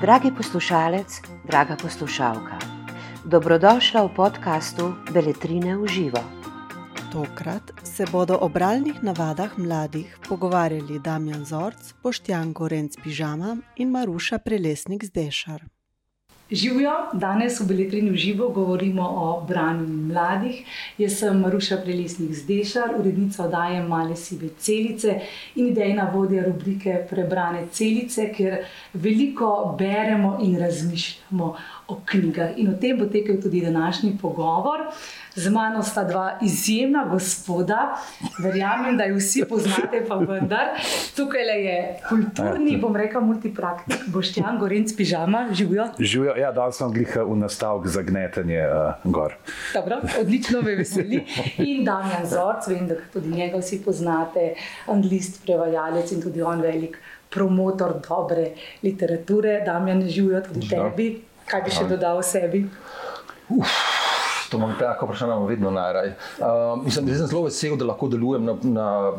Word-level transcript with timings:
Dragi 0.00 0.30
poslušalec, 0.36 1.22
draga 1.46 1.76
poslušalka, 1.82 2.58
dobrodošla 3.24 4.02
v 4.02 4.14
podkastu 4.16 4.94
Beletrine 5.12 5.76
v 5.76 5.86
živo. 5.86 6.22
Tokrat 7.12 7.62
se 7.84 8.04
bodo 8.12 8.38
o 8.38 8.48
bralnih 8.48 9.02
navadah 9.02 9.58
mladih 9.58 10.18
pogovarjali 10.28 10.98
Damjan 10.98 11.44
Zorc, 11.44 11.94
Boštjan 12.02 12.52
Gorenc 12.52 12.96
Pižama 13.02 13.56
in 13.76 13.90
Maruša 13.90 14.38
Prelesnik 14.38 15.04
Zdešar. 15.04 15.79
Živijo, 16.50 16.92
danes 17.12 17.60
v 17.60 17.64
Beletrini 17.66 18.10
v 18.10 18.16
živo 18.16 18.48
govorimo 18.48 19.02
o 19.02 19.44
branju 19.48 19.86
mladih. 19.86 20.64
Jaz 20.98 21.20
sem 21.20 21.38
Maruša 21.40 21.76
Prelesnik 21.84 22.32
Zdešar, 22.34 22.96
urednica 22.98 23.44
oddaje 23.44 23.82
Male 23.82 24.16
Sive 24.16 24.48
Celice 24.58 25.20
in 25.54 25.68
idejna 25.68 26.10
vodja 26.14 26.42
rubrike 26.42 27.06
Prebrane 27.10 27.68
celice, 27.70 28.32
ker 28.34 28.64
veliko 28.94 29.76
beremo 29.78 30.38
in 30.42 30.58
razmišljamo 30.58 31.54
o 31.88 32.00
knjigah. 32.04 32.58
In 32.58 32.74
o 32.74 32.78
tem 32.80 32.98
bo 32.98 33.06
tekel 33.06 33.38
tudi 33.42 33.60
današnji 33.60 34.18
pogovor. 34.22 34.90
Z 35.40 35.48
mano 35.48 35.82
sta 35.82 36.04
dva 36.04 36.38
izjemna 36.44 37.06
gospoda, 37.08 37.96
verjamem, 38.42 38.96
da 38.98 39.06
jih 39.08 39.16
vsi 39.16 39.44
poznate, 39.48 40.02
pa 40.08 40.18
vendar. 40.20 40.74
Tukaj 41.16 41.48
je 41.64 41.76
kulturni, 42.08 42.76
bom 42.80 42.96
rekel, 42.96 43.24
multipraktik, 43.24 44.02
Boštjan, 44.12 44.58
Gorenc, 44.60 44.92
pižama, 44.96 45.46
živijo. 45.56 45.86
Živijo, 45.98 46.34
ja, 46.36 46.50
da 46.52 46.66
sem 46.72 46.92
jih 46.96 47.16
v 47.24 47.38
nastavek 47.40 47.88
za 47.88 48.02
gnetenje 48.04 48.60
uh, 48.66 49.06
gor. 49.08 49.38
Dobro, 49.74 50.02
odlično 50.20 50.60
me 50.62 50.76
veseli. 50.76 51.22
In 51.64 51.84
Damjan 51.88 52.28
Zorc, 52.28 52.68
vem, 52.68 52.84
da 52.90 53.00
tudi 53.12 53.32
njega 53.32 53.62
vsi 53.62 53.80
poznate, 53.84 54.52
anglist, 54.92 55.40
prevajalec 55.46 56.12
in 56.12 56.20
tudi 56.22 56.42
on 56.42 56.60
velik 56.60 57.00
promotor 57.30 57.96
dobre 58.08 58.50
literature. 58.82 59.62
Damjan, 59.64 60.04
živijo 60.08 60.44
tudi 60.50 60.68
tebi. 60.68 61.10
Kaj 61.48 61.64
bi 61.64 61.72
še 61.74 61.88
dodal 61.88 62.20
o 62.20 62.26
sebi? 62.26 62.66
Uf. 63.48 63.80
To 64.50 64.56
imam 64.56 64.74
tako 64.78 65.06
vprašanje, 65.06 65.46
vedno 65.46 65.70
najraje. 65.70 66.16
Uh, 66.38 66.84
mislim, 66.84 67.06
da 67.06 67.14
sem 67.14 67.26
zelo 67.26 67.42
vesel, 67.42 67.76
da 67.76 67.84
lahko 67.84 68.08
delujem 68.08 68.44
na, 68.44 68.56
na, 68.62 69.12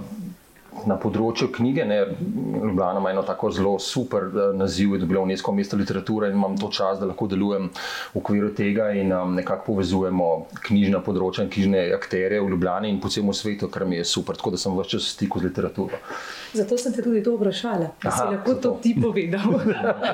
na 0.88 0.96
področju 1.00 1.50
knjige. 1.54 1.86
Ne. 1.86 2.00
Ljubljana 2.62 3.00
ima 3.00 3.12
eno 3.12 3.24
tako 3.28 3.52
zelo 3.52 3.74
super 3.80 4.28
uh, 4.30 4.42
naziv, 4.56 4.96
da 4.96 5.06
je 5.06 5.10
bilo 5.10 5.24
UNESCO 5.26 5.54
mesto 5.56 5.78
literature 5.78 6.30
in 6.30 6.38
imam 6.38 6.58
to 6.58 6.70
čas, 6.74 7.00
da 7.00 7.10
lahko 7.10 7.28
delujem 7.32 7.70
v 8.14 8.22
okviru 8.22 8.52
tega 8.58 8.92
in 8.98 9.12
um, 9.14 9.36
nekako 9.36 9.72
povezujemo 9.72 10.30
knjižna 10.68 11.02
področja 11.06 11.46
in 11.46 11.52
knjižne 11.54 11.84
akterje 11.98 12.42
v 12.42 12.52
Ljubljani 12.54 12.92
in 12.92 13.02
po 13.04 13.12
celem 13.12 13.34
svetu, 13.36 13.70
kar 13.72 13.86
mi 13.86 14.00
je 14.00 14.08
super, 14.08 14.38
tako 14.40 14.56
da 14.56 14.62
sem 14.62 14.76
vse 14.78 14.96
čas 14.96 15.10
v 15.10 15.16
stiku 15.16 15.42
z 15.42 15.50
literaturo. 15.50 16.00
Zato 16.54 16.78
sem 16.78 16.96
te 16.96 17.04
tudi 17.04 17.22
to 17.24 17.36
vprašala, 17.38 17.92
da 18.04 18.12
si 18.12 18.26
lahko 18.28 18.56
to 18.64 18.74
ti 18.84 18.94
povedal. 19.00 19.54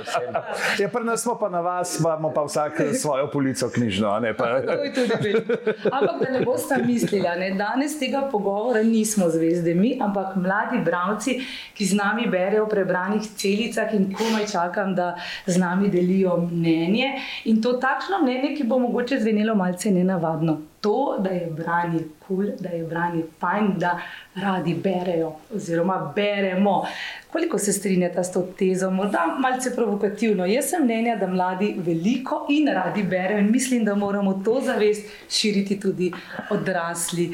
ja, 0.81 0.89
pri 0.93 1.03
nas 1.05 1.23
smo 1.25 1.37
pa 1.39 1.49
na 1.49 1.61
vas, 1.65 1.97
imamo 1.99 2.29
pa 2.33 2.45
vsak 2.45 2.81
svojo 2.97 3.29
polico 3.33 3.69
knjižno. 3.73 4.11
Ne, 4.21 4.33
ampak 4.37 6.21
da 6.21 6.29
ne 6.33 6.41
boste 6.45 6.77
mislili, 6.85 7.25
ne, 7.39 7.51
danes 7.57 7.97
tega 7.99 8.27
pogovora 8.31 8.83
nismo 8.83 9.29
zvezde 9.33 9.73
mi, 9.73 9.95
ampak 10.01 10.35
mladi 10.47 10.79
bravci, 10.85 11.35
ki 11.75 11.85
z 11.85 11.99
nami 11.99 12.29
berejo 12.31 12.65
v 12.65 12.71
prebranih 12.71 13.27
celicah 13.35 13.91
in 13.93 14.13
komaj 14.15 14.47
čakam, 14.47 14.95
da 14.95 15.15
z 15.45 15.59
nami 15.59 15.91
delijo 15.91 16.37
mnenje. 16.47 17.11
In 17.51 17.61
to 17.61 17.75
takšno 17.83 18.23
mnenje, 18.23 18.55
ki 18.55 18.63
bo 18.63 18.79
mogoče 18.79 19.19
zvenelo 19.19 19.55
malce 19.55 19.91
nenavadno. 19.91 20.76
To, 20.81 21.17
da 21.19 21.29
je 21.29 21.47
branje 21.57 21.99
kul, 22.27 22.37
cool, 22.37 22.47
da 22.59 22.69
je 22.69 22.83
branje 22.83 23.23
fajn, 23.39 23.73
da 23.77 23.99
radi 24.35 24.73
berejo, 24.83 25.31
oziroma 25.55 26.13
beremo. 26.15 26.85
Koliko 27.31 27.57
se 27.57 27.73
strinjate 27.73 28.23
s 28.23 28.31
to 28.31 28.41
tezo, 28.59 28.89
morda 28.91 29.37
malce 29.39 29.75
provokativno? 29.75 30.45
Jaz 30.45 30.69
sem 30.69 30.83
mnenja, 30.83 31.15
da 31.15 31.27
mladi 31.27 31.75
veliko 31.77 32.45
in 32.49 32.67
radi 32.73 33.03
berejo 33.03 33.39
in 33.39 33.51
mislim, 33.51 33.85
da 33.85 33.95
moramo 33.95 34.41
to 34.45 34.61
zavest 34.65 35.05
širiti 35.29 35.79
tudi 35.79 36.11
odrasli. 36.49 37.33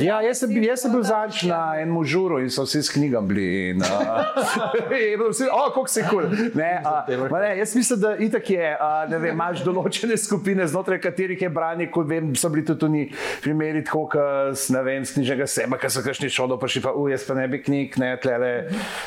Ja, 0.00 0.20
jaz 0.20 0.38
sem, 0.38 0.62
jaz 0.62 0.82
sem 0.82 0.92
bil 0.92 1.02
zadnjič 1.02 1.42
na 1.42 1.60
enem 1.78 2.04
žuru 2.04 2.40
in 2.42 2.50
so 2.50 2.64
vsi 2.66 2.82
s 2.82 2.90
knjigami 2.90 3.28
bili. 3.28 3.70
In, 3.70 3.82
uh, 3.82 5.28
vsi, 5.30 5.46
oh, 5.52 5.68
kako 5.68 5.86
se 5.88 6.04
kul. 6.10 6.22
Cool. 6.22 7.42
Jaz 7.58 7.76
mislim, 7.76 8.00
da 8.00 8.16
itak 8.16 8.50
je, 8.50 8.76
uh, 8.80 9.10
ne 9.10 9.18
vem, 9.18 9.34
imaš 9.34 9.62
določene 9.64 10.16
skupine, 10.18 10.66
znotraj 10.66 11.00
katerih 11.00 11.42
je 11.42 11.48
branje, 11.48 11.86
kot 11.94 12.10
vem, 12.10 12.34
so 12.34 12.50
bili 12.50 12.61
tudi 12.66 12.88
oni 12.88 13.02
primeri, 13.42 13.84
tako 13.84 14.06
kot, 14.12 14.66
ne 14.74 14.82
vem, 14.86 15.04
z 15.04 15.16
knjižnega 15.16 15.46
seba, 15.50 15.78
ki 15.80 15.90
so 15.92 16.02
kakšni 16.04 16.30
šolo, 16.32 16.58
pa 16.60 16.70
še 16.70 16.82
pa, 16.84 16.94
uh, 16.94 17.10
jaz 17.12 17.26
pa 17.28 17.36
ne 17.38 17.46
bi 17.50 17.62
knjig, 17.62 17.98
ne, 18.02 18.12
tlele 18.22 18.52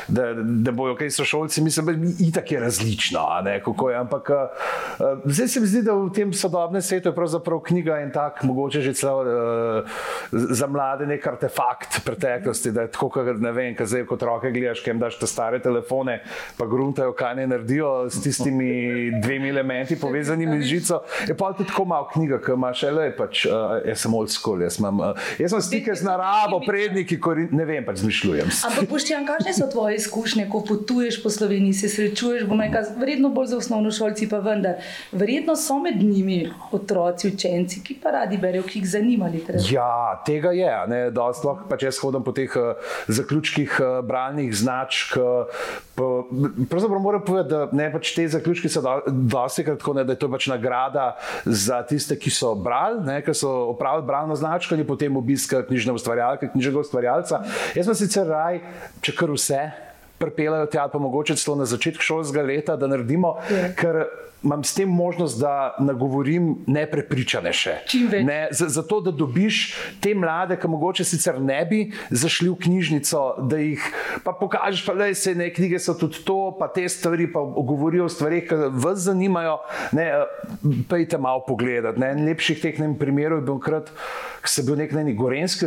da, 0.08 0.32
da 0.36 0.72
bojo 0.76 0.96
kaj 0.98 1.10
so 1.10 1.26
šolci, 1.26 1.62
mislim, 1.62 1.86
da 1.86 1.96
je 2.24 2.32
tako 2.34 2.60
različno. 2.60 3.24
Je, 3.46 3.96
ampak 3.96 4.30
uh, 4.30 5.24
zdaj 5.24 5.48
se 5.48 5.60
mi 5.60 5.66
zdi, 5.66 5.82
da 5.86 5.94
v 5.94 6.10
tem 6.14 6.32
sodobnem 6.32 6.82
svetu 6.82 7.08
je 7.08 7.14
pravzaprav 7.14 7.60
knjiga 7.66 8.00
in 8.04 8.12
tako, 8.12 8.46
mogoče 8.46 8.80
že 8.80 8.94
celo 8.94 9.22
uh, 9.22 9.98
za 10.30 10.66
mlade 10.66 11.06
nek 11.06 11.26
artefakt 11.26 12.00
preteklosti. 12.04 12.72
Da 12.72 12.86
je 12.86 12.92
tako, 12.92 13.08
kot 13.08 13.40
ne 13.40 13.52
vem, 13.52 13.74
kaj 13.76 13.86
zdaj 13.92 14.06
kot 14.10 14.22
roke 14.22 14.50
gledaš, 14.50 14.82
kem 14.84 14.98
daš 14.98 15.18
te 15.20 15.26
stare 15.26 15.60
telefone, 15.62 16.20
pa 16.58 16.66
gruntajo, 16.66 17.14
kaj 17.16 17.34
ne 17.40 17.46
naredijo 17.46 18.10
s 18.10 18.22
tistimi 18.22 19.10
dvemi 19.22 19.48
elementi 19.48 19.98
povezanimi 20.00 20.60
z 20.62 20.66
žico. 20.66 21.00
Je 21.28 21.36
pa 21.36 21.52
tudi 21.52 21.68
tako 21.68 21.84
malo 21.84 22.08
knjiga, 22.12 22.40
ki 22.42 22.56
imaš, 22.56 22.82
le 22.96 23.10
pač, 23.16 23.45
uh, 23.46 23.76
jaz 23.86 24.04
sem 24.04 24.14
old 24.14 24.30
school, 24.32 24.62
jaz 24.62 24.78
imam, 24.80 25.00
uh, 25.00 25.28
jaz 25.38 25.54
imam 25.54 25.62
stike 25.62 25.94
z 25.94 26.06
naravo, 26.06 26.60
predniki, 26.66 27.18
ne 27.50 27.64
vem, 27.68 27.84
pač 27.86 28.02
zmišljujem. 28.04 28.52
Ampak, 28.70 28.88
Boštjan, 28.90 29.26
kakšne 29.28 29.54
so 29.56 29.68
tvoje 29.72 30.00
izkušnje, 30.00 30.48
ko 30.52 30.62
potuješ 30.66 31.20
po 31.22 31.30
Sloveniji, 31.30 31.74
se 31.82 31.90
srečuješ, 31.92 32.46
bom 32.48 32.60
rekel, 32.60 32.86
vredno 33.00 33.30
bolj 33.34 33.52
za 33.54 33.60
osnovno 33.62 33.92
šolci, 33.94 34.28
pa 34.30 34.40
vendar. 34.44 34.82
Verjetno 35.12 35.56
so 35.56 35.78
med 35.82 36.02
njimi 36.02 36.50
otroci, 36.72 37.32
učenci, 37.34 37.82
ki 37.84 37.98
pa 38.02 38.14
radi 38.18 38.38
berejo, 38.40 38.66
ki 38.66 38.80
jih 38.82 38.88
zanima 38.96 39.30
literatura. 39.32 39.72
Ja, 39.72 40.22
tega 40.26 40.52
je. 40.56 40.72
Sploh 41.36 41.66
pa 41.68 41.78
če 41.80 41.90
hodim 42.00 42.24
po 42.26 42.32
teh 42.36 42.52
uh, 42.58 42.92
zaključkih 43.08 43.78
uh, 43.80 44.00
bralnih 44.06 44.52
značk. 44.56 45.16
Uh, 45.20 45.76
pravzaprav 46.70 47.00
moram 47.00 47.24
povedati, 47.24 47.50
da 47.50 47.68
ne, 47.72 47.88
pač 47.92 48.12
te 48.16 48.26
zaključke 48.28 48.68
so 48.72 48.82
dosti 49.06 49.64
krat 49.64 49.80
tako, 49.80 49.96
ne, 49.96 50.04
da 50.04 50.16
je 50.16 50.20
to 50.20 50.30
pač 50.32 50.48
nagrada 50.52 51.06
za 51.44 51.82
tiste, 51.88 52.18
ki 52.18 52.30
so 52.32 52.54
brali, 52.54 53.00
ne, 53.06 53.20
ki 53.24 53.34
so 53.36 53.52
opravili 53.70 54.06
bralno 54.08 54.36
značko 54.36 54.74
in 54.74 54.86
potem 54.86 55.16
obiska 55.16 55.62
knjižne 55.66 55.94
ustvarjalke, 55.96 56.50
knjižnega 56.54 56.80
ustvarjalca. 56.80 57.42
Jaz 57.76 57.90
sem 57.90 57.98
sicer 58.06 58.28
raj, 58.30 58.62
če 59.04 59.14
kar 59.16 59.32
vse 59.36 59.60
pripeljajo 60.18 60.66
tja, 60.72 60.88
pa 60.92 60.98
mogoče 60.98 61.36
celo 61.36 61.56
na 61.56 61.64
začetku 61.64 62.02
šolskega 62.02 62.42
leta, 62.46 62.76
da 62.76 62.86
naredimo, 62.86 63.36
je. 63.50 63.58
Ja. 63.62 63.74
ker 63.76 64.04
imam 64.46 64.64
s 64.64 64.74
tem 64.74 64.88
možnost, 64.88 65.40
da 65.40 65.74
nagovorim 65.80 66.54
neprepričane 66.66 67.52
še. 67.56 67.74
Ne, 68.24 68.48
zato, 68.52 69.00
da 69.00 69.10
dobiš 69.10 69.74
te 70.00 70.14
mlade, 70.14 70.58
ki 70.60 70.70
mogoče 70.70 71.06
sicer 71.08 71.40
ne 71.42 71.58
bi 71.66 71.80
zašli 72.10 72.50
v 72.52 72.58
knjižnico, 72.66 73.22
da 73.50 73.58
jih 73.60 73.82
pa 74.24 74.36
pokažeš, 74.36 74.84
pa 74.86 74.94
da 74.94 75.08
se 75.14 75.34
ne 75.34 75.48
knjige 75.54 75.80
so 75.82 75.96
tudi 75.98 76.22
to, 76.24 76.38
pa 76.58 76.68
te 76.68 76.86
stvari, 76.88 77.26
pa 77.32 77.42
govorijo 77.42 78.06
o 78.06 78.12
stvarih, 78.12 78.46
ki 78.46 78.60
vas 78.76 79.02
zanimajo. 79.08 79.58
Ne, 79.96 80.10
pejte 80.90 81.18
malo 81.18 81.42
pogledati. 81.48 82.00
Ne, 82.00 82.14
lepših 82.28 82.62
teh 82.62 82.78
primerov 83.00 83.42
je 83.42 83.48
bil 83.48 83.58
krat 84.46 84.54
sem 84.54 84.66
bil 84.66 84.76
nek 84.78 84.92
na 84.94 85.02
neki 85.02 85.18
gorenski 85.18 85.66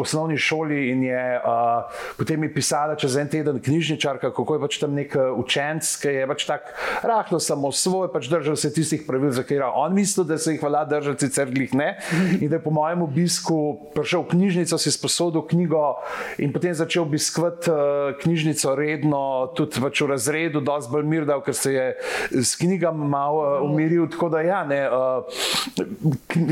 osnovni 0.00 0.36
šoli 0.38 0.90
in 0.90 1.02
je 1.06 1.40
uh, 1.40 1.90
potem 2.18 2.40
mi 2.40 2.48
pisala 2.52 2.96
čez 2.98 3.16
en 3.16 3.28
teden 3.28 3.60
knjižničarka, 3.62 4.32
kako 4.34 4.54
je 4.54 4.60
pač 4.60 4.78
tam 4.80 4.94
nek 4.94 5.14
učenec, 5.38 5.86
ki 6.02 6.08
je 6.08 6.26
pač 6.26 6.44
tako 6.48 6.74
rahlo 7.06 7.40
samo 7.40 7.70
svoj, 7.72 8.10
pač 8.12 8.28
držal 8.30 8.56
se 8.56 8.72
tistih 8.72 9.04
pravil, 9.06 9.30
za 9.30 9.42
katera 9.42 9.70
on 9.74 9.94
misli, 9.94 10.24
da 10.26 10.38
se 10.38 10.54
jih 10.54 10.62
vala 10.62 10.84
držati, 10.84 11.28
sicer 11.28 11.50
glih 11.50 11.74
ne. 11.74 11.94
In 12.40 12.48
da 12.48 12.58
je 12.58 12.62
po 12.64 12.72
mojem 12.74 13.02
obisku 13.02 13.58
prišel 13.94 14.24
v 14.24 14.34
knjižnico, 14.34 14.78
si 14.78 14.92
sposodil 14.92 15.46
knjigo 15.46 16.00
in 16.42 16.52
potem 16.52 16.74
začel 16.74 17.06
obiskovati 17.06 17.70
uh, 17.70 18.10
knjižnico 18.22 18.74
redno, 18.78 19.22
tudi 19.56 19.82
pač 19.82 20.02
v 20.02 20.10
razredu, 20.10 20.64
dosti 20.64 20.92
bolj 20.92 21.08
mir 21.08 21.28
dal, 21.28 21.44
ker 21.46 21.56
se 21.56 21.74
je 21.74 21.86
s 22.42 22.56
knjigami 22.60 23.08
malo 23.10 23.44
uh, 23.44 23.70
umiril. 23.70 24.08
Tako 24.10 24.32
da 24.34 24.42
ja, 24.44 24.62
ne, 24.66 24.82
uh, 24.88 25.24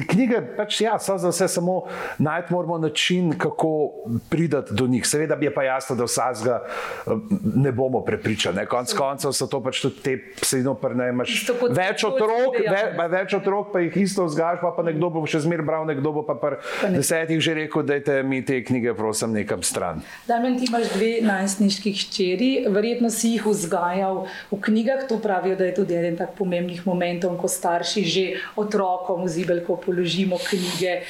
knjige 0.09 0.43
pač 0.57 0.83
ja, 0.85 0.99
so 1.03 1.19
za 1.19 1.33
vse 1.33 1.48
samo 1.49 1.83
najti 2.19 2.53
moramo 2.53 2.79
način, 2.79 3.33
kako 3.39 3.91
pridati 4.31 4.75
do 4.75 4.87
njih. 4.87 5.07
Seveda 5.07 5.37
je 5.41 5.55
pa 5.55 5.63
jasno, 5.63 5.97
da 5.97 6.05
vsega 6.05 6.63
eh, 6.63 7.11
ne 7.55 7.73
bomo 7.73 8.01
prepričani. 8.05 8.67
Konec 8.67 8.93
koncev 8.93 9.33
so 9.33 9.47
to 9.47 9.63
pač 9.63 9.81
tudi 9.83 10.03
te 10.03 10.17
psino, 10.41 10.77
ne 10.95 11.09
imaš 11.09 11.47
več 11.71 12.05
otrok, 12.05 12.59
ve, 12.71 13.09
več 13.09 13.35
otrok, 13.35 13.73
pa 13.73 13.83
jih 13.85 13.97
isto 13.97 14.25
vzgajaš, 14.25 14.61
pa, 14.63 14.73
pa 14.77 14.85
nekdo 14.87 15.11
bo 15.11 15.25
še 15.27 15.43
zmer 15.45 15.63
bral, 15.67 15.87
nekdo 15.89 16.13
bo 16.13 16.25
pa 16.27 16.37
pri 16.39 16.59
desetih 16.95 17.41
že 17.41 17.55
rekel, 17.55 17.83
da 17.87 17.99
je 17.99 18.23
mi 18.23 18.41
te 18.45 18.61
knjige 18.65 18.95
prosim 18.95 19.33
nekam 19.33 19.63
stran. 19.63 20.03
Damien, 20.29 20.59
ti 20.59 20.69
imaš 20.69 20.93
dve 20.95 21.11
najstniški 21.25 21.93
hčeri, 22.03 22.51
verjetno 22.73 23.11
si 23.15 23.35
jih 23.37 23.47
vzgajal 23.47 24.25
v 24.53 24.61
knjigah, 24.69 25.07
to 25.09 25.21
pravijo, 25.23 25.59
da 25.59 25.69
je 25.69 25.77
tudi 25.81 25.97
eden 25.99 26.19
tak 26.19 26.35
pomembnih 26.39 26.85
momentov, 26.87 27.37
ko 27.41 27.51
starši 27.51 28.05
že 28.09 28.25
otrokom 28.59 29.25
v 29.25 29.33
zibelko 29.33 29.79
položimo 29.81 30.39
knjige 30.43 31.03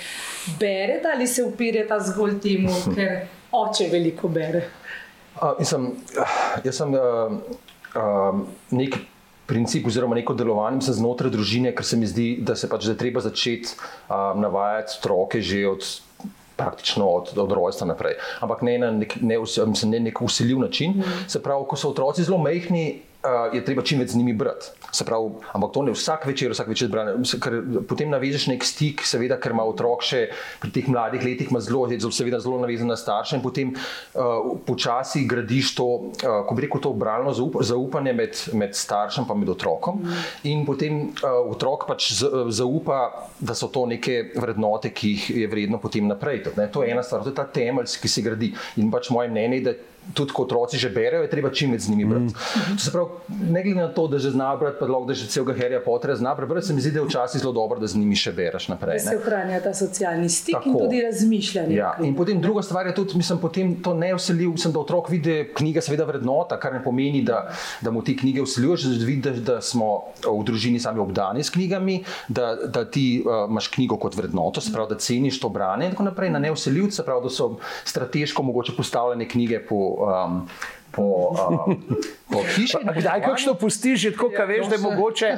berete 0.61 1.09
ali 1.15 1.27
se 1.27 1.45
upirate 1.45 2.01
zgolj 2.11 2.39
temu, 2.43 2.73
ker 2.95 3.29
oče 3.53 3.89
veliko 3.93 4.29
bere? 4.29 4.65
Uh, 5.39 5.55
mislim, 5.59 5.93
jaz 6.65 6.81
sem 6.81 6.95
uh, 6.95 7.39
uh, 7.95 8.41
nek 8.71 8.99
princip 9.49 9.87
oziroma 9.87 10.19
neko 10.19 10.35
delovanje 10.37 10.93
znotraj 10.93 11.33
družine, 11.33 11.73
ker 11.77 11.87
se 11.87 11.97
mi 11.97 12.09
zdi, 12.11 12.29
da 12.45 12.57
se 12.59 12.69
pač 12.69 12.89
da 12.91 12.97
treba 12.99 13.23
začeti 13.25 13.77
uh, 13.77 14.35
navajati 14.37 14.99
stroke 14.99 15.43
že 15.43 15.65
od. 15.69 15.89
Praktično 16.59 17.07
od, 17.07 17.29
od 17.39 17.53
rojstva 17.55 17.87
naprej. 17.87 18.17
Ampak 18.43 18.65
ne 18.67 18.73
na 18.83 18.89
nek, 18.91 19.13
ne, 19.23 19.37
mislim, 19.39 19.93
ne 19.93 20.01
nek 20.09 20.19
usiljiv 20.27 20.59
način. 20.59 20.97
Mm. 20.99 21.29
Se 21.31 21.39
pravi, 21.39 21.69
ko 21.71 21.77
so 21.79 21.93
otroci 21.93 22.25
zelo 22.27 22.41
mehki, 22.43 22.81
uh, 23.29 23.55
je 23.55 23.61
treba 23.65 23.85
čim 23.85 24.01
več 24.01 24.15
z 24.15 24.21
njimi 24.23 24.33
brati. 24.33 24.73
Pravi, 24.89 25.45
ampak 25.53 25.73
to 25.75 25.83
ne 25.85 25.93
vsak 25.93 26.25
večer, 26.27 26.53
vsak 26.53 26.71
večer 26.73 26.89
brane. 26.89 27.13
Ker 27.43 27.59
potem 27.89 28.11
navežeš 28.11 28.49
nek 28.51 28.65
stik, 28.65 29.05
seveda, 29.07 29.37
ker 29.41 29.53
ima 29.53 29.67
otrok 29.69 30.03
še 30.03 30.25
pri 30.63 30.73
teh 30.75 30.89
mladih 30.89 31.23
letih 31.23 31.53
zelo, 31.61 31.85
seveda, 32.11 32.41
zelo 32.41 32.59
navezan 32.63 32.89
na 32.89 32.97
starše 32.97 33.37
in 33.37 33.45
potem 33.45 33.75
uh, 33.75 34.57
počasi 34.67 35.27
gradiš 35.29 35.75
to, 35.77 35.87
uh, 36.25 36.41
ko 36.49 36.57
bi 36.57 36.65
rekel, 36.65 36.81
to 36.83 36.95
obralno 36.97 37.35
zaup 37.37 37.61
zaupanje 37.63 38.17
med, 38.17 38.41
med 38.57 38.75
staršem 38.75 39.29
in 39.29 39.53
otrokom. 39.53 40.01
Mm. 40.03 40.25
In 40.51 40.65
potem 40.67 41.01
uh, 41.11 41.45
otrok 41.53 41.87
pač 41.89 42.11
zaupa, 42.49 43.29
da 43.39 43.55
so 43.55 43.69
to 43.69 43.85
neke 43.87 44.33
vrednote, 44.35 44.91
ki 44.91 45.13
jih 45.15 45.29
je 45.45 45.53
vredno 45.53 45.79
potem 45.83 46.09
naprej. 46.09 46.49
Tudi, 46.49 46.69
to 46.73 46.83
je 46.83 46.97
ena 46.97 47.05
stvar, 47.05 47.23
to 47.23 47.35
je 47.35 47.37
ta 47.37 47.45
temelj, 47.45 47.93
ki 48.01 48.09
se 48.09 48.25
gradi. 48.25 48.53
In 48.81 48.91
pač 48.91 49.13
moje 49.15 49.31
mnenje 49.31 49.61
je, 49.61 49.65
da 49.69 49.77
tudi 50.15 50.33
ko 50.33 50.43
otroci 50.43 50.79
že 50.79 50.89
berejo, 50.89 51.23
je 51.23 51.31
treba 51.31 51.51
čim 51.53 51.73
več 51.73 51.87
z 51.87 51.93
njimi 51.93 52.05
brati. 52.09 52.33
Mm. 52.33 52.77
To 52.77 52.83
se 52.83 52.93
pravi, 52.93 53.09
ne 53.53 53.63
glede 53.63 53.81
na 53.81 53.89
to, 53.93 54.07
da 54.09 54.19
že 54.19 54.33
znajo 54.33 54.59
brati, 54.61 54.77
pa 54.81 54.87
lahko 54.89 55.09
da 55.11 55.15
že 55.15 55.29
celega 55.29 55.55
Harryja 55.59 55.81
Pottera 55.85 56.17
zna 56.17 56.35
prebrati, 56.37 56.67
se 56.67 56.75
mi 56.75 56.81
zdi, 56.81 56.93
da 56.97 57.03
je 57.03 57.09
včasih 57.09 57.41
zelo 57.41 57.53
dobro, 57.53 57.81
da 57.81 57.87
z 57.87 57.99
njimi 58.01 58.17
še 58.17 58.33
bereš 58.33 58.69
naprej. 58.73 59.01
Da 59.01 59.11
se 59.11 59.17
ohranja 59.17 59.61
ta 59.65 59.75
socialni 59.75 60.29
stik 60.29 60.57
Tako. 60.57 60.69
in 60.69 60.79
tudi 60.79 61.03
razmišljanje. 61.05 61.77
Ja. 61.77 61.93
In 62.03 62.17
potem 62.17 62.41
druga 62.41 62.63
stvar 62.63 62.87
je 62.89 62.95
tudi, 62.97 63.19
mislim, 63.21 63.41
potem 63.43 63.75
to 63.85 63.95
ne 63.95 64.15
usiljiv, 64.15 64.57
sem, 64.57 64.73
da 64.73 64.81
otrok 64.81 65.11
vidi 65.13 65.37
knjige, 65.55 65.85
seveda 65.85 66.09
vrednota, 66.09 66.59
kar 66.61 66.73
ne 66.73 66.83
pomeni, 66.85 67.23
da, 67.27 67.49
da 67.85 67.93
mu 67.93 68.03
ti 68.05 68.17
knjige 68.17 68.43
usiljuješ, 68.43 68.89
da 68.89 69.05
vidiš, 69.05 69.43
da 69.45 69.61
smo 69.65 69.91
v 70.25 70.41
družini 70.49 70.81
sami 70.81 71.03
obdani 71.03 71.45
s 71.45 71.53
knjigami, 71.55 72.01
da, 72.29 72.55
da 72.67 72.85
ti 72.85 73.21
uh, 73.23 73.47
imaš 73.51 73.69
knjigo 73.75 73.99
kot 74.01 74.17
vrednoto, 74.17 74.61
se 74.65 74.73
pravi, 74.73 74.95
da 74.95 75.01
ceniš 75.03 75.41
to 75.41 75.53
branje 75.53 75.89
in 75.89 75.97
tako 75.97 76.09
naprej. 76.09 76.31
Na 76.31 76.39
neusiljivce, 76.39 77.01
se 77.01 77.05
pravi, 77.05 77.25
da 77.25 77.31
so 77.33 77.57
strateško 77.85 78.43
mogoče 78.43 78.73
postavljene 78.77 79.29
knjige 79.29 79.61
po 79.69 79.88
um, 79.97 80.49
po, 80.91 81.33
uh, 81.33 81.75
po 82.31 82.43
hiši. 82.43 82.79
Kdaj 82.97 83.23
kakšno 83.23 83.55
pustiš, 83.55 84.01
že 84.01 84.11
tako, 84.17 84.31
ja, 84.33 84.45
veš, 84.45 84.67
da 84.69 84.75
je 84.75 84.83
mogoče. 84.83 85.29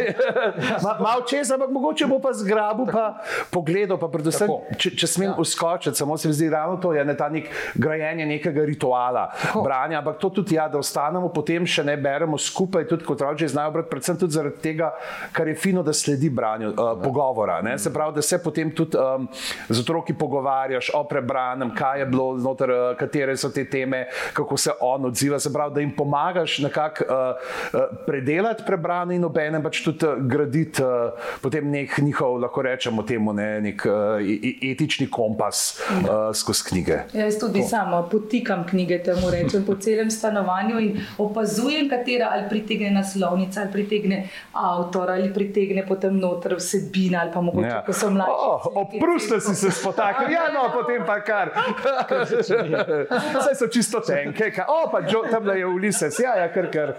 Ma, 0.84 0.96
Malo 1.00 1.24
čez, 1.28 1.50
ampak 1.50 1.70
mogoče 1.70 2.06
bo 2.10 2.18
pa 2.18 2.32
zgrabil, 2.32 2.88
pa 2.90 3.22
pogledal. 3.50 4.00
Pa 4.00 4.08
predvsem, 4.12 4.50
če, 4.76 4.94
če 4.96 5.06
smem 5.06 5.30
ja. 5.32 5.36
uskočiti, 5.38 5.96
samo 5.96 6.16
se 6.18 6.28
mi 6.28 6.34
zdi 6.34 6.50
ravno 6.50 6.80
to, 6.82 6.92
je 6.96 7.04
ne 7.04 7.16
ta 7.16 7.28
nek 7.28 7.48
grajenje 7.74 8.26
nekega 8.26 8.64
rituala 8.64 9.28
tako. 9.32 9.62
branja. 9.62 10.00
Ampak 10.00 10.18
to 10.18 10.30
tudi 10.40 10.58
ja, 10.58 10.68
da 10.68 10.80
ostanemo, 10.80 11.30
potem 11.32 11.66
še 11.68 11.84
ne 11.86 11.96
beremo 12.00 12.38
skupaj, 12.38 12.88
tudi 12.88 13.06
kot 13.06 13.20
otroci 13.20 13.48
znajo 13.48 13.70
brati, 13.70 13.90
predvsem 13.90 14.18
tudi 14.18 14.32
zaradi 14.32 14.60
tega, 14.62 14.92
kar 15.32 15.48
je 15.48 15.54
fino, 15.54 15.82
da 15.82 15.92
sledi 15.92 16.30
branju 16.30 16.72
uh, 16.72 16.92
pogovora. 17.02 17.60
Ne? 17.62 17.78
Se 17.78 17.92
pravi, 17.92 18.16
da 18.16 18.22
se 18.22 18.38
potem 18.42 18.70
tudi 18.74 18.96
um, 18.96 19.28
z 19.68 19.80
otroki 19.80 20.14
pogovarjaš 20.14 20.92
o 20.94 21.04
prebranem, 21.08 21.74
kaj 21.76 22.00
je 22.00 22.06
bilo 22.06 22.32
znotraj, 22.38 22.94
katere 23.00 23.36
so 23.36 23.50
te 23.52 23.64
teme, 23.70 24.06
kako 24.32 24.56
se 24.56 24.69
on 24.80 25.04
odziva, 25.04 25.38
se 25.38 25.52
pravi, 25.52 25.74
da 25.74 25.80
jim 25.80 25.92
pomagaš 25.96 26.58
nekako 26.58 27.04
uh, 27.04 27.80
predelati 28.06 28.62
prebrane 28.66 29.16
in 29.16 29.24
obenem 29.24 29.62
pač 29.62 29.82
tudi 29.84 30.06
uh, 30.06 30.18
graditi 30.18 30.82
uh, 30.82 31.12
potem 31.42 31.70
nek 31.70 31.98
njihov, 31.98 32.38
lahko 32.40 32.62
rečemo 32.62 33.02
temu, 33.02 33.32
ne, 33.32 33.48
nek 33.60 33.86
uh, 33.86 33.92
etični 34.72 35.10
kompas 35.10 35.80
uh, 35.90 36.30
skozi 36.34 36.64
knjige. 36.68 36.98
Ja, 37.12 37.24
jaz 37.24 37.38
tudi 37.40 37.62
to. 37.62 37.68
sama 37.68 38.02
potikam 38.02 38.64
knjige, 38.68 39.02
temu 39.02 39.30
rečem, 39.30 39.64
po 39.66 39.74
celem 39.80 40.10
stanovanju 40.10 40.80
in 40.80 41.00
opazujem, 41.18 41.88
katera 41.90 42.30
ali 42.32 42.48
pritegne 42.48 42.90
naslovnica, 42.90 43.60
ali 43.60 43.72
pritegne 43.72 44.22
avtor, 44.52 45.10
ali 45.10 45.32
pritegne 45.34 45.86
potem 45.86 46.18
noter 46.18 46.56
vsebina, 46.58 47.20
ali 47.24 47.32
pa 47.34 47.40
mogoče, 47.40 47.68
ja. 47.68 47.82
ko 47.86 47.92
so 47.92 48.10
mladi. 48.10 48.30
Oh, 48.34 48.66
Oprusite 48.84 49.40
si 49.40 49.54
se 49.54 49.70
spotaknili, 49.70 50.34
ja, 50.34 50.48
no, 50.54 50.66
potem 50.74 51.04
pa 51.06 51.20
kar. 51.24 51.52
Vse 53.10 53.54
so 53.58 53.68
čisto 53.72 54.00
tenke, 54.00 54.50
o, 54.68 54.88
pa 54.92 55.00
jo, 55.08 55.22
tam 55.30 55.48
je 55.48 55.66
Ulises, 55.66 56.18
ja, 56.18 56.34
ja, 56.36 56.48
kar 56.52 56.70
kar. 56.72 56.94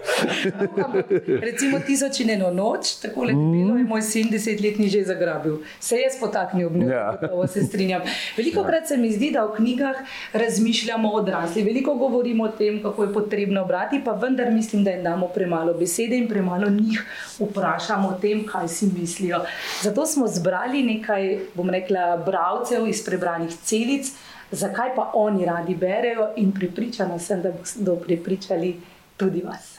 Recimo 1.48 1.78
tisoč 1.86 2.20
in 2.20 2.30
eno 2.30 2.50
noč, 2.50 2.96
tako 3.02 3.24
le 3.28 3.34
bilo 3.34 3.76
je 3.78 3.84
moj 3.84 4.02
sin 4.02 4.30
desetletni 4.30 4.88
že 4.88 5.04
zagrabil. 5.04 5.58
Se 5.80 5.96
je 5.96 6.10
spotaknil 6.10 6.66
ob 6.66 6.76
njej, 6.76 6.90
ja. 6.90 7.46
se 7.48 7.62
strinjam. 7.62 8.02
Veliko 8.36 8.64
krat 8.64 8.88
se 8.88 8.96
mi 8.96 9.12
zdi, 9.12 9.30
da 9.30 9.44
v 9.44 9.56
knjigah 9.56 9.96
razmišljamo 10.32 11.12
o 11.12 11.20
odrasli. 11.20 11.62
Veliko 11.62 11.94
govorimo 11.94 12.44
o 12.44 12.48
tem, 12.48 12.82
kako 12.82 13.04
je 13.04 13.12
potrebno 13.12 13.64
brati, 13.64 14.00
pa 14.04 14.12
vendar 14.12 14.50
mislim, 14.52 14.84
da 14.84 14.90
jim 14.90 15.02
damo 15.04 15.28
premalo 15.28 15.74
besede 15.74 16.16
in 16.16 16.28
premalo 16.28 16.70
njih 16.70 17.04
vprašamo 17.38 18.08
o 18.08 18.18
tem, 18.20 18.46
kaj 18.46 18.68
si 18.68 18.90
mislijo. 18.98 19.44
Zato 19.82 20.06
smo 20.06 20.26
zbrali 20.28 20.82
nekaj, 20.82 21.38
bom 21.54 21.70
rekla, 21.70 22.16
bravcev 22.26 22.86
iz 22.88 23.04
prebranih 23.04 23.56
celic 23.62 24.12
zakaj 24.52 24.94
pa 24.96 25.10
oni 25.14 25.44
radi 25.44 25.74
berejo, 25.74 26.32
in 26.36 26.52
pripričana 26.52 27.18
sem, 27.18 27.42
da 27.42 27.52
bodo 27.52 27.96
pripričali 27.96 28.76
tudi 29.16 29.40
vas. 29.40 29.78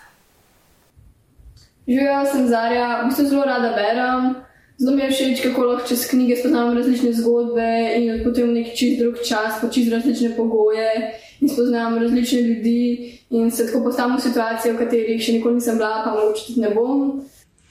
Živijo, 1.87 2.25
sem 2.31 2.47
Zarja, 2.47 3.01
v 3.01 3.07
bistvu 3.09 3.25
zelo 3.25 3.45
rada 3.45 3.73
berem. 3.75 4.35
Zelo 4.77 4.95
mi 4.95 5.01
je 5.01 5.11
všeč, 5.11 5.41
kako 5.43 5.63
lahko 5.63 5.87
čez 5.87 6.07
knjige 6.09 6.35
spoznam 6.35 6.77
različne 6.77 7.11
zgodbe 7.13 7.67
in 7.97 8.07
odpotujem 8.15 8.49
v 8.49 8.53
neki 8.53 8.77
čist 8.77 8.99
drug 8.99 9.19
čas, 9.27 9.59
po 9.61 9.67
čist 9.67 9.91
različne 9.91 10.31
pogoje 10.37 10.89
in 11.41 11.49
spoznam 11.49 11.97
različne 12.01 12.41
ljudi 12.41 13.19
in 13.29 13.51
se 13.51 13.67
tako 13.67 13.83
postavim 13.83 14.15
v 14.17 14.21
situacije, 14.21 14.73
v 14.73 14.79
katerih 14.79 15.21
še 15.21 15.37
nikoli 15.37 15.59
nisem 15.59 15.77
bila, 15.77 16.01
pa 16.05 16.15
mogoče 16.15 16.47
tudi 16.47 16.63
ne 16.63 16.71
bom. 16.73 17.03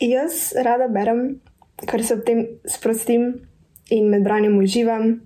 Jaz 0.01 0.53
rada 0.63 0.89
berem, 0.93 1.41
ker 1.89 2.05
se 2.05 2.15
ob 2.15 2.23
tem 2.27 2.47
sprostim 2.69 3.33
in 3.91 4.11
med 4.13 4.23
branjem 4.23 4.59
uživam, 4.59 5.21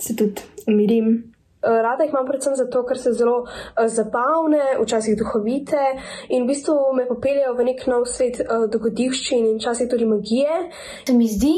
se 0.00 0.16
tudi 0.16 0.42
umirim. 0.66 1.36
Eh, 1.66 1.82
rada 1.82 2.04
jih 2.04 2.12
imam 2.12 2.26
predvsem 2.26 2.54
zato, 2.54 2.82
ker 2.86 2.98
so 3.00 3.12
zelo 3.16 3.38
uh, 3.42 3.86
zabavne, 3.90 4.76
včasih 4.82 5.16
duhovite 5.18 5.80
in 6.28 6.44
v 6.44 6.52
bistvu 6.52 6.76
me 6.94 7.06
popeljajo 7.08 7.56
v 7.58 7.66
nek 7.70 7.86
nov 7.90 8.04
svet 8.06 8.38
uh, 8.44 8.68
dogodivščin 8.70 9.48
in 9.48 9.56
včasih 9.58 9.90
tudi 9.90 10.06
magije. 10.06 10.60
Se 11.08 11.16
mi 11.16 11.26
zdi, 11.26 11.56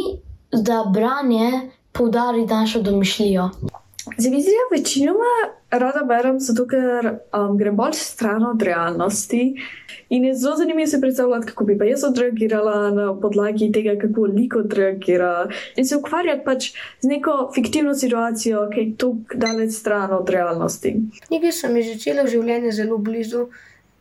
da 0.52 0.84
branje 0.94 1.68
poudari 1.92 2.46
našo 2.46 2.80
domišljijo. 2.82 3.50
Za 4.18 4.30
mi 4.30 4.42
zdi, 4.42 4.50
da 4.50 4.76
večinoma 4.76 5.32
rada 5.70 6.00
berem, 6.04 6.40
zato 6.40 6.64
ker 6.66 7.06
um, 7.08 7.58
grem 7.58 7.76
bolj 7.76 7.92
stran 7.92 8.42
od 8.46 8.62
realnosti. 8.62 9.54
In 10.08 10.24
je 10.24 10.34
zelo 10.34 10.56
zanimivo 10.56 10.86
se 10.86 11.00
predstavljati, 11.00 11.46
kako 11.46 11.64
bi 11.64 11.78
pa 11.78 11.84
jaz 11.84 12.04
odreagirala 12.04 12.90
na 12.90 13.20
podlagi 13.20 13.72
tega, 13.72 13.94
kako 14.00 14.24
liko 14.24 14.58
odreagira. 14.58 15.48
In 15.76 15.86
se 15.86 15.96
ukvarjati 15.96 16.44
pač 16.44 16.72
z 17.00 17.08
neko 17.08 17.50
fiktivno 17.54 17.94
situacijo, 17.94 18.68
ki 18.74 18.80
je 18.80 18.96
tukaj 18.96 19.38
daleč 19.38 19.72
stran 19.72 20.12
od 20.12 20.30
realnosti. 20.30 20.96
Knjige 21.26 21.52
so 21.52 21.70
mi 21.70 21.82
začele 21.82 22.26
življenje 22.26 22.72
zelo 22.72 22.98
blizu, 22.98 23.44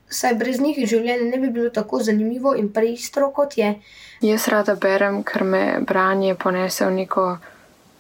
saj 0.09 0.33
brez 0.39 0.61
njih 0.61 0.79
življenje 0.87 1.29
ne 1.29 1.37
bi 1.37 1.51
bilo 1.51 1.69
tako 1.69 1.99
zanimivo 1.99 2.55
in 2.55 2.71
preistro 2.73 3.29
kot 3.31 3.57
je. 3.57 3.75
Jaz 4.21 4.47
rada 4.47 4.75
berem, 4.75 5.21
ker 5.23 5.43
me 5.43 5.63
branje 5.85 6.33
ponese 6.41 6.87
v 6.87 6.95
neko 7.03 7.27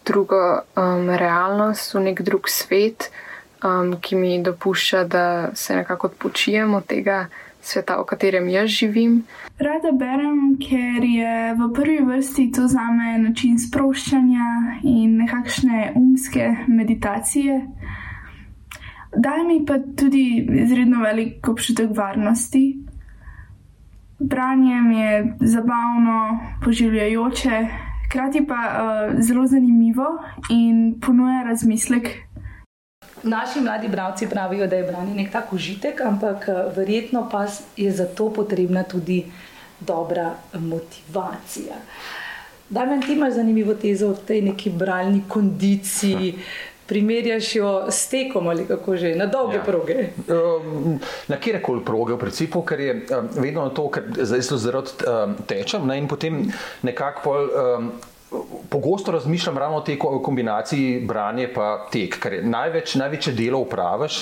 drugo 0.07 0.39
um, 0.75 1.09
realnost, 1.09 1.93
v 1.93 1.99
nek 1.99 2.21
drug 2.21 2.47
svet, 2.49 3.11
um, 3.63 3.97
ki 4.01 4.15
mi 4.15 4.43
dopušča, 4.43 5.03
da 5.03 5.25
se 5.53 5.75
nekako 5.75 6.07
odpočijem 6.07 6.73
od 6.73 6.85
tega 6.85 7.25
sveta, 7.61 7.99
v 8.01 8.05
katerem 8.05 8.49
jaz 8.49 8.69
živim. 8.69 9.23
Rada 9.59 9.91
berem, 9.91 10.55
ker 10.61 11.03
je 11.03 11.53
v 11.59 11.69
prvi 11.75 11.99
vrsti 12.05 12.51
to 12.55 12.67
za 12.67 12.87
me 12.91 13.17
način 13.19 13.59
sproščanja 13.59 14.79
in 14.83 15.17
nekakšne 15.23 15.91
umske 15.95 16.47
meditacije. 16.67 17.65
Daj 19.17 19.43
mi 19.43 19.65
pa 19.65 19.79
tudi 19.97 20.45
izredno 20.63 21.01
velik 21.01 21.47
občutek 21.47 21.89
varnosti. 21.97 22.77
Branje 24.19 24.77
je 24.99 25.35
zabavno, 25.39 26.39
poživljajoče, 26.63 27.57
hkrati 28.17 28.47
pa 28.47 28.55
uh, 28.55 29.21
zelo 29.21 29.47
zanimivo 29.47 30.05
in 30.49 30.99
ponuja 31.05 31.43
razmislek 31.43 32.09
Naši 33.23 33.61
mladi 33.61 33.87
bralci 33.87 34.27
pravijo, 34.29 34.67
da 34.67 34.75
je 34.75 34.91
branje 34.91 35.13
nek 35.15 35.31
tak 35.31 35.53
užitek, 35.53 36.01
ampak 36.01 36.47
eh, 36.47 36.53
verjetno 36.75 37.29
pa 37.31 37.47
je 37.77 37.91
za 37.91 38.05
to 38.05 38.33
potrebna 38.33 38.83
tudi 38.83 39.25
dobra 39.79 40.35
motivacija. 40.53 41.75
Damien, 42.69 43.01
ti 43.01 43.13
imaš 43.13 43.33
zanimivo 43.33 43.73
tezo 43.73 44.09
o 44.09 44.13
tej 44.13 44.41
neki 44.41 44.69
bralni 44.69 45.23
kondiciji. 45.27 46.35
Primerjaš 46.87 47.55
jo 47.55 47.71
s 47.91 48.07
tekom 48.09 48.47
ali 48.47 48.65
kako 48.67 48.95
že, 48.97 49.15
na 49.15 49.25
dolge 49.25 49.57
ja. 49.57 49.63
proge. 49.63 50.09
Um, 50.27 50.99
na 51.27 51.39
kjer 51.39 51.61
koli 51.61 51.83
proge, 51.85 52.15
v 52.15 52.21
principu, 52.21 52.61
ker 52.63 52.79
je 52.79 52.93
um, 52.95 53.29
vedno 53.37 53.69
to, 53.75 53.89
kar 53.91 54.07
zdaj 54.15 54.41
zelo 54.41 54.59
zelo 54.59 54.83
um, 54.83 55.35
tečem. 55.47 55.87
Ne, 55.87 55.97
in 55.97 56.07
potem 56.07 56.45
nekako. 56.81 57.39
Um, 57.47 57.91
pogosto 58.69 59.11
razmišljam 59.11 59.57
ravno 59.57 59.77
o 59.77 59.81
tej 59.87 59.95
kombinaciji 59.99 60.99
branje 61.07 61.45
in 61.55 61.67
tek, 61.91 62.17
ker 62.19 62.41
največ, 62.43 62.97
največje 62.99 63.33
delo 63.33 63.61
upraviš, 63.63 64.17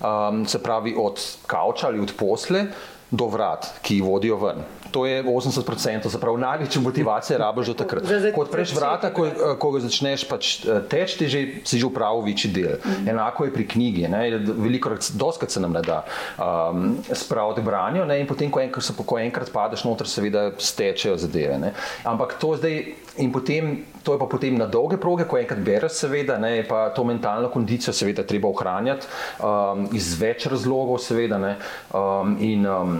um, 0.00 0.46
se 0.48 0.62
pravi 0.62 0.94
od 0.96 1.20
kavča 1.46 1.90
ali 1.90 2.00
od 2.00 2.14
posle 2.16 2.64
do 3.10 3.26
vrat, 3.26 3.66
ki 3.82 4.00
vodijo 4.00 4.38
ven. 4.38 4.62
To 4.90 5.06
je 5.06 5.22
80%, 5.24 6.08
zapravo 6.08 6.36
največja 6.36 6.82
motivacija 6.82 7.38
rabiš 7.38 7.66
do 7.66 7.74
takrat. 7.74 8.04
Ko 8.34 8.42
odpreš 8.42 8.74
vrata, 8.74 9.12
ko, 9.14 9.28
ko 9.58 9.70
začneš 9.80 10.24
pač 10.28 10.50
eh, 10.64 10.80
teči, 10.90 11.18
ti 11.18 11.28
že, 11.30 11.42
si 11.64 11.78
že 11.78 11.86
upravil 11.86 12.24
večji 12.26 12.50
del. 12.54 12.78
Enako 13.06 13.46
je 13.46 13.54
pri 13.54 13.66
knjigi. 13.68 14.08
Ne? 14.10 14.22
Veliko 14.50 14.90
krat, 14.90 15.12
doskrat 15.14 15.50
se 15.50 15.62
nam 15.62 15.72
ne 15.72 15.82
da 15.86 16.02
um, 16.38 16.96
spraviti 17.12 17.62
branjo 17.62 18.04
ne? 18.04 18.20
in 18.20 18.26
potem, 18.26 18.50
ko 18.50 18.62
enkrat, 18.62 18.90
ko 19.06 19.18
enkrat 19.18 19.52
padeš 19.54 19.84
noter, 19.86 20.10
seveda 20.10 20.50
stečejo 20.58 21.16
zadeve. 21.16 21.58
Ne? 21.58 21.74
Ampak 22.04 22.38
to 22.42 22.56
zdaj 22.58 22.82
in 23.16 23.32
potem. 23.32 23.84
To 24.00 24.14
je 24.14 24.18
pa 24.18 24.24
potem 24.24 24.56
na 24.56 24.64
dolge 24.64 24.96
proge, 24.96 25.26
ko 25.28 25.36
enkrat 25.36 25.60
bereš, 25.60 25.98
seveda, 26.06 26.38
ne, 26.40 26.62
pa 26.64 26.88
to 26.96 27.04
mentalno 27.04 27.50
kondicijo, 27.52 27.92
seveda, 27.92 28.24
treba 28.24 28.48
ohranjati 28.48 29.04
um, 29.44 29.82
iz 29.92 30.14
več 30.16 30.46
razlogov, 30.48 31.02
seveda. 31.04 31.36
Ne, 31.36 31.50
um, 31.92 32.38
in, 32.40 32.64
um, 32.64 32.94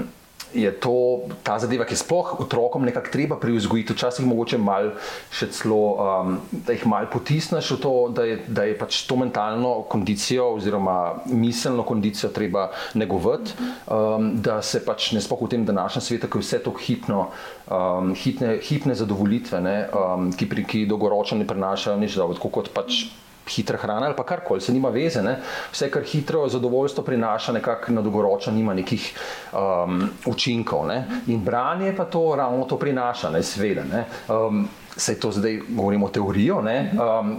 je 0.55 0.71
to 0.81 1.27
ta 1.43 1.59
zadeva, 1.59 1.85
ki 1.85 1.95
je 1.95 2.03
sploh 2.03 2.33
otrokom 2.41 2.85
nekako 2.85 3.13
treba 3.13 3.37
privzgojiti, 3.41 3.95
včasih 3.95 4.27
mogoče 4.27 4.59
malo 4.59 4.95
še 5.31 5.51
celo, 5.55 5.81
um, 5.95 6.37
da 6.51 6.75
jih 6.75 6.87
malo 6.91 7.11
potisneš 7.13 7.73
v 7.77 7.79
to, 7.83 7.95
da 8.15 8.27
je, 8.27 8.39
da 8.49 8.67
je 8.69 8.77
pač 8.79 9.03
to 9.09 9.19
mentalno 9.21 9.83
kondicijo 9.91 10.51
oziroma 10.57 11.23
miselno 11.27 11.87
kondicijo 11.87 12.33
treba 12.35 12.69
negovati, 12.95 13.55
um, 13.87 14.35
da 14.43 14.61
se 14.63 14.83
pač 14.85 15.13
ne 15.17 15.23
spoh 15.23 15.47
v 15.47 15.53
tem 15.55 15.65
današnjem 15.67 16.07
svetu, 16.07 16.31
ko 16.31 16.43
je 16.43 16.47
vse 16.49 16.63
to 16.65 16.75
hitno, 16.77 17.31
um, 17.71 18.15
hitne, 18.15 18.59
hitne 18.65 18.95
zadovolitve, 18.95 19.63
ne, 19.63 19.79
um, 19.95 20.31
ki, 20.35 20.51
pri, 20.51 20.67
ki 20.67 20.87
dolgoročno 20.91 21.39
ne 21.39 21.49
prenašajo 21.49 21.99
nič, 22.01 22.19
da 22.19 22.29
kot 22.51 22.73
pač 22.75 23.07
hitra 23.49 23.79
hrana 23.79 24.07
ali 24.07 24.15
karkoli, 24.27 24.61
se 24.61 24.73
nima 24.73 24.89
veze. 24.89 25.23
Ne? 25.23 25.37
Vse, 25.73 25.91
kar 25.91 26.03
hitro 26.03 26.49
zadovoljstvo 26.49 27.05
prinaša, 27.05 27.53
nekako 27.53 27.93
na 27.93 28.03
dolgoročno 28.03 28.53
nima 28.53 28.75
nekih 28.75 29.15
um, 29.53 30.09
učinkov. 30.27 30.87
Ne? 30.87 31.05
In 31.27 31.45
branje 31.45 31.95
pa 31.97 32.05
to 32.05 32.35
ravno 32.37 32.65
to 32.65 32.79
prinaša, 32.79 33.31
ne 33.31 33.43
sveda. 33.43 33.85
Ne? 33.85 34.05
Um, 34.29 34.69
Sej 34.97 35.21
to 35.23 35.31
zdaj 35.33 35.61
govorimo 35.69 36.07
o 36.07 36.11
teoriji, 36.11 36.51
um, 36.51 37.37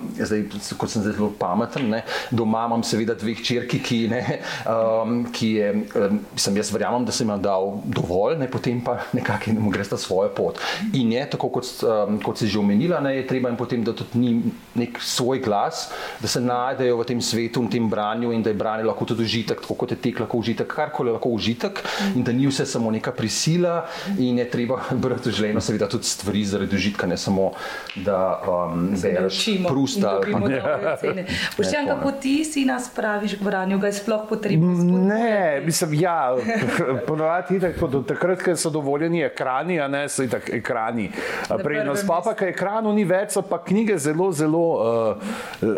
kot 0.78 0.90
sem 0.90 1.04
zdaj 1.04 1.16
zelo 1.18 1.32
pameten. 1.40 1.90
Ne? 1.92 2.04
Doma 2.32 2.64
imam 2.66 2.84
seveda 2.84 3.16
dve 3.20 3.36
črki, 3.36 3.82
ki, 3.84 4.00
um, 4.66 5.26
ki 5.34 5.50
je, 5.58 5.72
um, 6.00 6.20
sem 6.40 6.58
jaz 6.58 6.72
verjamem, 6.74 7.06
da 7.06 7.16
sem 7.16 7.30
jim 7.30 7.42
dal 7.44 7.74
dovolj, 7.86 8.38
ne? 8.40 8.48
potem 8.52 8.80
pa 8.84 9.02
nekako 9.14 9.52
jim 9.52 9.70
gre 9.74 9.86
sta 9.88 10.00
svojo 10.00 10.32
pot. 10.36 10.62
In 10.98 11.12
je 11.12 11.26
tako, 11.36 11.52
kot, 11.58 11.70
um, 11.84 12.20
kot 12.24 12.40
si 12.40 12.48
že 12.52 12.60
omenila, 12.60 13.02
ne? 13.04 13.16
je 13.18 13.28
treba 13.28 13.52
jim 13.52 13.60
potem 13.60 13.84
dati 13.84 14.06
tudi 14.06 14.54
nek 14.80 15.02
svoj 15.04 15.42
glas, 15.44 15.90
da 16.22 16.32
se 16.32 16.42
najdejo 16.42 17.02
v 17.02 17.08
tem 17.12 17.22
svetu 17.22 17.66
in 17.66 17.70
tem 17.72 17.90
branju 17.90 18.32
in 18.32 18.44
da 18.44 18.54
je 18.54 18.60
branje 18.60 18.88
lahko 18.88 19.06
tudi 19.06 19.28
užitek, 19.28 19.62
tako 19.62 19.76
kot 19.84 19.92
je 19.92 20.00
tek 20.00 20.24
lahko 20.24 20.40
užitek, 20.40 20.68
karkoli 20.72 21.12
lahko 21.12 21.34
užitek 21.36 21.84
in 22.16 22.24
da 22.24 22.32
ni 22.32 22.48
vse 22.48 22.66
samo 22.66 22.92
neka 22.92 23.12
prisila 23.12 23.86
in 24.18 24.40
je 24.40 24.48
treba 24.50 24.80
brati 25.04 25.30
v 25.30 25.36
življenju 25.36 25.64
seveda 25.64 25.90
tudi 25.92 26.08
stvari 26.08 26.46
zaradi 26.48 26.80
užitka, 26.80 27.08
ne 27.08 27.18
samo 27.20 27.41
da 27.96 28.42
um, 28.48 28.90
bereš 29.02 29.46
prusta. 29.68 30.20
Poštjan, 31.58 31.88
kako 31.92 32.12
ti 32.12 32.46
si 32.46 32.66
nas 32.66 32.90
praviš 32.96 33.38
k 33.40 33.44
branju, 33.44 33.80
ga 33.80 33.88
je 33.88 33.94
sploh 33.94 34.22
potrebno? 34.30 34.84
Ne, 35.08 35.62
mislim, 35.66 35.94
ja, 35.94 36.36
ponovati 37.08 37.54
je 37.54 37.60
tako, 37.60 37.88
da 37.88 38.04
takrat, 38.14 38.42
ko 38.42 38.56
so 38.56 38.70
dovoljeni 38.70 39.24
ekrani, 39.24 39.80
a 39.82 39.88
ne 39.88 40.10
so 40.10 40.24
itak 40.24 40.50
ekrani. 40.50 41.10
Prednost 41.64 42.08
pa, 42.08 42.22
pa, 42.26 42.34
ker 42.38 42.52
ekranov 42.52 42.96
ni 42.96 43.06
več, 43.08 43.36
so 43.36 43.44
pa 43.46 43.62
knjige 43.64 43.98
zelo, 43.98 44.32
zelo 44.32 44.64
uh, 44.76 45.34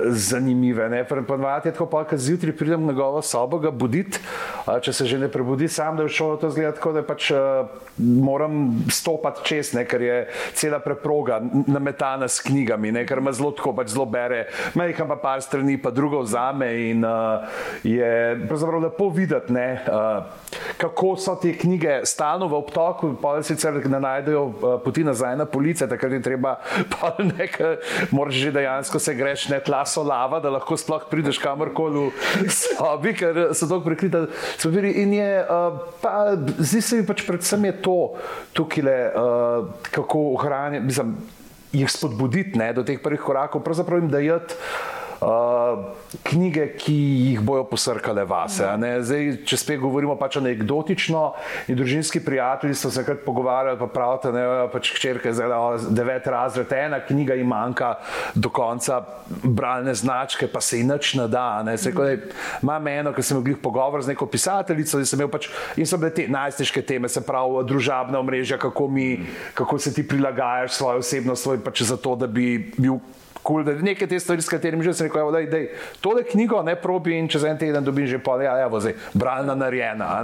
zanimive. 0.09 0.89
Ponovati 1.27 1.69
je 1.69 1.73
tako, 1.77 1.89
pa, 1.91 2.03
ker 2.09 2.19
zjutraj 2.19 2.55
pridem 2.57 2.85
na 2.85 2.93
govo 2.93 3.21
sobo 3.21 3.59
ga 3.59 3.71
buditi, 3.71 4.21
uh, 4.65 4.77
če 4.83 4.93
se 4.93 5.09
že 5.09 5.19
ne 5.19 5.31
prebudi 5.31 5.67
sam, 5.67 5.97
da 5.97 6.07
je 6.07 6.13
šlo 6.13 6.35
to 6.41 6.49
zgleda 6.53 6.75
tako, 6.77 6.93
da 6.97 7.03
pač 7.05 7.31
uh, 7.31 7.67
moram 7.97 8.85
stopati 8.91 9.45
čez, 9.45 9.73
ne, 9.77 9.85
ker 9.89 10.01
je 10.01 10.17
cela 10.57 10.79
preproga 10.83 11.39
nametana 11.67 12.27
s 12.27 12.41
knjigami, 12.41 12.91
ne, 12.91 13.05
ker 13.05 13.21
ima 13.21 13.31
zelo 13.31 13.51
tako, 13.51 13.73
pač 13.77 13.93
zelo 13.93 14.05
bere, 14.09 14.45
majhen 14.77 15.07
pa 15.09 15.17
par 15.19 15.41
strani, 15.41 15.77
pa 15.81 15.91
drugo 15.93 16.23
vzame 16.23 16.69
in 16.89 17.05
uh, 17.05 17.45
je 17.83 18.37
pravzaprav 18.47 18.87
lepo 18.87 19.09
videti, 19.13 19.53
ne, 19.53 19.67
uh, 19.87 20.57
kako 20.77 21.15
so 21.17 21.35
te 21.41 21.53
knjige 21.57 22.01
stalno 22.09 22.47
v 22.51 22.57
obtoku, 22.59 23.13
pa 23.21 23.35
sicer 23.43 23.79
ne 23.89 23.99
najdejo 23.99 24.43
uh, 24.43 24.75
poti 24.83 25.03
nazaj 25.03 25.37
na 25.37 25.45
police, 25.45 25.87
takrat 25.89 26.17
je 26.17 26.21
treba 26.25 26.55
pa 26.93 27.13
nekaj, 27.19 27.77
moraš 28.11 28.41
že 28.43 28.51
dejansko 28.51 28.99
se 28.99 29.15
greš, 29.15 29.47
ne, 29.53 29.59
tla 29.63 29.83
so 29.85 30.03
lava, 30.03 30.39
da 30.43 30.51
lahko 30.53 30.77
sploh 30.77 31.05
prideš 31.09 31.39
kamorkoli 31.43 32.09
v 32.09 32.49
sobi, 32.59 33.13
ker 33.17 33.53
so 33.53 33.69
tako 33.69 33.83
prekrita. 33.89 34.25
In 34.93 35.13
je, 35.13 35.31
uh, 35.43 35.79
pa 36.01 36.33
zdi 36.59 36.81
se 36.81 36.99
mi 36.99 37.07
pač 37.07 37.23
predvsem 37.27 37.65
je 37.69 37.73
to 37.81 37.97
tukaj, 38.53 38.83
uh, 38.83 39.69
kako 39.91 40.33
ohranjati, 40.33 41.13
jih 41.73 41.89
spodbuditi 41.89 42.59
ne, 42.59 42.69
do 42.73 42.85
teh 42.85 43.01
prvih 43.01 43.21
korakov, 43.21 43.63
pravzaprav 43.65 44.01
jim 44.01 44.11
dajati 44.13 44.57
uh, 45.23 45.85
knjige, 46.23 46.67
ki 46.77 46.93
jih 46.93 47.41
bojo 47.41 47.63
posrkale 47.69 48.25
vase. 48.27 48.67
Zdaj, 49.01 49.29
če 49.47 49.57
spet 49.59 49.81
govorimo 49.81 50.15
pač 50.19 50.37
anekdotično, 50.41 51.23
in 51.71 51.79
družinski 51.79 52.21
prijatelji 52.23 52.75
so 52.77 52.91
se 52.93 53.03
kar 53.05 53.19
pogovarjali, 53.25 53.79
pa 53.79 53.87
pravite, 53.87 54.31
da 54.35 54.43
je 54.43 54.67
pač 54.73 54.91
hčerka 54.97 55.33
zdaj 55.33 55.87
devet 55.95 56.27
razred, 56.27 56.71
ena 56.77 56.99
knjiga 57.03 57.37
jim 57.39 57.47
manjka 57.47 57.95
do 58.35 58.51
konca 58.53 59.01
bralne 59.43 59.93
značke, 59.95 60.47
pa 60.51 60.61
se 60.61 60.81
inač 60.83 61.13
ne 61.19 61.27
da. 61.27 61.63
Ne. 61.63 61.77
Se, 61.77 61.91
mm. 61.91 62.29
Imam 62.63 62.87
eno, 62.87 63.13
ki 63.13 63.23
sem 63.23 63.39
imel 63.39 63.57
pogovor 63.61 64.03
z 64.03 64.13
neko 64.13 64.27
pisateljico 64.29 64.99
in, 64.99 65.27
pač, 65.31 65.49
in 65.77 65.89
so 65.89 65.99
bile 66.01 66.13
te 66.13 66.27
najstniške 66.27 66.83
teme, 66.87 67.09
se 67.09 67.23
pravi 67.25 67.63
družabna 67.67 68.19
omrežja, 68.19 68.57
kako, 68.61 68.87
mi, 68.87 69.07
kako 69.53 69.79
se 69.79 69.93
ti 69.93 70.07
prilagajaš 70.07 70.77
svojo 70.79 71.03
osebnost, 71.03 71.43
svoj, 71.43 71.61
pač 71.63 71.83
zato, 71.87 72.15
da 72.15 72.27
bi 72.27 72.57
bil 72.77 72.99
cool, 73.43 73.63
da 73.63 73.73
nekaj 73.75 74.07
te 74.07 74.19
stvari, 74.19 74.41
s 74.41 74.49
katerimi 74.49 74.83
že 74.83 74.93
sem 74.93 75.07
rekel, 75.07 75.31
da 75.31 75.39
je 75.57 75.75
tole 76.01 76.23
knjigo, 76.23 76.61
ne 76.63 76.75
probi 76.79 77.17
in 77.17 77.27
čez 77.27 77.43
en 77.43 77.57
teden 77.57 77.83
dobim 77.83 78.07
že 78.07 78.19
pol, 78.23 78.41
ja, 78.41 78.55
evo, 78.65 78.79
zdaj, 78.79 78.95
bralna 79.13 79.55
narejena. 79.55 80.21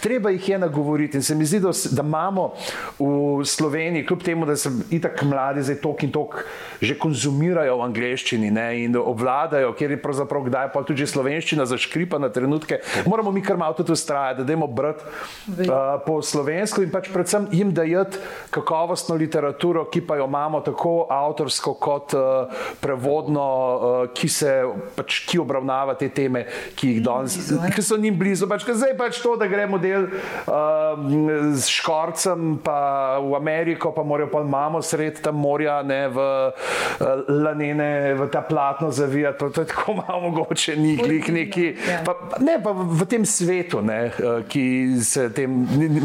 Treba 0.00 0.30
jih 0.30 0.48
je 0.48 0.58
nagovoriti 0.58 1.16
in 1.20 1.22
se 1.22 1.34
mi 1.34 1.44
zdi, 1.44 1.60
da, 1.60 1.72
da 1.90 2.02
imamo 2.02 2.52
v 2.98 3.44
Sloveniji, 3.44 4.06
kljub 4.06 4.22
temu, 4.22 4.46
da 4.46 4.56
se 4.56 4.70
itak 4.90 5.22
mladi 5.22 5.62
zdaj 5.62 5.80
tok 5.82 6.02
in 6.02 6.12
tok 6.12 6.44
že 6.84 6.96
konzumirajo 7.00 7.78
v 7.78 7.84
angleščini 7.86 8.50
ne, 8.52 8.66
in 8.84 8.96
obvladajo, 8.98 9.72
kjer 9.78 9.94
je 9.94 10.00
pravzaprav 10.02 10.44
kdaj 10.48 10.70
pa 10.74 10.82
tudi 10.84 11.06
slovenščina 11.08 11.64
zaškripa 11.68 12.18
na 12.20 12.28
trenutke, 12.28 12.80
moramo 13.08 13.32
mi 13.32 13.42
kar 13.42 13.56
malo 13.56 13.76
tudi 13.78 13.94
ustrajati, 13.94 14.42
da 14.42 14.48
dajmo 14.48 14.66
brati 14.66 15.04
uh, 15.04 15.96
po 16.04 16.18
slovensko 16.22 16.82
in 16.84 16.92
pač 16.92 17.08
predvsem 17.12 17.48
jim 17.52 17.72
dajati 17.74 18.20
kakovostno 18.54 19.16
literaturo, 19.20 19.86
ki 19.90 20.04
pa 20.06 20.18
jo 20.20 20.28
imamo 20.28 20.60
tako 20.66 21.06
avtorsko 21.10 21.74
kot 21.80 22.16
uh, 22.18 22.53
prevodno, 22.80 23.44
uh, 23.44 24.12
ki 24.14 24.28
se 24.28 24.52
pač, 24.96 25.20
ki 25.28 25.40
obravnava 25.42 25.96
te 25.98 26.08
teme, 26.08 26.44
ki, 26.78 26.98
danes, 27.04 27.36
ki 27.74 27.84
so 27.84 27.98
njim 28.00 28.18
blizu. 28.18 28.48
Pač, 28.50 28.66
zdaj 28.68 28.94
pač 28.98 29.20
to, 29.22 29.34
da 29.40 29.48
gremo 29.50 29.78
del 29.82 30.08
uh, 30.08 31.54
s 31.54 31.68
škorcem, 31.72 32.58
pa 32.64 33.18
v 33.22 33.34
Ameriko, 33.38 33.92
pa 33.94 34.04
morajo 34.06 34.30
pa 34.32 34.42
imamo 34.44 34.82
sred 34.84 35.20
tam 35.24 35.40
morja, 35.42 35.80
ne 35.86 36.00
v 36.12 36.18
uh, 36.20 37.24
lanene, 37.28 38.14
v 38.18 38.28
ta 38.32 38.44
platno 38.46 38.90
zavijati. 38.94 39.38
To, 39.38 39.50
to 39.50 39.64
je 39.64 39.70
tako 39.72 39.96
malo 40.02 40.28
mogoče, 40.28 40.76
ni 40.76 40.96
glih 41.00 41.28
neki. 41.32 41.66
Ja. 41.88 42.00
Pa, 42.06 42.16
ne 42.40 42.58
pa 42.62 42.74
v 42.74 43.08
tem 43.10 43.26
svetu, 43.28 43.82
ne, 43.84 44.12
ki 44.48 44.64
se 45.04 45.28
tem 45.34 45.50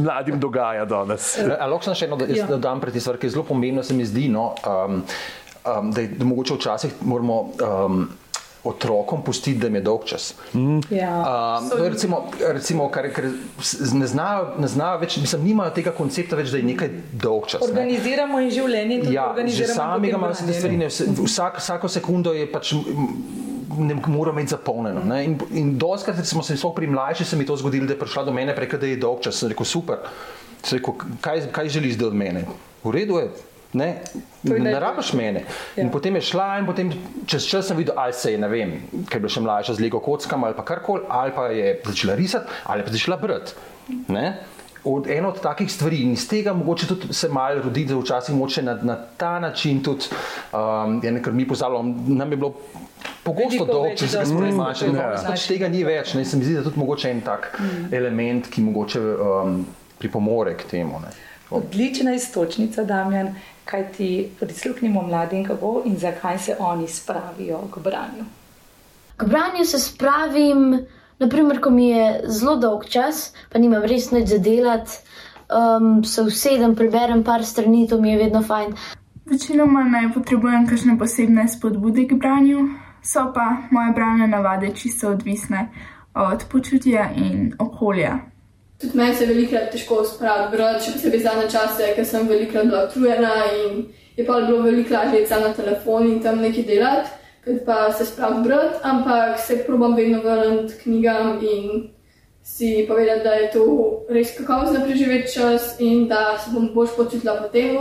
mladim 0.02 0.40
dogaja 0.40 0.86
danes. 0.90 1.36
Lahko 1.46 1.84
sem 1.90 1.98
še 1.98 2.10
eno, 2.10 2.20
da 2.20 2.30
ja. 2.32 2.48
dodam 2.50 2.82
pred 2.82 2.96
tisto, 2.96 3.14
kar 3.16 3.30
je 3.30 3.36
zelo 3.36 3.46
pomembno, 3.48 3.84
se 3.86 3.96
mi 3.98 4.06
zdi. 4.08 4.28
No, 4.32 4.54
um, 4.66 5.04
um, 5.66 5.92
da 5.92 6.02
je 6.02 6.08
da 6.08 6.26
mogoče 6.26 6.54
včasih 6.54 6.94
moramo. 7.02 7.42
Um, 7.86 8.10
Otrokom 8.64 9.22
pustiti, 9.24 9.58
da 9.60 9.68
jim 9.68 9.76
je 9.76 9.82
dolg 9.82 10.02
čas. 10.06 10.34
Mm. 10.54 10.80
Ja, 10.92 11.60
um, 11.62 11.70
recimo, 11.80 12.26
recimo, 12.54 12.90
kar, 12.92 13.08
kar 13.16 13.30
ne 13.94 14.08
znajo, 14.08 14.50
ne 14.60 14.68
znajo 14.68 14.98
več, 15.00 15.16
mislim, 15.18 15.46
nimajo 15.48 15.72
tega 15.78 15.94
koncepta 15.96 16.36
več, 16.36 16.52
da 16.52 16.60
je 16.60 16.66
nekaj 16.68 16.90
dolg 17.24 17.48
čas. 17.48 17.64
Organiziramo 17.64 18.36
ne. 18.36 18.44
in 18.46 18.52
življenje. 18.52 19.00
Ja, 19.16 19.30
že 19.48 19.70
sami 19.72 20.12
imamo 20.12 20.34
vse 20.34 20.50
te 20.50 20.58
stvari. 20.58 20.92
Vsak, 21.24 21.62
vsako 21.64 21.88
sekundo 21.88 22.36
je 22.36 22.50
pač. 22.52 22.74
Ne 23.80 23.96
moramo 23.96 24.36
imeti 24.36 24.58
zapolnjeno. 24.58 25.06
Ne? 25.08 25.22
In, 25.24 25.38
in 25.56 25.74
doskrat, 25.80 26.20
recimo, 26.20 26.44
se 26.44 26.58
pri 26.76 26.88
mlajših 26.92 27.28
se 27.32 27.40
mi 27.40 27.48
to 27.48 27.56
zgodilo, 27.56 27.88
da 27.88 27.96
je 27.96 28.02
prišla 28.02 28.26
do 28.28 28.34
mene, 28.36 28.56
preka, 28.58 28.78
da 28.78 28.92
je 28.92 29.00
dolg 29.00 29.24
čas. 29.24 29.40
Sem 29.40 29.54
rekel, 29.54 29.66
super. 29.66 30.04
Sem 30.66 30.82
rekel, 30.82 31.00
kaj, 31.24 31.48
kaj 31.56 31.72
želiš 31.80 31.96
zdaj 31.96 32.12
od 32.12 32.20
mene? 32.28 32.44
V 32.84 32.92
redu 32.92 33.22
je, 33.24 33.32
Ne, 33.74 33.90
ne 34.44 34.72
rabiš 34.82 35.12
mene. 35.14 35.44
Ja. 35.76 35.84
In 35.84 35.92
potem 35.94 36.16
je 36.18 36.24
šla, 36.32 36.48
in 36.60 36.66
potem 36.66 36.90
čez 37.30 37.46
čas 37.46 37.68
sem 37.70 37.78
videl, 37.78 37.94
ali 37.98 38.14
se 38.18 38.32
je, 38.34 38.40
ne 38.42 38.50
vem, 38.50 38.72
ker 39.06 39.20
je 39.20 39.26
bila 39.26 39.34
še 39.36 39.44
mlajša 39.46 39.76
z 39.78 39.86
Lego 39.86 40.02
kockami 40.02 40.50
ali 40.50 40.58
karkoli, 40.66 41.04
ali 41.10 41.36
pa 41.36 41.50
je 41.54 41.76
začela 41.86 42.16
risati, 42.18 42.50
ali 42.66 42.86
pa 42.86 42.90
je 42.90 42.98
začela 42.98 43.20
brati. 43.22 43.54
od, 44.84 45.08
ena 45.08 45.28
od 45.28 45.42
takih 45.42 45.72
stvari 45.72 46.02
in 46.02 46.14
iz 46.14 46.28
tega 46.30 46.54
mogoče 46.54 46.88
tudi 46.88 47.14
se 47.14 47.30
malo 47.30 47.62
rodi, 47.62 47.86
da 47.86 47.98
včasih 47.98 48.36
moče 48.36 48.64
na, 48.64 48.78
na 48.82 48.96
ta 49.18 49.40
način 49.40 49.84
tudi, 49.84 50.06
um, 50.54 51.02
ja, 51.04 51.14
ker 51.22 51.34
mi 51.34 51.48
pozabljamo, 51.48 51.96
nam 52.08 52.32
je 52.32 52.38
bilo 52.38 52.54
pogosto 53.24 53.66
dolgo, 53.66 53.96
če 53.96 54.08
se 54.08 54.26
spremljaš, 54.26 54.86
da 54.96 55.24
pač 55.28 55.48
tega 55.48 55.70
ni 55.70 55.84
več. 55.84 56.14
Ne, 56.16 56.26
se 56.26 56.38
mi 56.38 56.48
zdi, 56.48 56.56
da 56.58 56.64
tudi 56.64 56.80
mogoče 56.80 57.12
en 57.12 57.22
tak 57.22 57.52
mm. 57.60 57.90
element, 57.96 58.50
ki 58.50 58.64
mogoče 58.66 59.02
um, 59.02 59.60
pripomore 60.00 60.56
k 60.58 60.70
temu. 60.72 61.02
Ne. 61.04 61.12
Odlična 61.50 62.14
istočnica, 62.14 62.84
Damjan, 62.84 63.36
kaj 63.66 63.92
ti 63.92 64.30
prisluhnimo 64.40 65.02
mladim, 65.02 65.46
kako 65.46 65.82
in 65.86 65.98
zakaj 65.98 66.38
se 66.40 66.56
oni 66.60 66.88
spravijo 66.88 67.60
k 67.74 67.80
branju. 67.80 68.26
K 69.18 69.26
branju 69.26 69.66
se 69.66 69.80
spravim. 69.80 70.86
Naprimer, 71.20 71.60
ko 71.62 71.70
mi 71.70 71.90
je 71.90 72.22
zelo 72.28 72.56
dolg 72.56 72.86
čas, 72.88 73.34
pa 73.52 73.60
nimam 73.60 73.84
res 73.84 74.12
nič 74.12 74.30
za 74.30 74.38
delati, 74.38 74.92
um, 75.52 76.04
se 76.04 76.22
usedem, 76.22 76.76
preberem 76.76 77.24
par 77.24 77.44
strani, 77.46 77.88
to 77.88 78.02
mi 78.02 78.12
je 78.12 78.18
vedno 78.18 78.42
fajn. 78.44 78.74
Večinoma 79.26 79.84
ne 79.84 80.08
potrebujem 80.14 80.68
kakšne 80.68 80.96
posebne 80.98 81.48
spodbude 81.48 82.08
k 82.08 82.16
branju, 82.16 82.70
so 83.04 83.28
pa 83.36 83.68
moje 83.72 83.92
branje 83.94 84.28
navade 84.28 84.72
čisto 84.76 85.10
odvisne 85.10 85.68
od 86.14 86.46
počutja 86.52 87.10
in 87.16 87.54
okolja. 87.60 88.18
Tudi 88.80 88.98
meni 88.98 89.16
se 89.16 89.26
velikokrat 89.28 89.72
težko 89.72 90.04
spraviti, 90.08 90.56
brati, 90.56 90.86
še 90.86 90.92
posebej 90.96 91.24
zadnje 91.24 91.48
čase, 91.52 91.94
ker 91.96 92.06
sem 92.08 92.28
velikokrat 92.28 92.70
bila 92.70 92.86
utrujena 92.88 93.34
in 93.64 93.82
je 94.16 94.26
pa 94.26 94.42
bilo 94.42 94.62
veliko 94.64 94.94
lažje 94.94 95.26
na 95.30 95.54
telefon 95.54 96.08
in 96.08 96.22
tam 96.24 96.40
nekaj 96.42 96.64
delati 96.64 97.20
pa 97.66 97.92
se 97.92 98.06
spravim 98.06 98.44
brati, 98.44 98.80
ampak 98.84 99.40
se 99.40 99.64
probujem 99.68 99.96
vedno 99.96 100.22
vrniti 100.22 100.74
knjigam 100.84 101.40
in 101.42 101.90
si 102.44 102.86
povedati, 102.88 103.24
da 103.24 103.30
je 103.30 103.52
to 103.52 103.66
res 104.10 104.38
kakovostno 104.38 104.86
preživeti 104.86 105.34
čas 105.34 105.76
in 105.80 106.08
da 106.08 106.38
se 106.38 106.52
bom 106.54 106.70
bolj 106.74 106.88
počutila 106.98 107.36
po 107.42 107.48
tem. 107.48 107.78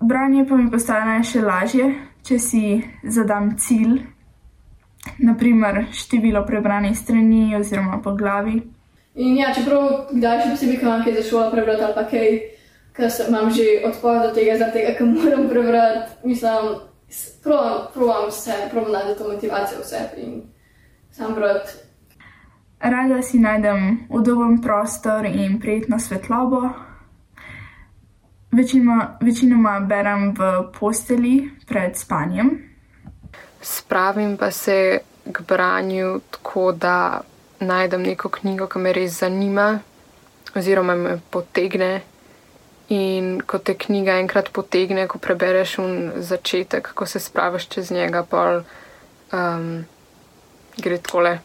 Branje 0.00 0.46
pa 0.48 0.56
mi 0.56 0.70
postane 0.70 1.22
še 1.24 1.40
lažje, 1.40 1.94
če 2.22 2.38
si 2.38 2.82
zadam 3.04 3.54
cilj, 3.58 4.02
naprimer 5.18 5.86
število 5.92 6.44
prebranih 6.46 6.98
strani 6.98 7.56
oziroma 7.56 8.00
po 8.02 8.14
glavi. 8.14 8.62
In 9.14 9.36
ja, 9.36 9.52
čeprav 9.54 10.08
kdaj 10.12 10.40
še 10.40 10.54
posebej 10.54 10.78
kam 10.80 11.02
kaj 11.04 11.18
za 11.18 11.26
šolo 11.28 11.50
prebrati 11.52 11.84
ali 11.84 11.94
pa 11.94 12.04
kaj, 12.08 12.30
ker 12.96 13.10
imam 13.28 13.50
že 13.52 13.82
odpor 13.84 14.22
do 14.22 14.30
tega, 14.32 14.56
zaradi 14.56 14.80
tega, 14.80 14.96
ker 14.98 15.06
moram 15.06 15.48
prebrati, 15.50 16.16
mislim, 16.24 16.72
Probujem 17.42 18.30
se, 18.30 18.52
probujem 18.70 18.92
najti 18.92 19.18
to 19.18 19.28
motivacijo 19.28 19.80
v 19.80 19.84
sebi 19.84 20.22
in 20.22 20.42
sam 21.10 21.34
brati. 21.34 21.70
Rada 22.80 23.22
si 23.22 23.38
najdem 23.38 24.06
udoben 24.08 24.60
prostor 24.62 25.26
in 25.26 25.60
prijetno 25.60 25.98
svetlobo. 25.98 26.70
Večinoma, 28.52 29.18
večinoma 29.20 29.80
berem 29.80 30.34
v 30.34 30.72
posteli 30.80 31.50
pred 31.68 31.96
spanjem. 31.96 32.50
Spravim 33.60 34.36
pa 34.36 34.50
se 34.50 34.98
k 35.32 35.40
branju 35.48 36.20
tako, 36.30 36.72
da 36.72 37.20
najdem 37.62 38.02
neko 38.02 38.28
knjigo, 38.28 38.66
ki 38.66 38.78
me 38.78 38.92
res 38.92 39.20
zanima, 39.22 39.68
oziroma 40.54 40.94
me 40.98 41.18
potegne 41.30 41.92
In 42.92 43.40
ko 43.46 43.58
te 43.58 43.72
knjiga 43.78 44.18
enkrat 44.20 44.50
potegne, 44.52 45.06
ko 45.08 45.18
prebereš 45.22 45.76
začetek, 46.28 46.92
ko 46.98 47.06
se 47.06 47.20
spraviš 47.22 47.68
čez 47.72 47.90
njega, 47.94 48.24
pa 48.28 48.42
um, 49.32 49.84
gre 50.76 50.98
takole. 50.98 51.38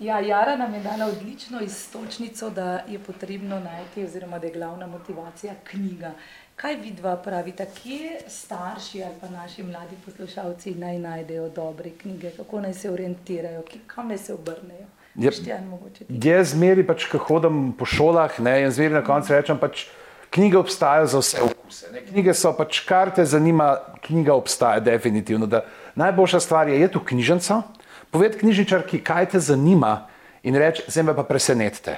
Ja, 0.00 0.18
Jara 0.20 0.56
nam 0.56 0.74
je 0.74 0.80
dala 0.80 1.06
odlično 1.06 1.60
istočnico, 1.60 2.50
da 2.50 2.82
je 2.88 2.98
potrebno 2.98 3.60
najti, 3.60 4.04
oziroma 4.04 4.38
da 4.38 4.46
je 4.46 4.52
glavna 4.52 4.86
motivacija 4.86 5.54
knjiga. 5.70 6.12
Kaj 6.60 6.74
vi 6.76 6.90
dva 6.92 7.14
pravite, 7.16 7.64
kje 7.82 8.18
starši 8.28 9.02
ali 9.04 9.14
pa 9.20 9.28
naši 9.28 9.62
mladi 9.62 9.96
poslušalci 10.04 10.74
naj 10.74 10.98
najdejo 10.98 11.48
dobre 11.48 11.90
knjige, 11.90 12.30
kako 12.36 12.60
naj 12.60 12.74
se 12.74 12.90
orientirajo, 12.90 13.62
kam 13.86 14.08
naj 14.08 14.18
se 14.18 14.34
obrnejo? 14.34 14.84
Jaz 16.08 16.52
zmeri, 16.52 16.84
pač, 16.86 17.06
ko 17.08 17.18
hodim 17.18 17.72
po 17.78 17.88
šolah, 17.88 18.36
ne, 18.44 18.58
in 18.62 18.74
zmeri 18.76 18.94
na 18.94 19.00
koncu 19.04 19.32
rečem, 19.32 19.56
pač, 19.58 19.86
knjige 20.30 20.60
obstajajo 20.60 21.06
za 21.06 21.22
vse 21.24 21.42
okuse. 21.48 21.94
Ne. 21.94 22.04
Knjige 22.10 22.36
so 22.36 22.52
pač, 22.52 22.82
kar 22.84 23.14
te 23.16 23.24
zanima, 23.24 23.70
knjiga 24.04 24.36
obstaja 24.36 24.84
definitivno. 24.84 25.48
Da, 25.48 25.64
najboljša 25.96 26.40
stvar 26.44 26.68
je, 26.68 26.76
je 26.80 26.92
tu 26.92 27.00
knjižnica, 27.00 27.62
poved 28.12 28.36
knjižničarki, 28.36 29.00
kaj 29.00 29.32
te 29.32 29.40
zanima 29.40 30.10
in 30.42 30.60
reč, 30.60 30.84
zdaj 30.92 31.08
me 31.08 31.16
pa 31.16 31.24
presenetite. 31.24 31.96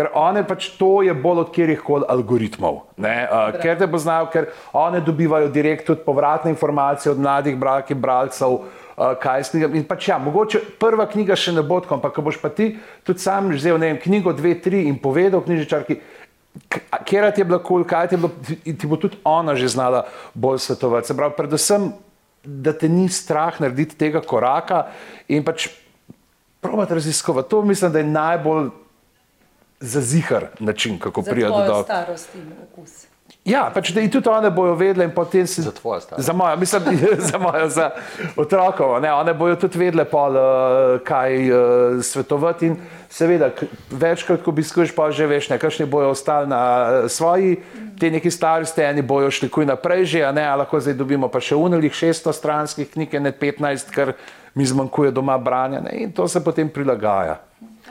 Ker 0.00 0.08
one 0.16 0.40
pač 0.48 0.70
to 0.80 1.02
je 1.04 1.12
bolj 1.12 1.42
od 1.42 1.48
kjerih 1.52 1.80
koli 1.84 2.06
algoritmov. 2.08 2.78
Uh, 2.96 3.50
ker 3.60 3.76
te 3.76 3.84
poznajo, 3.84 4.30
ker 4.32 4.46
one 4.72 5.02
dobivajo 5.04 5.50
direkt 5.52 5.84
tudi 5.90 6.00
povratne 6.06 6.54
informacije 6.54 7.12
od 7.12 7.20
mladih 7.20 7.58
bralk 7.60 7.92
in 7.92 8.00
bralcev, 8.00 8.54
uh, 8.56 9.10
kaj 9.20 9.44
s 9.44 9.52
knjigami. 9.52 9.82
In 9.82 9.84
pač 9.84 10.08
ja, 10.08 10.16
mogoče 10.16 10.62
prva 10.80 11.04
knjiga 11.04 11.36
še 11.36 11.52
ne 11.52 11.60
bo 11.60 11.82
tako, 11.84 11.98
ampak 12.00 12.16
ko 12.16 12.24
boš 12.24 12.40
pa 12.40 12.48
ti 12.48 12.70
tudi 13.04 13.20
sam 13.20 13.52
vzel 13.52 13.76
vem, 13.76 14.00
knjigo, 14.00 14.32
dve, 14.32 14.54
tri 14.64 14.86
in 14.88 14.96
povedal 14.96 15.44
knjižničarki, 15.44 16.00
kje 17.04 17.28
ti 17.36 17.44
je 17.44 17.50
bilo 17.52 17.60
kul, 17.60 17.84
cool, 17.84 17.88
kaj 17.92 18.08
ti 18.08 18.16
je 18.16 18.24
bilo, 18.24 18.32
ti 18.64 18.88
bo 18.88 18.96
tudi 18.96 19.20
ona 19.20 19.52
že 19.52 19.68
znala 19.68 20.06
bolj 20.32 20.64
svetovati. 20.64 21.12
Se 21.12 21.20
pravi, 21.20 21.36
predvsem, 21.36 21.90
da 22.40 22.72
te 22.72 22.88
ni 22.88 23.04
strah 23.12 23.60
narediti 23.60 24.00
tega 24.00 24.24
koraka 24.24 24.86
in 25.28 25.44
pač 25.44 25.68
probati 26.64 26.96
raziskovati. 26.96 27.52
To 27.52 27.62
mislim, 27.68 27.92
da 27.92 28.00
je 28.00 28.08
najbolj 28.08 28.70
zazihar 29.80 30.46
način, 30.58 30.98
kako 30.98 31.22
prijeti 31.22 31.58
do 31.66 31.82
starosti 31.84 32.38
in 32.38 32.52
okusa. 32.62 33.10
Ja, 33.44 33.70
pač, 33.72 33.88
da 33.96 34.02
tudi 34.12 34.28
one 34.28 34.50
bojo 34.52 34.74
vedele 34.76 35.06
in 35.08 35.12
potem 35.16 35.46
si. 35.48 35.62
Za 35.62 35.72
tvoje 35.72 36.00
stanje. 36.04 36.22
Za 36.22 36.32
mojo, 36.32 36.56
mislim, 36.56 36.82
za 37.30 37.38
mojo, 37.38 37.68
za 37.68 37.90
otrokovo. 38.36 39.00
Ne, 39.00 39.12
one 39.12 39.34
bojo 39.34 39.56
tudi 39.56 39.78
vedele, 39.78 40.04
pol, 40.04 40.36
uh, 40.36 41.00
kaj 41.04 41.48
uh, 41.48 42.02
svetovati 42.04 42.66
in 42.66 42.76
seveda, 43.08 43.48
večkrat, 43.90 44.44
ko 44.44 44.52
obiskuješ, 44.52 44.92
pa 44.94 45.08
že 45.10 45.26
veš, 45.26 45.48
nekakšni 45.54 45.88
bojo 45.88 46.12
ostali 46.12 46.50
na 46.52 46.60
uh, 46.60 47.10
svoji, 47.10 47.56
te 48.00 48.10
neki 48.10 48.30
stari 48.30 48.66
steni 48.66 49.02
bojo 49.02 49.30
šli 49.30 49.48
kuj 49.48 49.66
naprej 49.66 50.04
že, 50.04 50.24
a 50.28 50.32
ne, 50.36 50.44
a 50.44 50.54
lahko 50.60 50.80
zdaj 50.80 50.98
dobimo 51.00 51.32
pa 51.32 51.40
še 51.40 51.56
unilih 51.56 51.92
600 51.92 52.36
stranskih 52.36 52.92
knjig, 52.92 53.16
ne 53.24 53.32
15, 53.32 53.90
ker 53.94 54.14
mi 54.54 54.66
zmanjkuje 54.66 55.16
doma 55.16 55.38
branja 55.38 55.80
ne, 55.80 55.96
in 56.04 56.12
to 56.12 56.28
se 56.28 56.44
potem 56.44 56.68
prilagaja. 56.68 57.40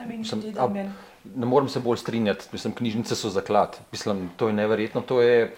Mislim, 0.06 0.46
ne 1.24 1.46
morem 1.46 1.68
se 1.68 1.80
bolj 1.80 1.96
strinjati, 1.96 2.44
mislim, 2.52 2.74
knjižnice 2.74 3.16
so 3.16 3.30
zaklad. 3.30 3.78
Mislim, 3.92 4.30
to 4.36 4.48
je 4.48 4.52
neverjetno. 4.52 5.00
To 5.00 5.20
je, 5.22 5.54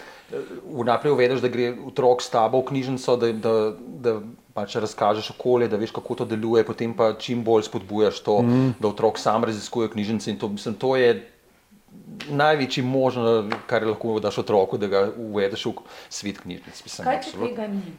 vnaprej 0.66 1.12
uvedeš, 1.12 1.40
da 1.40 1.48
gre 1.48 1.72
otrok 1.86 2.22
s 2.22 2.30
tabo 2.30 2.60
v 2.60 2.68
knjižnico, 2.72 3.16
da, 3.16 3.32
da, 3.32 3.54
da 3.76 4.14
pač 4.54 4.76
razkažeš 4.76 5.30
okolje, 5.36 5.68
da 5.68 5.80
veš, 5.80 5.94
kako 5.94 6.14
to 6.22 6.28
deluje, 6.28 6.64
potem 6.66 6.94
pa 6.96 7.12
čim 7.18 7.44
bolj 7.44 7.68
spodbujaš 7.70 8.20
to, 8.26 8.40
mm. 8.42 8.74
da 8.80 8.88
otrok 8.88 9.18
sam 9.18 9.44
raziskuje 9.44 9.90
knjižnice. 9.94 10.38
To, 10.38 10.48
mislim, 10.48 10.74
to 10.74 10.96
je 10.96 11.14
največji 12.30 12.84
možno, 12.84 13.50
kar 13.66 13.86
lahko 13.86 14.18
daš 14.20 14.38
otroku, 14.42 14.78
da 14.78 14.86
ga 14.86 15.08
uvedeš 15.16 15.66
v 15.66 15.74
svet 16.08 16.40
knjižnic. 16.42 16.82
Mislim, 16.84 17.06
Kaj 17.06 17.22
če 17.28 17.38
tega 17.38 17.68
ni? 17.70 17.94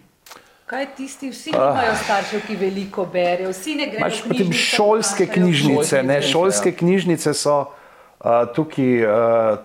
Kaj 0.73 0.87
tisti, 0.97 1.29
vsi 1.29 1.51
imajo 1.53 1.93
staršev, 2.03 2.39
ki 2.47 2.55
veliko 2.57 3.03
berejo, 3.05 3.51
vsi 3.53 3.75
ne 3.77 3.85
grejo 3.91 4.07
v 4.09 4.31
knjižnice? 4.31 4.61
Šolske 4.73 5.27
knjižnice, 5.29 5.99
ne, 6.01 6.15
šolske 6.25 6.71
knjižnice 6.79 7.33
so 7.37 7.53
uh, 7.59 8.39
tukaj 8.55 9.03
uh, 9.05 9.11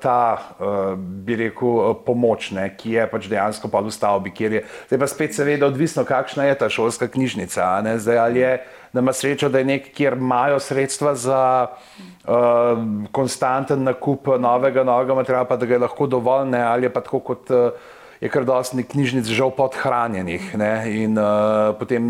ta, 0.03 0.18
uh, 0.37 1.01
bi 1.01 1.38
rekel, 1.40 1.94
pomoč, 2.05 2.51
ne, 2.53 2.66
ki 2.77 2.92
je 2.99 3.09
pač 3.09 3.31
dejansko 3.33 3.73
pa 3.73 3.81
v 3.81 3.94
stavbi, 3.97 4.35
kjer 4.37 4.59
je. 4.59 4.62
Zdaj 4.92 5.01
pa 5.01 5.09
spet 5.09 5.40
seveda 5.40 5.73
odvisno, 5.73 6.05
kakšna 6.05 6.51
je 6.51 6.61
ta 6.61 6.68
šolska 6.68 7.09
knjižnica. 7.16 7.73
Ne, 7.88 7.97
zdaj 7.97 8.25
ali 8.29 8.44
je, 8.44 8.55
da 8.92 9.01
ima 9.01 9.16
srečo, 9.16 9.49
da 9.49 9.64
je 9.64 9.73
nek, 9.73 9.88
kjer 9.97 10.21
imajo 10.21 10.61
sredstva 10.61 11.16
za 11.16 11.42
uh, 11.73 12.88
konstanten 13.16 13.88
nakup 13.88 14.29
novega, 14.37 14.85
novega 14.85 15.16
materiala, 15.25 15.49
pa 15.49 15.57
da 15.57 15.64
ga 15.64 15.81
je 15.81 15.87
lahko 15.88 16.07
dovolj, 16.21 16.51
ne, 16.53 16.66
ali 16.68 16.85
je 16.85 16.92
pa 16.92 17.01
tako 17.01 17.25
kot. 17.33 17.49
Uh, 17.49 17.94
je 18.20 18.28
kar 18.28 18.44
dosti 18.44 18.83
knjižnic 18.83 19.26
žal 19.31 19.50
podhranjenih 19.54 20.57
ne? 20.59 20.72
in 21.04 21.18
uh, 21.18 21.74
potem 21.78 22.02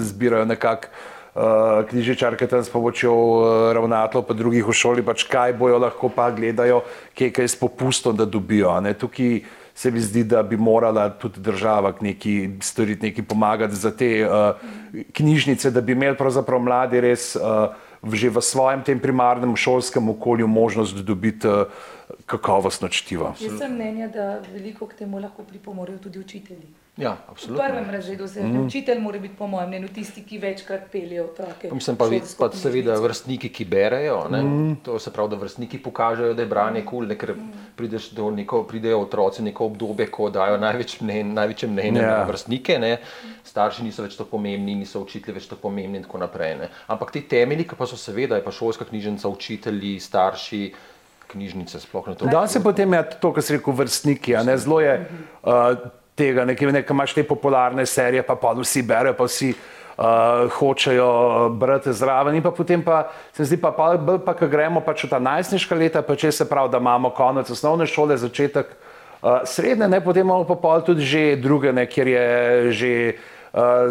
zbirajo 0.00 0.44
nekako 0.48 0.88
uh, 1.34 1.84
knjižničarke 1.90 2.46
tam 2.46 2.64
s 2.64 2.72
pomočjo 2.72 3.12
uh, 3.12 3.72
ravnateljev, 3.76 4.24
pa 4.24 4.34
drugih 4.34 4.64
v 4.66 4.72
šoli, 4.72 5.04
pač 5.04 5.26
kaj 5.28 5.56
bojo 5.58 5.78
lahko 5.78 6.08
pa 6.08 6.30
gledajo, 6.30 6.82
kje 7.14 7.30
kaj 7.34 7.48
s 7.48 7.60
popustom, 7.60 8.16
da 8.16 8.24
dobijo. 8.24 8.72
Ne? 8.80 8.94
Tukaj 8.94 9.42
se 9.74 9.90
mi 9.90 10.00
zdi, 10.00 10.22
da 10.24 10.42
bi 10.42 10.56
morala 10.56 11.08
tudi 11.18 11.40
država 11.42 11.92
neki 12.00 12.50
storiti, 12.62 13.10
neki 13.10 13.22
pomagati 13.22 13.74
za 13.74 13.90
te 13.90 14.22
uh, 14.22 14.54
knjižnice, 15.12 15.70
da 15.70 15.80
bi 15.80 15.92
imeli 15.92 16.16
pravzaprav 16.16 16.62
mladi 16.62 17.00
res 17.00 17.34
uh, 17.36 17.74
že 18.04 18.28
v 18.28 18.40
svojem 18.44 18.82
tem 18.84 19.00
primarnem 19.00 19.56
šolskem 19.56 20.08
okolju 20.12 20.46
možnost 20.46 20.96
dobiti 21.08 21.48
uh, 21.48 21.64
kakovostno 22.26 22.88
čtivo. 22.88 23.34
Jaz 23.40 23.58
sem 23.58 23.72
mnenja, 23.72 24.08
da 24.08 24.40
veliko 24.48 24.86
k 24.86 24.94
temu 24.94 25.18
lahko 25.18 25.42
pripomorejo 25.42 25.98
tudi 25.98 26.18
učitelji. 26.18 26.66
Ja, 26.96 27.10
V 27.10 27.16
absolutno. 27.28 27.64
prvem 27.64 27.90
razredu 27.90 28.28
se 28.28 28.42
Mhm. 28.42 28.60
učitelj 28.60 28.98
mora 29.00 29.18
biti, 29.18 29.34
po 29.34 29.46
mojem 29.46 29.68
mnenju, 29.68 29.88
tisti, 29.88 30.22
ki 30.22 30.38
večkrat 30.38 30.80
pelje 30.92 31.22
otroke. 31.22 31.70
Mislim 31.72 31.96
pa, 31.96 32.06
pa 32.38 32.50
seveda 32.50 32.94
vrstniki, 32.94 33.48
ki 33.48 33.64
berejo. 33.64 34.28
Ne? 34.30 34.42
Mm. 34.42 34.76
To 34.76 34.98
se 34.98 35.10
pravi, 35.10 35.30
da 35.30 35.36
vrstniki 35.36 35.78
pokažejo, 35.78 36.34
da 36.34 36.42
je 36.42 36.48
branje 36.48 36.80
kul, 36.82 37.02
cool, 37.02 37.16
ker 37.16 37.34
prideš 37.76 38.10
do 38.10 38.30
neko, 38.30 38.62
pridejo 38.62 39.00
otroci 39.00 39.42
v 39.42 39.44
neko 39.44 39.66
obdobje, 39.66 40.06
ko 40.06 40.30
dajo 40.30 40.56
največ 40.56 41.00
mnen, 41.00 41.34
največje 41.34 41.68
mnenje 41.68 42.00
Ja. 42.00 42.06
yeah. 42.06 42.18
na 42.18 42.24
vrstnike. 42.24 42.78
Ne? 42.78 42.98
Starši 43.44 43.82
niso 43.82 44.02
več 44.02 44.16
tako 44.16 44.30
pomembni, 44.30 44.74
niso 44.76 45.00
učitelji 45.00 45.34
več 45.34 45.46
tako 45.46 45.60
pomembni 45.62 45.98
in 45.98 46.04
tako 46.04 46.18
naprej. 46.18 46.56
Ne? 46.56 46.68
Ampak 46.86 47.10
ti 47.10 47.20
temelji, 47.22 47.64
ki 47.64 47.74
pa 47.74 47.86
so 47.86 47.96
seveda, 47.98 48.36
je 48.36 48.44
pa 48.44 48.50
šolska 48.52 48.84
knjižnica, 48.84 49.28
učitelji, 49.28 50.00
starši, 50.00 50.72
knjižnice 51.34 51.82
sploh 51.82 52.08
ne 52.08 52.14
to. 52.16 52.30
Da 52.30 52.46
se 52.48 52.62
potem 52.62 52.92
je 52.94 53.02
to, 53.20 53.34
kar 53.34 53.44
si 53.44 53.58
rekel, 53.58 53.76
vrstniki, 53.76 54.36
a 54.38 54.42
ne 54.46 54.56
zelo 54.56 54.80
je 54.80 54.94
uh, 55.02 55.76
tega, 56.16 56.46
nekaj, 56.48 56.72
nekaj 56.80 56.94
imaš 56.94 57.14
te 57.14 57.26
popularne 57.26 57.86
serije, 57.86 58.22
pa 58.24 58.38
pa 58.38 58.54
vsi 58.56 58.82
berejo, 58.86 59.16
pa 59.18 59.26
vsi 59.28 59.50
uh, 59.52 60.46
hočejo 60.56 61.10
brati 61.58 61.92
zraven. 61.92 62.38
In 62.38 62.46
pa 62.46 62.54
potem 62.54 62.82
pa 62.82 63.08
se 63.34 63.44
zdi, 63.44 63.60
pa, 63.60 63.74
pa, 63.74 63.92
bolj 63.98 64.22
pa, 64.24 64.38
ko 64.38 64.48
gremo 64.48 64.80
pač 64.80 65.04
v 65.04 65.12
ta 65.12 65.20
najstniška 65.20 65.76
leta, 65.76 66.06
pa 66.06 66.16
če 66.16 66.32
se 66.32 66.48
pravi, 66.48 66.72
da 66.72 66.82
imamo 66.82 67.12
konec 67.14 67.50
osnovne 67.50 67.90
šole, 67.90 68.16
začetek 68.16 68.72
uh, 68.72 69.42
srednje, 69.44 69.90
ne, 69.90 70.00
potem 70.00 70.26
imamo 70.26 70.46
pa 70.48 70.56
pol 70.56 70.86
tudi 70.86 71.04
že 71.04 71.24
druge, 71.36 71.74
ne, 71.74 71.86
kjer 71.90 72.14
je 72.14 72.26
že 72.72 72.92
uh, 73.12 73.30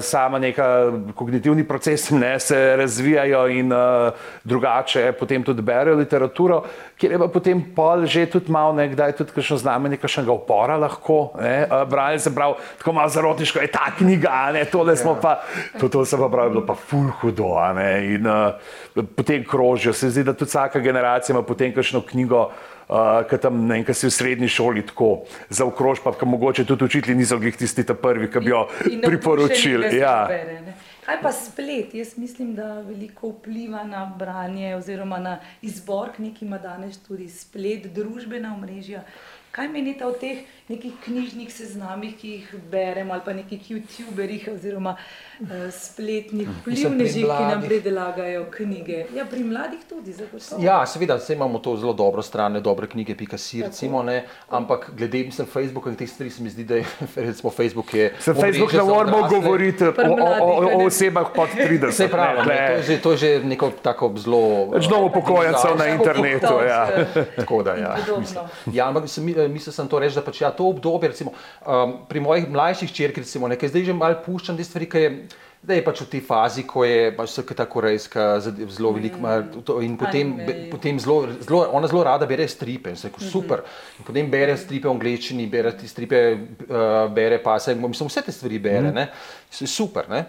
sama 0.02 0.39
neka 0.39 0.91
kognitivni 1.15 1.63
procesi 1.67 2.15
ne, 2.15 2.39
se 2.39 2.76
razvijajo 2.76 3.47
in 3.47 3.71
uh, 3.71 4.12
drugače 4.43 5.12
potem 5.19 5.43
tudi 5.43 5.62
berejo 5.62 5.95
literaturo, 5.95 6.63
kjer 6.99 7.12
je 7.12 7.19
pa 7.19 7.28
potem 7.28 7.62
pol 7.76 8.06
že 8.06 8.26
tudi 8.26 8.52
malo 8.52 8.73
nekdaj 8.73 9.15
tudi 9.15 9.32
kakšno 9.32 9.58
znamenje 9.58 9.97
kakšnega 9.97 10.32
upora 10.32 10.76
lahko, 10.78 11.32
ne, 11.39 11.63
uh, 11.63 11.88
brali 11.89 12.19
se 12.19 12.36
prav, 12.36 12.58
tako 12.78 12.93
malo 12.93 13.10
zarotniško, 13.10 13.60
je 13.60 13.71
ta 13.71 13.88
knjiga, 13.97 14.52
ne, 14.54 14.65
tole 14.65 14.97
smo 14.99 15.15
pa, 15.21 15.39
to, 15.80 15.89
to 15.89 16.06
se 16.06 16.17
pa 16.17 16.30
pravi, 16.30 16.52
bilo 16.58 16.65
pa 16.67 16.76
ful 16.76 17.08
hudo, 17.21 17.56
a 17.56 17.71
ne, 17.73 17.89
in 18.17 18.28
uh, 18.28 19.06
potem 19.15 19.47
krožijo, 19.47 19.93
se 19.93 20.10
zdi, 20.10 20.23
da 20.23 20.34
tudi 20.34 20.52
vsaka 20.52 20.80
generacija 20.80 21.34
ima 21.34 21.43
potem 21.43 21.71
kakšno 21.73 22.04
knjigo, 22.12 22.49
Uh, 22.89 23.24
ki 23.30 23.38
tam 23.41 23.62
ne 23.67 23.78
vem, 23.80 23.86
ki 23.88 23.93
si 23.96 24.08
v 24.08 24.12
srednji 24.12 24.50
šoli 24.52 24.84
tako 24.88 25.24
zaokrož, 25.50 26.04
pa 26.04 26.12
ki 26.17 26.28
mogoče 26.28 26.65
tudi 26.67 26.86
učitelji 26.86 27.15
niso 27.17 27.38
bili 27.39 27.56
tisti 27.56 27.86
ta 27.88 27.96
prvi, 27.96 28.28
ki 28.32 28.43
bi 28.43 28.52
jo 28.52 28.65
In 28.67 29.00
navdušeni, 29.00 29.06
priporočili. 29.08 29.98
Ja. 29.98 30.26
bere. 30.28 30.74
Kaj 31.06 31.22
pa 31.22 31.32
splet? 31.32 31.93
Jaz 31.93 32.17
mislim, 32.17 32.56
da 32.56 32.80
veliko 32.82 33.30
vpliva 33.30 33.84
na 33.84 34.06
branje 34.19 34.76
oziroma 34.76 35.19
na 35.19 35.39
izbor 35.62 36.13
knjig 36.15 36.43
ima 36.43 36.58
danes 36.58 36.98
tudi 37.04 37.30
splet, 37.30 37.88
družbena 37.93 38.54
omrežja. 38.56 39.04
Kaj 39.52 39.67
menite 39.67 40.06
o 40.06 40.12
teh 40.12 40.48
nekih 40.69 40.93
knjižnih 41.04 41.54
seznamih, 41.54 42.15
ki 42.17 42.30
jih 42.30 42.56
beremo, 42.71 43.13
ali 43.13 43.21
pa 43.26 43.34
nekih 43.34 43.71
youtuberjih 43.71 44.47
oziroma 44.54 44.95
uh, 44.95 45.47
spletnih 45.71 46.47
Mislim, 46.47 46.93
vplivnežih, 46.93 47.23
ki 47.23 47.28
nam 47.28 47.49
mladih. 47.49 47.67
predelagajo 47.69 48.45
knjige? 48.52 49.06
Ja, 49.15 49.26
pri 49.26 49.43
mladih 49.43 49.80
tudi, 49.89 50.13
zagotovo. 50.13 50.62
Ja, 50.63 50.86
seveda, 50.88 51.17
vse 51.19 51.34
imamo 51.36 51.60
to 51.60 51.76
zelo 51.78 51.93
dobro 51.93 52.21
stran, 52.21 52.62
dobre 52.63 52.88
knjige, 52.88 53.15
pika 53.17 53.38
si, 53.38 53.63
recimo, 53.63 54.04
ne, 54.04 54.23
ampak 54.49 54.91
glede 54.97 55.23
mislim, 55.23 55.47
Facebooka 55.47 55.89
in 55.89 55.95
teh 55.99 56.10
stvari 56.10 56.30
se 56.30 56.43
mi 56.43 56.49
zdi, 56.49 56.63
da 56.63 56.76
je 56.76 56.86
recimo, 57.28 57.52
Facebook 57.52 57.93
je. 57.93 58.13
Se 58.19 58.34
Facebook 58.34 58.73
ne 58.73 58.84
moramo 58.84 59.17
odrasle. 59.17 59.39
govoriti 59.39 59.84
o, 59.84 59.93
o, 59.97 60.23
o, 60.41 60.84
o 60.84 60.86
osebah 60.86 61.28
pod 61.36 61.49
30. 61.58 61.89
Vse 61.89 62.08
pravi, 62.08 62.47
ne, 62.47 62.56
ne, 62.56 62.67
to, 62.67 62.73
je 62.73 62.84
že, 62.84 63.02
to 63.02 63.12
je 63.12 63.17
že 63.17 63.43
neko 63.43 63.71
tako 63.82 64.13
zelo. 64.17 64.69
Več 64.71 64.88
domu 64.88 65.12
upokojencev 65.12 65.76
na 65.78 65.88
internetu, 65.97 66.56
ja. 66.67 66.88
Tako 67.36 67.63
da, 67.63 67.76
ja. 67.76 67.95
Mislim, 68.19 68.43
ja, 68.71 68.88
ampak 68.88 69.10
sem, 69.10 69.26
mislil 69.52 69.73
sem 69.73 69.88
to 69.88 69.99
reči, 69.99 70.15
da 70.15 70.21
pač 70.23 70.41
ja, 70.41 70.53
to 70.58 70.68
obdobje, 70.72 71.10
recimo, 71.10 71.34
um, 71.66 71.98
pri 72.10 72.20
mojih 72.20 72.50
mlajših 72.50 72.94
črkih, 72.94 73.26
nekaj 73.50 73.70
zdaj 73.70 73.86
že 73.86 73.94
malo 73.94 74.22
puščam 74.26 74.58
te 74.58 74.63
stvari, 74.63 74.89
ki 74.89 74.98
je. 74.98 75.16
Da 75.63 75.78
je 75.78 75.84
pač 75.86 76.02
v 76.04 76.10
tej 76.12 76.22
fazi, 76.28 76.66
ko 76.68 76.84
je 76.84 77.13
pač 77.16 77.30
vse 77.32 77.56
ta 77.56 77.63
korejska 77.63 78.24
zelo 78.44 78.92
velika 78.92 79.16
mm. 79.16 79.78
in 79.80 79.94
potem, 79.96 80.34
be, 80.36 80.56
potem 80.68 81.00
zelo, 81.00 81.24
zelo, 81.39 81.62
ona 81.72 81.88
zelo 81.88 82.02
rada 82.04 82.28
bere 82.28 82.44
stripe, 82.52 82.92
in 82.92 83.00
se 83.00 83.08
rekel, 83.08 83.24
super. 83.32 83.63
In 83.96 84.04
potem 84.04 84.28
bere 84.28 84.58
stripe 84.60 84.89
v 84.89 84.92
angleščini, 84.92 85.48
bere 85.48 85.72
ti 85.72 85.88
stripe, 85.88 86.20
uh, 86.68 87.08
bere 87.16 87.39
pa 87.39 87.56
se, 87.63 87.78
mislim, 87.80 88.12
vse 88.12 88.26
te 88.28 88.36
stvari 88.36 88.60
bere, 88.60 88.92
Mhm. 88.92 88.94
ne, 88.94 89.08
super. 89.50 90.10
Ne? 90.12 90.26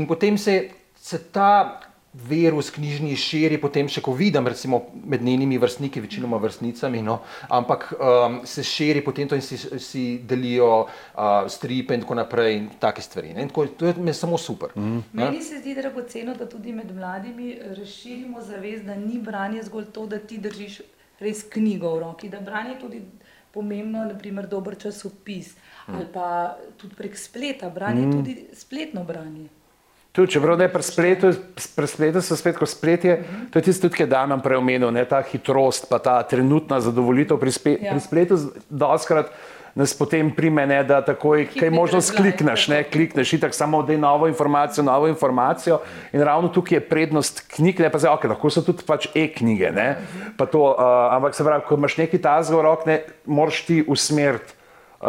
In 0.00 0.06
potem 0.08 0.38
se, 0.38 0.70
se 0.96 1.18
ta 1.18 1.80
virus 2.26 2.70
knjižni 2.74 3.16
širi, 3.16 3.60
potem 3.62 3.88
še 3.88 4.02
ko 4.02 4.12
vidim, 4.16 4.46
recimo 4.50 4.80
med 5.06 5.22
njenimi 5.22 5.58
vrstniki, 5.58 6.00
večinoma 6.02 6.40
vrstnicami, 6.42 7.02
no, 7.02 7.20
ampak 7.54 7.92
um, 7.94 8.40
se 8.48 8.64
širi 8.66 9.04
potem 9.06 9.28
to 9.28 9.38
in 9.38 9.44
si, 9.44 9.58
si 9.78 10.04
delijo 10.26 10.70
uh, 10.82 11.46
stripe 11.48 11.94
in 11.94 12.02
tako 12.02 12.18
naprej 12.18 12.56
in 12.56 12.66
take 12.80 13.02
stvari. 13.02 13.32
Ne? 13.36 13.46
In 13.46 13.52
tako, 13.52 13.66
to 13.78 13.86
je 13.86 13.94
me 14.02 14.14
samo 14.14 14.38
super. 14.38 14.74
Mm. 14.74 15.04
Meni 15.12 15.42
se 15.42 15.60
zdi 15.62 15.76
dragoceno, 15.78 16.34
da 16.34 16.48
tudi 16.48 16.72
med 16.72 16.90
mladimi 16.94 17.54
razširimo 17.78 18.42
zavest, 18.42 18.84
da 18.88 18.98
ni 18.98 19.20
branje 19.22 19.62
zgolj 19.70 19.92
to, 19.94 20.06
da 20.06 20.18
ti 20.18 20.38
držiš 20.42 20.82
res 21.22 21.44
knjigo 21.50 21.94
v 21.94 22.02
roki, 22.02 22.28
da 22.28 22.40
branje 22.40 22.76
je 22.76 22.80
tudi 22.80 23.02
pomembno, 23.54 24.04
naprimer 24.04 24.46
dober 24.46 24.76
časopis 24.78 25.54
Mm. 25.88 25.94
ali 25.94 26.06
pa 26.12 26.56
tudi 26.76 26.94
prek 26.94 27.16
spleta, 27.16 27.70
branje 27.70 28.06
mm. 28.06 28.12
tudi 28.12 28.46
spletno 28.52 29.04
branje. 29.04 29.48
Tudi, 30.18 30.32
čeprav 30.34 30.56
ne 30.58 30.66
pri 30.66 30.82
spletu, 30.82 31.28
pri 31.54 31.86
spletu 31.86 32.18
so 32.26 32.34
spet, 32.34 32.56
ko 32.58 32.66
splet 32.66 33.04
je, 33.06 33.12
to 33.54 33.60
je 33.60 33.68
tisto, 33.70 33.86
ki 33.86 34.02
je 34.02 34.10
Damjan 34.10 34.42
prej 34.42 34.58
omenil, 34.58 34.90
ne, 34.90 35.04
ta 35.06 35.20
hitrost, 35.22 35.86
pa 35.86 36.00
ta 36.02 36.16
trenutna 36.26 36.80
zadovoljitev 36.82 37.38
pri, 37.38 37.52
spe, 37.54 37.76
Ja. 37.78 37.94
pri 37.94 38.02
spletu, 38.02 38.38
doskrat 38.66 39.30
nas 39.78 39.94
potem 39.94 40.32
prime, 40.34 40.66
ne, 40.66 40.80
da 40.82 40.98
takoj, 41.06 41.46
kaj 41.54 41.68
je 41.68 41.70
možnost 41.70 42.10
reply, 42.10 42.34
klikneš, 42.34 42.66
ne, 42.66 42.82
klikneš 42.82 43.36
itak 43.38 43.54
samo 43.54 43.84
da 43.86 43.94
je 43.94 44.02
novo 44.02 44.26
informacijo, 44.26 44.82
novo 44.82 45.06
informacijo 45.06 45.78
in 46.10 46.26
ravno 46.26 46.50
tukaj 46.50 46.80
je 46.82 46.88
prednost 46.88 47.44
knjig, 47.54 47.78
ne 47.86 47.90
pa 47.90 48.02
zdaj, 48.02 48.16
ok, 48.18 48.24
lahko 48.34 48.50
so 48.50 48.66
tudi 48.66 48.82
pač 48.82 49.06
e-knjige, 49.14 49.70
ne, 49.70 49.88
pa 50.34 50.50
to, 50.50 50.64
uh, 50.74 51.14
ampak 51.14 51.38
se 51.38 51.46
pravi, 51.46 51.62
ko 51.68 51.78
imaš 51.78 51.94
neki 52.02 52.18
tazga 52.18 52.58
v 52.58 52.66
rok, 52.66 52.86
ne, 52.90 53.04
moraš 53.22 53.62
ti 53.70 53.84
usmeriti 53.86 54.57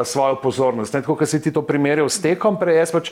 svojo 0.03 0.35
pozornost. 0.35 0.93
Ne, 0.93 1.01
tako, 1.01 1.15
kot 1.15 1.29
si 1.29 1.41
ti 1.41 1.51
to 1.51 1.61
primerjal 1.65 2.09
s 2.09 2.21
tekom, 2.21 2.59
prej 2.61 2.77
jaz 2.77 2.91
pač, 2.93 3.11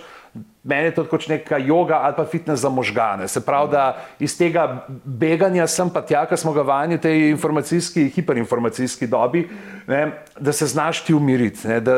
meni 0.62 0.92
je 0.92 0.96
to 1.00 1.06
kot 1.10 1.26
neka 1.30 1.58
joga 1.58 2.04
ali 2.06 2.14
pa 2.18 2.26
fitness 2.26 2.62
za 2.62 2.70
možgane. 2.70 3.28
Se 3.28 3.42
pravi, 3.42 3.72
da 3.72 3.98
iz 4.20 4.38
tega 4.38 4.86
beganja 5.04 5.68
sem 5.68 5.90
pa 5.90 6.06
tja, 6.06 6.26
ki 6.30 6.38
smo 6.38 6.54
ga 6.54 6.62
vajeni 6.62 7.00
v 7.00 7.02
tej 7.02 7.30
informacijski, 7.32 8.10
hiperinformacijski 8.14 9.08
dobi, 9.08 9.48
ne, 9.88 10.22
da 10.40 10.54
se 10.54 10.68
znaš 10.70 11.04
ti 11.04 11.18
umiriti, 11.18 11.68
ne, 11.68 11.82
da 11.82 11.98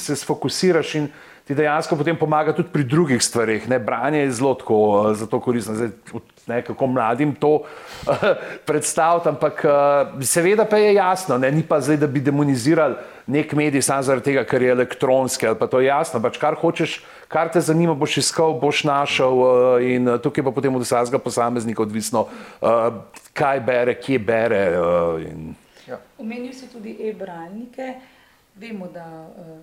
se 0.00 0.16
sfokusiraš 0.16 0.94
in 0.94 1.10
ti 1.46 1.54
dejansko 1.54 1.96
potem 1.96 2.16
pomaga 2.16 2.50
tudi 2.52 2.68
pri 2.68 2.84
drugih 2.84 3.22
stvarih. 3.22 3.68
Ne. 3.68 3.78
Branje 3.78 4.18
je 4.18 4.32
zelo 4.32 4.54
tako, 4.54 4.78
eh, 5.10 5.14
zato 5.14 5.40
koristno. 5.40 5.74
Zdaj, 5.74 5.90
ne, 6.46 6.62
kako 6.62 6.86
mladim 6.86 7.34
to 7.34 7.62
predstaviti, 8.66 9.28
ampak 9.28 9.64
eh, 9.64 9.70
seveda 10.22 10.64
pa 10.64 10.76
je 10.76 10.94
jasno, 10.94 11.38
ne, 11.38 11.52
ni 11.52 11.62
pa 11.62 11.80
zdaj, 11.80 11.96
da 11.96 12.06
bi 12.06 12.20
demonizirali 12.20 12.94
nek 13.26 13.52
medij 13.52 13.82
samo 13.82 14.02
zaradi 14.02 14.24
tega, 14.24 14.44
ker 14.44 14.62
je 14.62 14.70
elektronski 14.70 15.46
ali 15.46 15.58
pa 15.58 15.66
to 15.66 15.80
je 15.80 15.86
jasno, 15.86 16.20
pač 16.22 16.38
kar 16.38 16.54
hočeš, 16.54 17.00
kar 17.28 17.50
te 17.50 17.60
zanima, 17.60 17.94
boš 17.94 18.16
iskal, 18.18 18.54
boš 18.60 18.84
našel 18.84 19.34
eh, 19.34 19.94
in 19.94 20.08
eh, 20.08 20.18
tukaj 20.18 20.44
pa 20.44 20.50
potem 20.50 20.74
od 20.74 20.82
vsakega 20.82 21.18
posameznika 21.18 21.82
odvisno, 21.82 22.26
eh, 22.62 22.90
kaj 23.32 23.60
bere, 23.60 23.94
kje 23.94 24.18
bere. 24.18 24.64
eh, 24.72 25.30
in- 25.30 25.54
Omenil 26.18 26.52
si 26.52 26.66
tudi 26.66 26.96
e-bralnike. 27.00 27.94
Vemo, 28.56 28.88
da 28.88 29.04
uh, 29.04 29.58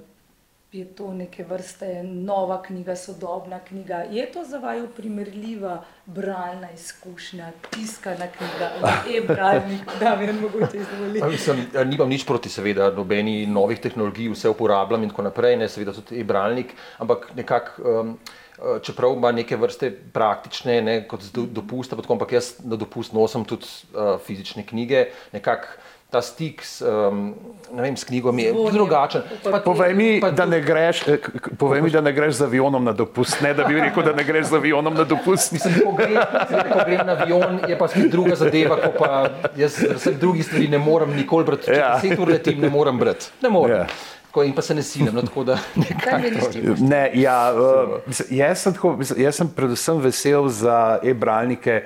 je 0.74 0.86
to 0.86 1.14
neke 1.14 1.44
vrste 1.44 2.04
nova 2.04 2.62
knjiga, 2.62 2.96
sodobna 2.96 3.60
knjiga. 3.60 3.96
Je 4.12 4.32
to 4.32 4.44
za 4.44 4.58
vaju 4.58 4.88
primerljiva 4.96 5.84
bralna 6.06 6.72
izkušnja, 6.72 7.52
tiskana 7.70 8.28
knjiga 8.28 8.72
e-bralnik, 9.18 9.82
da 10.00 10.16
mi 10.16 10.26
je 10.26 10.34
mogoče 10.34 10.78
izvoliti? 10.78 11.24
A 11.24 11.28
Mislim, 11.28 11.66
eh, 11.76 11.86
nimam 11.86 12.10
nič 12.10 12.26
proti, 12.26 12.50
seveda, 12.50 12.90
nobeni 12.92 13.46
novih 13.46 13.80
tehnologij, 13.80 14.32
vse 14.34 14.50
uporabljam 14.50 15.04
in 15.04 15.10
tako 15.10 15.30
naprej, 15.30 15.58
ne, 15.58 15.70
seveda 15.70 15.94
tudi 15.94 16.20
e-bralnik, 16.22 16.74
ampak 16.98 17.30
nekako. 17.36 18.00
Um, 18.00 18.18
eh, 18.58 18.80
Čeprav 18.82 19.14
ima 19.14 19.32
neke 19.32 19.58
vrste 19.58 19.92
praktične, 20.14 20.82
ne, 20.82 21.08
kot 21.08 21.22
dopusta, 21.34 21.98
ampak 22.10 22.32
jaz 22.32 22.54
na 22.64 22.76
dopust 22.76 23.14
nosim 23.14 23.46
tudi 23.46 23.66
uh, 23.66 24.20
fizične 24.26 24.64
knjige, 24.66 25.06
nekako 25.34 25.68
ta 26.14 26.22
stik 26.22 26.62
s, 26.62 26.78
um, 26.80 27.34
vem, 27.74 27.98
s 27.98 28.06
knjigami 28.06 28.44
je 28.44 28.52
Zvonjem. 28.52 28.74
drugačen. 28.74 29.22
Pa, 29.42 29.60
Povej 29.60 29.94
mi, 29.94 30.08
da 30.22 30.46
ne 30.46 30.60
greš, 30.62 31.02
eh, 31.08 31.18
povej 31.58 31.82
mi, 31.82 31.90
da 31.90 32.02
ne 32.02 32.14
greš 32.14 32.36
z 32.36 32.42
avionom 32.44 32.78
na 32.80 32.94
dopust, 32.94 33.42
ne 33.42 33.54
da 33.54 33.66
bi 33.66 33.74
rekel, 33.76 34.04
da 34.04 34.14
ne 34.14 34.24
greš 34.24 34.46
z 34.46 34.54
avionom 34.54 34.94
na 34.94 35.04
dopust. 35.04 35.52
Mislim, 35.52 35.82
ko 35.82 35.92
grem, 35.92 36.22
ko 36.70 36.86
grem 36.86 37.02
na 37.04 37.18
avion, 37.18 37.60
je 37.66 37.74
pa 37.76 37.88
spet 37.88 38.08
druga 38.08 38.38
zadeva, 38.38 38.78
ko 38.78 38.94
pa 38.94 39.10
jaz 39.58 39.82
vseh 39.96 40.16
drugih 40.16 40.46
stvari 40.46 40.68
ne 40.68 40.78
morem 40.80 41.12
nikoli 41.12 41.46
brati. 41.46 41.66
Če 41.66 41.74
Ja. 41.76 41.96
deset 41.98 42.20
ur 42.20 42.30
letim, 42.30 42.62
ne 42.62 42.70
morem 42.70 42.98
brati. 42.98 43.34
Ne 43.42 43.50
morem. 43.50 43.78
Ja. 43.78 43.88
Tako, 44.28 44.44
in 44.44 44.54
pa 44.54 44.62
se 44.62 44.74
ne 44.74 44.82
silim, 44.82 45.14
no, 45.14 45.22
tako 45.22 45.44
da? 45.46 45.58
Ne, 46.84 47.12
ja, 47.16 47.54
uh, 47.54 48.00
jaz, 48.30 48.58
sem 48.60 48.74
tako, 48.74 48.96
jaz 49.18 49.36
sem 49.36 49.50
predvsem 49.50 50.00
vesel 50.00 50.48
za 50.50 50.78
e-bralnike, 51.04 51.82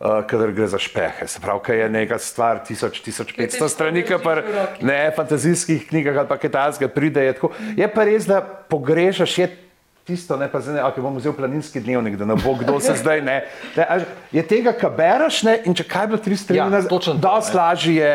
uh, 0.00 0.26
kadar 0.26 0.52
gre 0.52 0.66
za 0.66 0.78
špehe. 0.78 1.26
Se 1.26 1.40
pravi, 1.40 1.60
kaj 1.64 1.80
je 1.80 1.88
neka 1.88 2.18
stvar 2.18 2.60
1000-1500 2.68 3.68
strani, 3.68 4.02
ki 4.02 4.20
pa 4.24 4.40
ne 4.80 5.12
fantazijskih 5.16 5.88
knjigah 5.88 6.22
ali 6.22 6.28
pa 6.28 6.36
kitajskega 6.36 6.92
pride. 6.94 7.24
Je, 7.24 7.32
tako. 7.32 7.52
je 7.76 7.92
pa 7.92 8.04
res, 8.04 8.26
da 8.26 8.40
pogrešaš 8.42 9.38
je 9.38 9.50
tisto, 10.04 10.36
ne 10.36 10.48
pa 10.50 10.60
zdaj, 10.60 10.74
ne, 10.74 10.82
okay, 10.88 11.02
bom 11.04 11.16
vzel 11.20 11.32
planinski 11.36 11.80
dnevnik, 11.80 12.16
da 12.18 12.26
ne 12.26 12.34
bo 12.34 12.56
kdo 12.58 12.80
se 12.80 12.96
zdaj 12.98 13.20
ne. 13.22 13.44
ne 13.76 13.86
a, 13.86 14.00
je 14.32 14.42
tega, 14.42 14.72
kar 14.72 14.90
bereš, 14.96 15.42
ne, 15.46 15.60
in 15.68 15.76
če 15.76 15.86
kaj 15.86 16.06
bilo 16.10 16.18
tri 16.24 16.36
strani, 16.36 16.76
Ja, 16.76 16.82
točno 16.88 17.14
to, 17.14 17.28
dosti 17.28 17.56
lažje 17.56 17.96
je. 17.96 18.12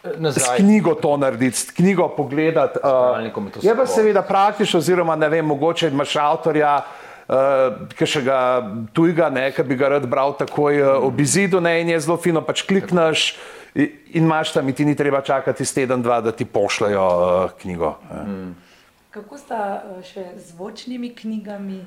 Nazaj. 0.00 0.56
S 0.56 0.62
knjigo 0.62 0.94
to 0.96 1.12
narediti, 1.20 1.56
s 1.56 1.74
knjigo 1.76 2.06
pogledati. 2.16 2.80
Uh, 2.80 3.60
je 3.62 3.74
pa 3.76 3.84
seveda 3.86 4.22
praktično, 4.24 4.80
oziroma 4.80 5.16
ne 5.16 5.28
vem, 5.28 5.44
mogoče 5.44 5.90
imaš 5.92 6.14
avtorja, 6.16 6.76
uh, 6.76 7.09
ki 7.94 8.06
še 8.08 8.24
ga 8.26 8.38
tujega, 8.96 9.30
ki 9.54 9.62
bi 9.62 9.76
ga 9.78 9.94
rad 9.94 10.06
bral 10.10 10.34
takoj 10.38 10.82
uh, 10.82 11.06
ob 11.06 11.20
izidu, 11.20 11.60
ne, 11.62 11.80
in 11.82 11.92
je 11.92 12.00
zelo 12.02 12.16
fino, 12.18 12.42
pač 12.42 12.64
klikneš 12.66 13.36
in, 13.74 13.92
imaš 14.22 14.54
tam, 14.56 14.68
in 14.68 14.74
ti 14.74 14.84
ni 14.84 14.96
treba 14.98 15.22
čakati 15.22 15.64
teden, 15.64 16.02
dva, 16.02 16.20
da 16.20 16.32
ti 16.32 16.44
pošljajo 16.44 17.06
uh, 17.06 17.54
knjigo. 17.60 17.94
Mm. 18.10 18.50
Kako 19.10 19.38
sta 19.38 19.62
eh, 19.82 20.02
še 20.06 20.24
z 20.38 20.52
zvočnimi 20.54 21.14
knjigami? 21.14 21.80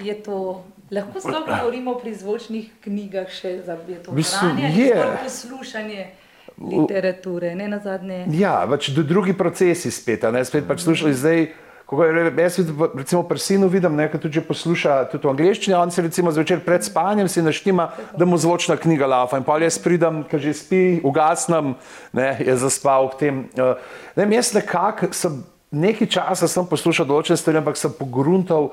Je 0.00 0.12
to, 0.20 0.64
lahko 0.92 1.20
sploh 1.20 1.44
govorimo 1.52 1.96
pri 2.00 2.12
zvočnih 2.16 2.70
knjigah, 2.84 3.28
še 3.32 3.62
za 3.64 3.76
to 4.04 4.12
branje 4.12 4.72
zgolj 4.72 5.16
poslušanje 5.24 6.08
literature, 6.56 7.54
ne 7.56 7.68
na 7.68 7.80
zadnje. 7.80 8.24
Ja, 8.36 8.64
pač 8.68 8.92
drugi 8.96 9.36
procesi 9.36 9.92
spet, 9.92 10.24
ne 10.32 10.44
spet 10.44 10.68
pač 10.68 10.84
slušali 10.84 11.16
zdaj. 11.16 11.48
Kako 11.86 12.04
jaz 12.04 12.58
recimo 12.98 13.22
pri 13.22 13.38
sinu 13.38 13.68
vidim, 13.70 13.94
ne, 13.94 14.08
ki 14.10 14.18
tudi 14.18 14.40
posluša 14.42 15.04
tudi 15.12 15.28
v 15.28 15.30
angleščini, 15.30 15.74
on 15.78 15.90
se 15.94 16.02
recimo 16.02 16.32
zvečer 16.34 16.64
pred 16.66 16.82
spanjem 16.82 17.28
si 17.30 17.42
naštima, 17.42 17.92
da 18.18 18.26
mu 18.26 18.38
zvočna 18.38 18.74
knjiga 18.76 19.06
lafa 19.06 19.38
in 19.38 19.46
pa 19.46 19.60
jaz 19.62 19.78
pridem, 19.78 20.24
ki 20.26 20.40
že 20.42 20.54
spi, 20.54 20.82
ugasnem, 21.06 21.76
ne, 22.10 22.32
je 22.42 22.56
zaspal 22.58 23.12
v 23.14 23.20
tem. 23.20 23.38
Uh, 23.54 23.78
ne, 24.18 24.26
jaz 24.34 24.50
nekako 24.56 25.12
sem 25.14 25.44
nekaj 25.70 26.10
časa 26.10 26.48
sem 26.50 26.66
poslušal 26.66 27.06
določene 27.06 27.38
stvari, 27.38 27.62
ampak 27.62 27.78
sem 27.78 27.94
pogruntal, 27.94 28.72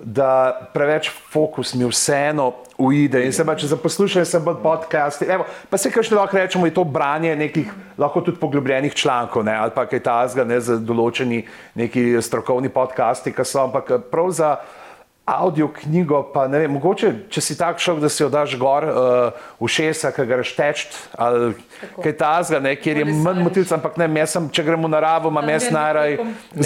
da 0.00 0.60
preveč 0.74 1.10
fokus 1.30 1.74
mi 1.74 1.84
vseeno 1.84 2.52
uide. 2.78 3.20
In 3.24 3.32
se 3.32 3.44
pa, 3.44 3.54
če 3.56 3.68
za 3.68 3.76
poslušanje 3.76 4.24
sem 4.24 4.44
bolj 4.44 4.56
podcasti, 4.62 5.28
evo, 5.28 5.44
pa 5.68 5.78
se 5.78 5.92
kaj 5.92 6.08
še 6.08 6.16
lahko 6.16 6.38
rečemo, 6.40 6.68
je 6.68 6.74
to 6.74 6.84
branje 6.88 7.34
nekih 7.36 7.68
lahko 8.00 8.22
tudi 8.24 8.40
poglobljenih 8.40 8.96
člankov 8.96 9.44
ne, 9.44 9.54
ali 9.60 9.74
pa 9.74 9.84
kaj 9.86 10.00
tazga, 10.06 10.46
ne 10.48 10.56
za 10.60 10.78
določeni 10.80 11.42
neki 11.76 12.16
strokovni 12.24 12.72
podcasti, 12.72 13.34
ki 13.36 13.44
so, 13.44 13.66
ampak 13.66 13.92
eh, 13.92 14.06
prav 14.12 14.32
za 14.32 14.54
audio 15.38 15.68
knjigo, 15.68 16.22
pa 16.34 16.46
ne 16.48 16.58
vem, 16.62 16.72
mogoče, 16.74 17.12
če 17.30 17.42
si 17.44 17.56
tak 17.58 17.78
šok, 17.82 18.00
da 18.02 18.10
si 18.10 18.22
jo 18.22 18.28
daš 18.32 18.56
gor 18.60 18.86
uh, 18.86 19.46
v 19.60 19.70
šesa, 19.70 20.12
ki 20.16 20.26
ga 20.28 20.40
rešteč 20.40 20.86
ali 21.20 21.52
kaj 22.02 22.14
tazga, 22.18 22.60
ne, 22.62 22.74
kjer 22.76 23.02
je 23.02 23.06
manj 23.08 23.42
motilca, 23.44 23.76
ampak 23.78 23.96
ne, 24.00 24.08
jaz 24.20 24.36
sem, 24.36 24.48
če 24.52 24.64
gremo 24.66 24.88
v 24.88 24.92
naravo, 24.92 25.32
imam 25.32 25.48
jaz 25.54 25.70
najraj 25.72 26.18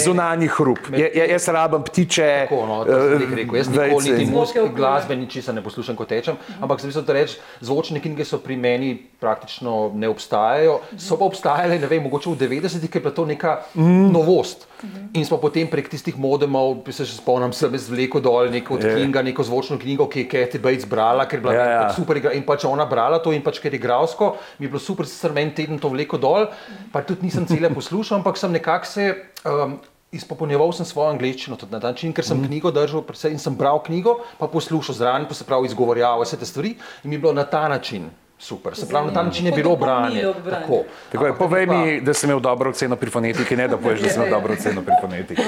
zunanji 0.05 0.49
hrup. 0.57 0.89
Je, 0.95 1.05
je, 1.07 1.27
jaz 1.31 1.47
rabim 1.55 1.85
ptiče, 1.87 2.29
Tako, 2.45 2.61
no, 2.69 2.81
rekel. 2.85 3.55
Jaz 3.59 3.71
nikoli 3.71 4.09
niti 4.09 4.27
in- 4.27 4.33
muzike, 4.33 4.65
glasbe, 4.75 5.15
ničesar 5.15 5.55
ne 5.55 5.63
poslušam, 5.63 5.95
kot 5.95 6.11
tečem. 6.11 6.39
Ampak 6.59 6.81
sem 6.81 6.91
mislil, 6.91 7.05
da 7.07 7.15
reči, 7.17 7.39
zvočne 7.61 8.01
knjige 8.03 8.27
so 8.27 8.41
pri 8.43 8.57
meni 8.59 8.95
praktično 9.19 9.91
ne 9.95 10.09
obstajajo. 10.11 10.79
So 10.97 11.17
pa 11.19 11.25
obstajale, 11.29 11.79
ne 11.79 11.89
vem, 11.91 12.03
mogoče 12.05 12.33
v 12.33 12.39
90-ih, 12.45 12.91
ker 12.91 13.01
je 13.01 13.05
bila 13.07 13.15
to 13.15 13.25
neka 13.29 13.59
mm. 13.75 14.11
novost. 14.13 14.67
In 15.15 15.25
smo 15.25 15.37
potem 15.39 15.69
prek 15.71 15.87
tistih 15.91 16.17
modemov, 16.19 16.81
se 16.91 17.05
še 17.07 17.17
spomnim, 17.17 17.53
sem 17.55 17.73
jaz 17.77 17.87
vlekel 17.91 18.23
dol 18.23 18.51
neko 18.51 18.75
od 18.75 18.83
Je. 18.83 18.93
Kinga, 18.99 19.23
neko 19.25 19.45
zvočno 19.47 19.77
knjigo, 19.81 20.07
ki 20.11 20.25
je 20.25 20.29
Kathy 20.31 20.61
Bates 20.61 20.87
brala, 20.89 21.27
ker 21.29 21.39
je 21.39 21.45
bila 21.45 21.55
Ja, 21.55 21.65
ja, 21.65 21.79
ja. 21.85 21.93
super 21.95 22.19
igra. 22.19 22.33
In 22.35 22.43
pač 22.47 22.67
ona 22.67 22.85
brala 22.89 23.21
to 23.23 23.31
in 23.35 23.43
pač 23.45 23.61
ker 23.63 23.73
je 23.73 23.79
igralsko, 23.79 24.35
mi 24.59 24.67
je 24.67 24.73
bilo 24.73 24.83
super, 24.83 25.07
sicer 25.07 25.33
meni 25.35 25.55
teden 25.55 25.79
to 25.79 25.91
vleko 25.93 26.19
dol, 26.21 26.49
pa 26.91 27.03
tudi 27.07 27.29
nisem 27.29 27.47
cele 27.47 27.71
poslušal, 27.71 28.19
ampak 28.19 28.37
sem 28.37 28.51
nekako 28.55 28.91
se. 28.91 29.11
Um, 29.45 29.79
Izpopolnjeval 30.15 30.69
sem 30.71 30.85
svojo 30.87 31.09
angliščino 31.11 31.57
tudi 31.59 31.73
na 31.75 31.79
ta 31.83 31.89
način, 31.91 32.13
ker 32.15 32.23
sem 32.23 32.37
mm. 32.37 32.47
knjigo 32.47 32.69
držal 32.71 33.03
in 33.27 33.41
sem 33.41 33.55
bral 33.57 33.81
knjigo, 33.83 34.13
pa 34.39 34.47
poslušal 34.47 34.95
zraven, 34.95 35.25
pa 35.27 35.35
se 35.35 35.43
pravi 35.43 35.67
izgovorjal 35.67 36.21
vse 36.21 36.39
te 36.39 36.47
stvari 36.47 36.71
in 37.03 37.09
mi 37.09 37.17
je 37.17 37.23
bilo 37.25 37.33
na 37.35 37.43
ta 37.43 37.65
način 37.67 38.05
super. 38.37 38.75
Se 38.75 38.87
pravi, 38.87 39.07
na 39.07 39.13
ta 39.13 39.23
način 39.23 39.45
je 39.45 39.51
bilo 39.51 39.75
branje. 39.75 40.21
Tako. 40.49 40.83
Tako 41.11 41.25
je, 41.25 41.35
povej 41.37 41.65
mi, 41.65 42.01
da 42.01 42.13
sem 42.13 42.29
imel 42.29 42.39
dobro 42.39 42.69
oceno 42.69 42.95
pri 42.95 43.09
fonetiki, 43.09 43.55
ne 43.55 43.67
da 43.67 43.77
poveš, 43.77 44.01
da 44.01 44.09
sem 44.09 44.21
imel 44.21 44.33
dobro 44.33 44.53
oceno 44.53 44.81
pri 44.81 44.93
fonetiki. 45.01 45.41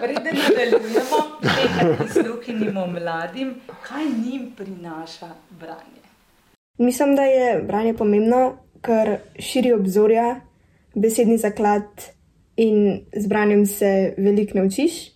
Preden 0.00 0.36
nadaljujemo, 0.48 1.18
nekaj 1.42 1.96
prisluhnimo 1.96 2.86
mladim, 2.86 3.54
kaj 3.82 4.04
njim 4.04 4.52
prinaša 4.56 5.28
branje. 5.50 6.02
Mislim, 6.78 7.16
da 7.16 7.22
je 7.22 7.62
branje 7.62 7.94
pomembno, 7.94 8.56
ker 8.80 9.16
širi 9.38 9.72
obzorja, 9.72 10.40
besedni 10.94 11.38
zaklad 11.38 11.84
in 12.56 13.04
z 13.16 13.28
branjem 13.28 13.66
se 13.66 14.14
veliko 14.18 14.58
naučiš. 14.58 15.11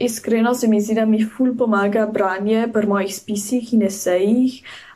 Iskreno 0.00 0.54
se 0.54 0.68
mi 0.68 0.80
zdi, 0.80 0.94
da 0.94 1.04
mi 1.04 1.24
ful 1.24 1.52
pomaga 1.56 2.06
branje 2.06 2.68
pri 2.72 2.86
mojih 2.86 3.14
spisih 3.14 3.74
in 3.74 3.82
esejih, 3.84 4.54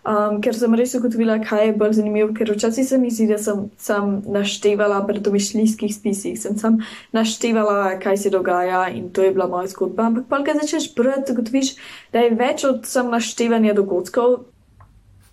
um, 0.08 0.38
ker 0.40 0.56
sem 0.56 0.72
res 0.80 0.94
ugotovila, 0.96 1.36
kaj 1.44 1.66
je 1.66 1.74
bolj 1.76 1.98
zanimivo. 1.98 2.30
Ker 2.32 2.48
včasih 2.54 2.86
se 2.88 2.98
mi 2.98 3.10
zdi, 3.12 3.26
da 3.28 3.36
sem 3.38 3.66
sam 3.76 4.14
naštevala 4.32 5.02
pri 5.04 5.20
domišljijskih 5.20 5.92
spisih, 5.94 6.38
sem 6.40 6.56
sam 6.56 6.78
naštevala, 7.12 7.98
kaj 8.00 8.16
se 8.22 8.32
dogaja 8.32 8.86
in 8.88 9.10
to 9.12 9.26
je 9.26 9.34
bila 9.36 9.48
moja 9.48 9.68
zgodba. 9.74 10.06
Ampak 10.08 10.24
pa, 10.30 10.40
ko 10.46 10.56
začneš 10.62 10.88
brati, 10.96 11.36
ugotoviš, 11.36 11.74
da 12.12 12.24
je 12.24 12.32
več 12.40 12.64
od 12.64 12.88
sam 12.88 13.12
naštevanja 13.12 13.76
dogodkov. 13.76 14.38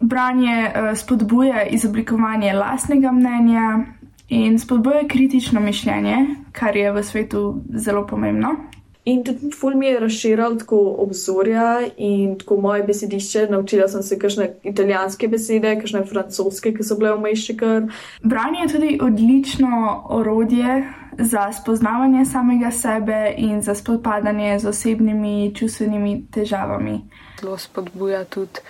Branje 0.01 0.57
eh, 0.67 0.91
spodbuja 0.99 1.63
izoblikovanje 1.71 2.51
lastnega 2.59 3.15
mnenja 3.15 3.85
in 4.27 4.59
spodbuja 4.59 5.07
kritično 5.07 5.63
mišljenje, 5.63 6.25
kar 6.51 6.75
je 6.75 6.91
v 6.91 7.03
svetu 7.07 7.45
zelo 7.71 8.03
pomembno. 8.07 8.55
In 9.03 9.23
tudi 9.23 9.49
ful 9.51 9.73
mi 9.75 9.87
je 9.87 9.99
razširil 9.99 10.59
tako 10.61 10.79
obzorja 11.01 11.79
in 11.97 12.35
tako 12.37 12.57
moje 12.61 12.83
besedišče. 12.83 13.47
Naučila 13.49 13.87
sem 13.87 14.03
se 14.03 14.19
kakšne 14.19 14.49
italijanske 14.63 15.27
besede, 15.27 15.71
kakšne 15.79 16.03
francoske, 16.05 16.73
ki 16.75 16.85
so 16.85 16.97
bile 16.99 17.15
vmeš 17.17 17.45
še 17.47 17.55
kar. 17.57 17.87
Branje 18.21 18.59
je 18.61 18.67
tudi 18.75 18.99
odlično 19.01 19.79
orodje 20.09 20.83
za 21.17 21.47
spoznavanje 21.53 22.25
samega 22.25 22.71
sebe 22.71 23.33
in 23.37 23.61
za 23.61 23.75
spopadanje 23.75 24.59
z 24.59 24.69
osebnimi 24.69 25.49
čustvenimi 25.57 26.13
težavami. 26.31 26.99
Zelo 27.41 27.57
spodbuja 27.57 28.21
tudi 28.29 28.61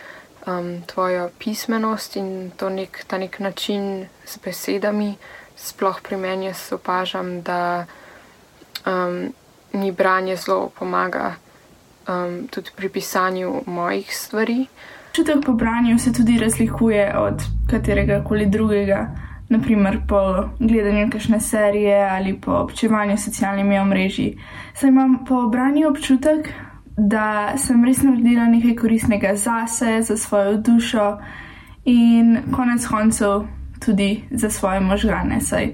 um, 0.48 0.78
tvojo 0.88 1.28
pismenost 1.40 2.16
in 2.16 2.52
to 2.58 2.70
nek, 2.70 3.04
ta 3.08 3.18
nek 3.18 3.40
način 3.40 4.08
z 4.26 4.40
besedami. 4.46 5.16
Sploh 5.56 6.00
pri 6.02 6.18
meni 6.18 6.54
opažam, 6.72 7.42
da 7.42 7.86
um, 8.88 9.34
mi 9.74 9.92
branje 9.92 10.36
zelo 10.36 10.70
pomaga 10.80 11.36
um, 12.08 12.48
tudi 12.48 12.70
pri 12.76 12.90
pisanju 12.90 13.62
mojih 13.66 14.16
stvari. 14.16 14.66
Čutek 15.12 15.46
po 15.46 15.54
branju 15.54 16.00
se 16.00 16.14
tudi 16.14 16.40
razlikuje 16.40 17.18
od 17.18 17.42
katerega 17.70 18.24
koli 18.24 18.46
drugega, 18.46 19.08
naprimer 19.50 20.00
po 20.08 20.50
gledanju 20.60 21.10
kakšne 21.12 21.40
serije 21.40 22.10
ali 22.10 22.42
po 22.42 22.52
občevanju 22.52 23.18
s 23.18 23.26
socialnimi 23.26 23.80
omrežji. 23.80 24.38
Saj 24.74 24.90
imam 24.90 25.26
po 25.26 25.48
branju 25.48 25.90
občutek, 25.90 26.50
da 26.98 27.54
sem 27.58 27.86
res 27.86 28.04
naredila 28.04 28.46
nekaj 28.46 28.76
koristnega 28.76 29.36
zase, 29.36 30.02
za 30.02 30.18
svojo 30.18 30.58
dušo 30.58 31.18
in 31.86 32.38
konec 32.56 32.88
koncev 32.88 33.44
tudi 33.86 34.24
za 34.32 34.50
svoje 34.50 34.80
možgane. 34.80 35.42
Saj 35.42 35.72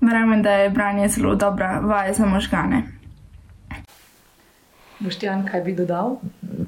verjamem, 0.00 0.42
da 0.42 0.50
je 0.50 0.70
branje 0.70 1.08
zelo 1.08 1.34
dobra 1.34 1.80
vaja 1.80 2.12
za 2.12 2.26
možgane. 2.26 2.97
Boštjan, 4.98 5.44
kaj 5.46 5.60
bi 5.62 5.72
dodal? 5.78 6.16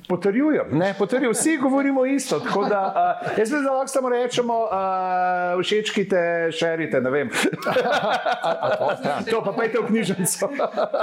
Potrjujem, 0.08 0.78
ne, 0.78 0.94
potrjujem, 0.98 1.32
vsi 1.32 1.56
govorimo 1.56 2.06
isto. 2.06 2.38
Tako 2.40 2.64
da, 2.64 2.80
uh, 3.22 3.38
jaz 3.38 3.50
mislim, 3.50 3.64
da 3.64 3.72
lahko 3.72 3.88
samo 3.88 4.08
rečemo, 4.08 4.58
uh, 4.60 5.62
všečkite, 5.62 6.50
šerite, 6.58 7.00
ne 7.00 7.10
vem. 7.10 7.30
to 9.30 9.42
pa 9.44 9.52
pejte 9.58 9.78
v 9.82 9.86
knjižnico. 9.88 10.48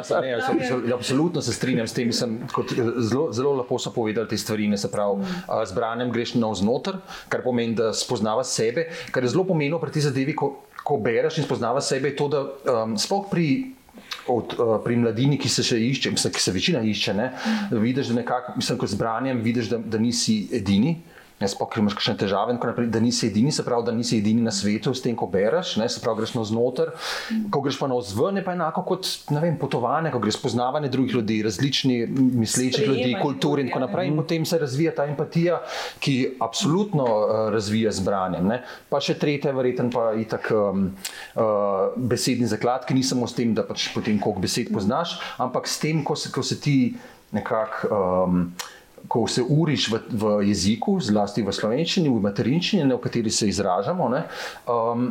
Sa, 0.03 0.21
ne, 0.21 0.37
so, 0.41 0.53
so, 0.67 0.95
absolutno 0.95 1.41
se 1.41 1.53
strinjam 1.53 1.87
s 1.87 1.93
tem. 1.93 2.13
Sem, 2.15 2.39
kot, 2.53 2.71
zelo, 2.97 3.27
zelo 3.35 3.57
lepo 3.59 3.79
so 3.79 3.91
povedali 3.91 4.27
te 4.27 4.37
stvari. 4.37 4.67
Ne, 4.67 4.77
se 4.77 4.91
pravi, 4.91 5.19
mm. 5.19 5.65
z 5.65 5.75
branjem 5.75 6.11
greš 6.11 6.35
navznoter, 6.39 7.01
kar 7.29 7.43
pomeni, 7.43 7.75
da 7.75 7.91
spoznavaš 7.93 8.55
sebe. 8.55 8.87
Kar 9.11 9.23
je 9.23 9.35
zelo 9.35 9.43
pomembno 9.43 9.79
pri 9.83 9.91
tej 9.91 10.07
zadevi, 10.07 10.35
ko, 10.35 10.53
ko 10.83 10.97
bereš 11.03 11.41
in 11.41 11.47
spoznavaš 11.47 11.91
sebe, 11.91 12.13
je 12.13 12.15
to, 12.15 12.31
da 12.31 12.45
um, 12.47 12.95
sploh 12.95 13.27
pri. 13.31 13.75
Od, 14.27 14.55
uh, 14.59 14.73
pri 14.83 14.97
mladini, 14.99 15.37
ki 15.39 15.49
se 15.49 15.63
še 15.63 15.77
išče, 15.79 16.11
mislim, 16.11 16.33
ki 16.35 16.41
se 16.43 16.51
večina 16.51 16.81
išče, 16.83 17.13
ne, 17.15 17.27
vidiš, 17.71 18.09
da 18.11 18.21
nekako, 18.21 18.57
mislim, 18.59 18.79
ko 18.81 18.89
z 18.91 18.99
branjem 18.99 19.39
vidiš, 19.45 19.69
da, 19.71 19.79
da 19.79 20.01
nisi 20.01 20.41
edini 20.51 20.97
Sploh, 21.37 21.69
ker 21.69 21.83
imaš 21.83 21.93
kakšne 21.93 22.15
težave, 22.17 22.55
naprej, 22.57 22.87
da 22.89 22.97
nisi 22.97 23.27
edini, 23.27 23.51
se 23.53 23.61
pravi, 23.61 23.85
da 23.85 23.93
nisi 23.93 24.17
edini 24.17 24.41
na 24.41 24.49
svetu 24.49 24.89
s 24.97 25.03
tem, 25.05 25.13
ko 25.13 25.27
bereš, 25.29 25.75
ne, 25.77 25.85
se 25.85 26.01
pravi, 26.01 26.23
greš 26.23 26.33
na 26.33 26.45
znotraj. 26.49 26.95
Ko 27.53 27.61
greš 27.61 27.77
pa 27.77 27.85
na 27.91 27.93
ozven, 27.93 28.39
je 28.39 28.43
pa 28.45 28.55
enako 28.57 28.81
kot 28.87 29.05
vem, 29.29 29.53
potovanje, 29.61 30.09
ko 30.09 30.17
greš 30.23 30.39
spoznavanje 30.39 30.89
drugih 30.89 31.19
ljudi, 31.19 31.35
različni 31.45 31.97
mislečih 32.09 32.87
ljudi, 32.87 33.11
kultur 33.21 33.61
in 33.61 33.69
tako 33.69 33.83
naprej. 33.85 34.09
In 34.09 34.17
potem 34.17 34.47
se 34.49 34.57
razvija 34.57 34.95
ta 34.97 35.05
empatija, 35.05 35.59
ki 36.01 36.15
absolutno 36.41 37.05
uh, 37.05 37.35
razvija 37.53 37.93
z 37.93 38.05
branjem. 38.07 38.47
Ne. 38.49 38.63
Pa 38.89 38.97
še 39.03 39.13
tretja, 39.21 39.53
verjetno 39.53 39.91
pa 39.93 40.07
je 40.17 40.25
tak 40.31 40.49
um, 40.55 40.87
uh, 41.37 41.93
besedni 41.97 42.49
zaklad, 42.49 42.87
ki 42.89 42.97
ni 42.97 43.05
samo 43.05 43.29
s 43.29 43.37
tem, 43.37 43.53
da 43.53 43.61
pač 43.67 43.91
potem 43.93 44.17
koliko 44.17 44.41
besed 44.41 44.73
poznaš, 44.73 45.19
ampak 45.37 45.69
s 45.69 45.77
tem, 45.85 46.01
ko 46.01 46.17
se, 46.17 46.33
ko 46.33 46.41
se 46.41 46.57
ti 46.57 46.79
nekako. 47.37 47.93
Um, 48.25 48.41
ko 49.07 49.27
se 49.27 49.43
uriš 49.43 49.91
v, 49.91 50.01
v 50.11 50.33
jeziku, 50.49 50.97
zlasti 50.99 51.43
v 51.45 51.53
slovenščini, 51.53 52.11
v 52.11 52.21
materinščini, 52.27 52.89
v 52.91 52.99
kateri 53.03 53.31
se 53.31 53.49
izražamo, 53.49 54.09
ne, 54.13 54.23
um, 54.67 55.09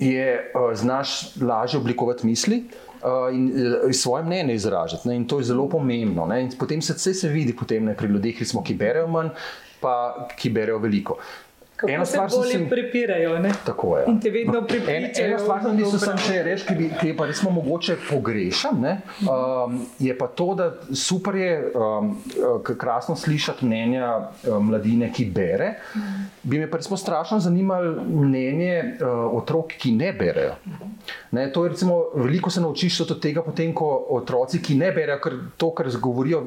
je 0.00 0.28
uh, 0.54 0.70
znaš 0.74 1.36
lažje 1.40 1.80
oblikovati 1.80 2.26
misli. 2.26 2.64
Uh, 3.00 3.32
in 3.32 3.46
uh, 3.48 3.92
svoje 3.96 4.26
mnenje 4.26 4.54
izražati. 4.54 5.08
Ne, 5.08 5.14
in 5.16 5.24
to 5.24 5.38
je 5.40 5.48
zelo 5.48 5.64
pomembno. 5.68 6.26
Ne, 6.28 6.50
potem 6.58 6.82
se 6.84 6.92
vse 6.92 7.14
se 7.14 7.28
vidi 7.32 7.54
potem, 7.56 7.84
ne, 7.88 7.94
pri 7.96 8.10
ljudeh, 8.12 8.36
ki, 8.36 8.44
smo, 8.44 8.60
ki 8.60 8.76
berejo 8.76 9.06
manj, 9.08 9.30
pa 9.80 9.94
ki 10.36 10.52
berejo 10.52 10.82
veliko. 10.84 11.16
Kako 11.80 11.92
eno 11.92 12.06
se 12.06 12.18
bolje 12.30 12.52
sem... 12.52 12.68
prepirajo. 12.68 13.38
Ne? 13.38 13.52
Tako 13.66 13.96
je. 13.98 14.04
In 14.08 14.20
te 14.20 14.30
vedno 14.30 14.62
pripričajo. 14.66 15.26
En, 15.26 15.30
ena 15.30 15.38
stvar, 15.38 15.62
ki 15.76 15.86
so 15.88 16.00
sem 16.02 16.18
še 16.20 16.42
reči, 16.44 16.66
ki, 16.68 16.88
ki 17.00 17.08
je 17.12 17.16
pa 17.16 17.28
resmo 17.30 17.50
mogoče 17.56 17.96
pogrešam, 18.10 18.82
ne, 18.84 18.92
um, 19.24 19.78
je 19.98 20.16
pa 20.18 20.28
to, 20.28 20.50
da 20.58 20.68
super 20.92 21.38
je 21.40 21.54
um, 21.72 22.12
krasno 22.68 23.16
slišati 23.16 23.64
mnenja 23.64 24.12
um, 24.20 24.68
mladine, 24.68 25.08
ki 25.12 25.30
bere. 25.32 25.72
Bi 26.42 26.60
me 26.60 26.68
pa 26.70 26.82
resmo 26.82 27.00
strašno 27.00 27.40
zanimalo 27.40 28.04
mnenje 28.04 28.74
uh, 29.00 29.24
otrok, 29.40 29.72
ki 29.80 29.94
ne 29.96 30.12
berejo. 30.12 30.58
Ne, 31.32 31.48
to 31.52 31.64
je 31.64 31.72
recimo, 31.72 32.02
veliko 32.14 32.52
se 32.52 32.60
naučiš 32.60 33.00
od 33.06 33.16
tega, 33.24 33.40
potem, 33.46 33.72
ko 33.74 33.88
otroci, 34.20 34.60
ki 34.60 34.76
ne 34.76 34.92
berejo, 34.92 35.20
ker 35.24 35.40
to, 35.56 35.72
kar 35.72 35.88
govorijo 36.00 36.44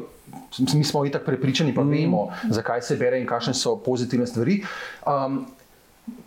mi 0.73 0.83
smo 0.83 1.05
itak 1.05 1.25
prepričani, 1.25 1.75
pa 1.75 1.83
mm. 1.83 1.89
vemo, 1.89 2.27
zakaj 2.49 2.81
se 2.81 2.95
bere 2.95 3.19
in 3.19 3.27
kakšne 3.27 3.53
so 3.53 3.75
pozitivne 3.85 4.27
stvari. 4.27 4.61
Um, 5.07 5.45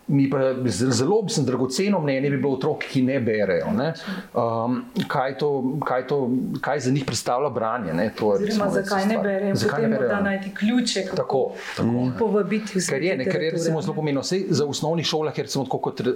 Mi 0.09 0.31
pa 0.31 0.39
zelo 0.67 1.23
bi 1.23 1.33
dragoceno 1.45 2.01
mnenje 2.01 2.31
bi 2.31 2.37
bilo 2.37 2.53
otrok, 2.53 2.85
ki 2.91 3.03
ne 3.03 3.21
berejo. 3.21 3.73
Ne? 3.77 3.93
Um, 4.35 4.85
kaj, 5.09 5.39
to, 5.39 5.49
kaj, 5.87 6.07
to, 6.07 6.31
kaj 6.61 6.81
za 6.81 6.91
njih 6.91 7.05
predstavlja 7.05 7.51
branje? 7.51 7.93
Ne? 7.93 8.13
To 8.19 8.35
je, 8.35 8.47
recimo, 8.47 8.71
zakaj 8.71 9.07
ne 9.07 9.19
berejo? 9.19 9.55
Zakaj 9.55 9.83
ne 9.83 9.89
berejo? 9.89 10.09
Da 10.09 10.21
najti 10.21 10.55
ključe, 10.55 11.05
kako 11.05 11.17
tako, 11.17 11.53
tako. 11.77 11.89
Mm. 11.91 12.13
povabiti 12.19 12.79
vse. 12.79 12.93
Ker 12.93 13.03
je, 13.03 13.17
ker 13.25 13.43
je 13.43 13.51
recimo, 13.51 13.83
zelo 13.83 13.95
pomembno. 13.95 14.23
Vse 14.23 14.45
za 14.49 14.67
osnovni 14.67 15.05
šolah, 15.05 15.35
ker 15.35 15.49
recimo, 15.49 15.67
kot 15.67 16.01
uh, 16.01 16.07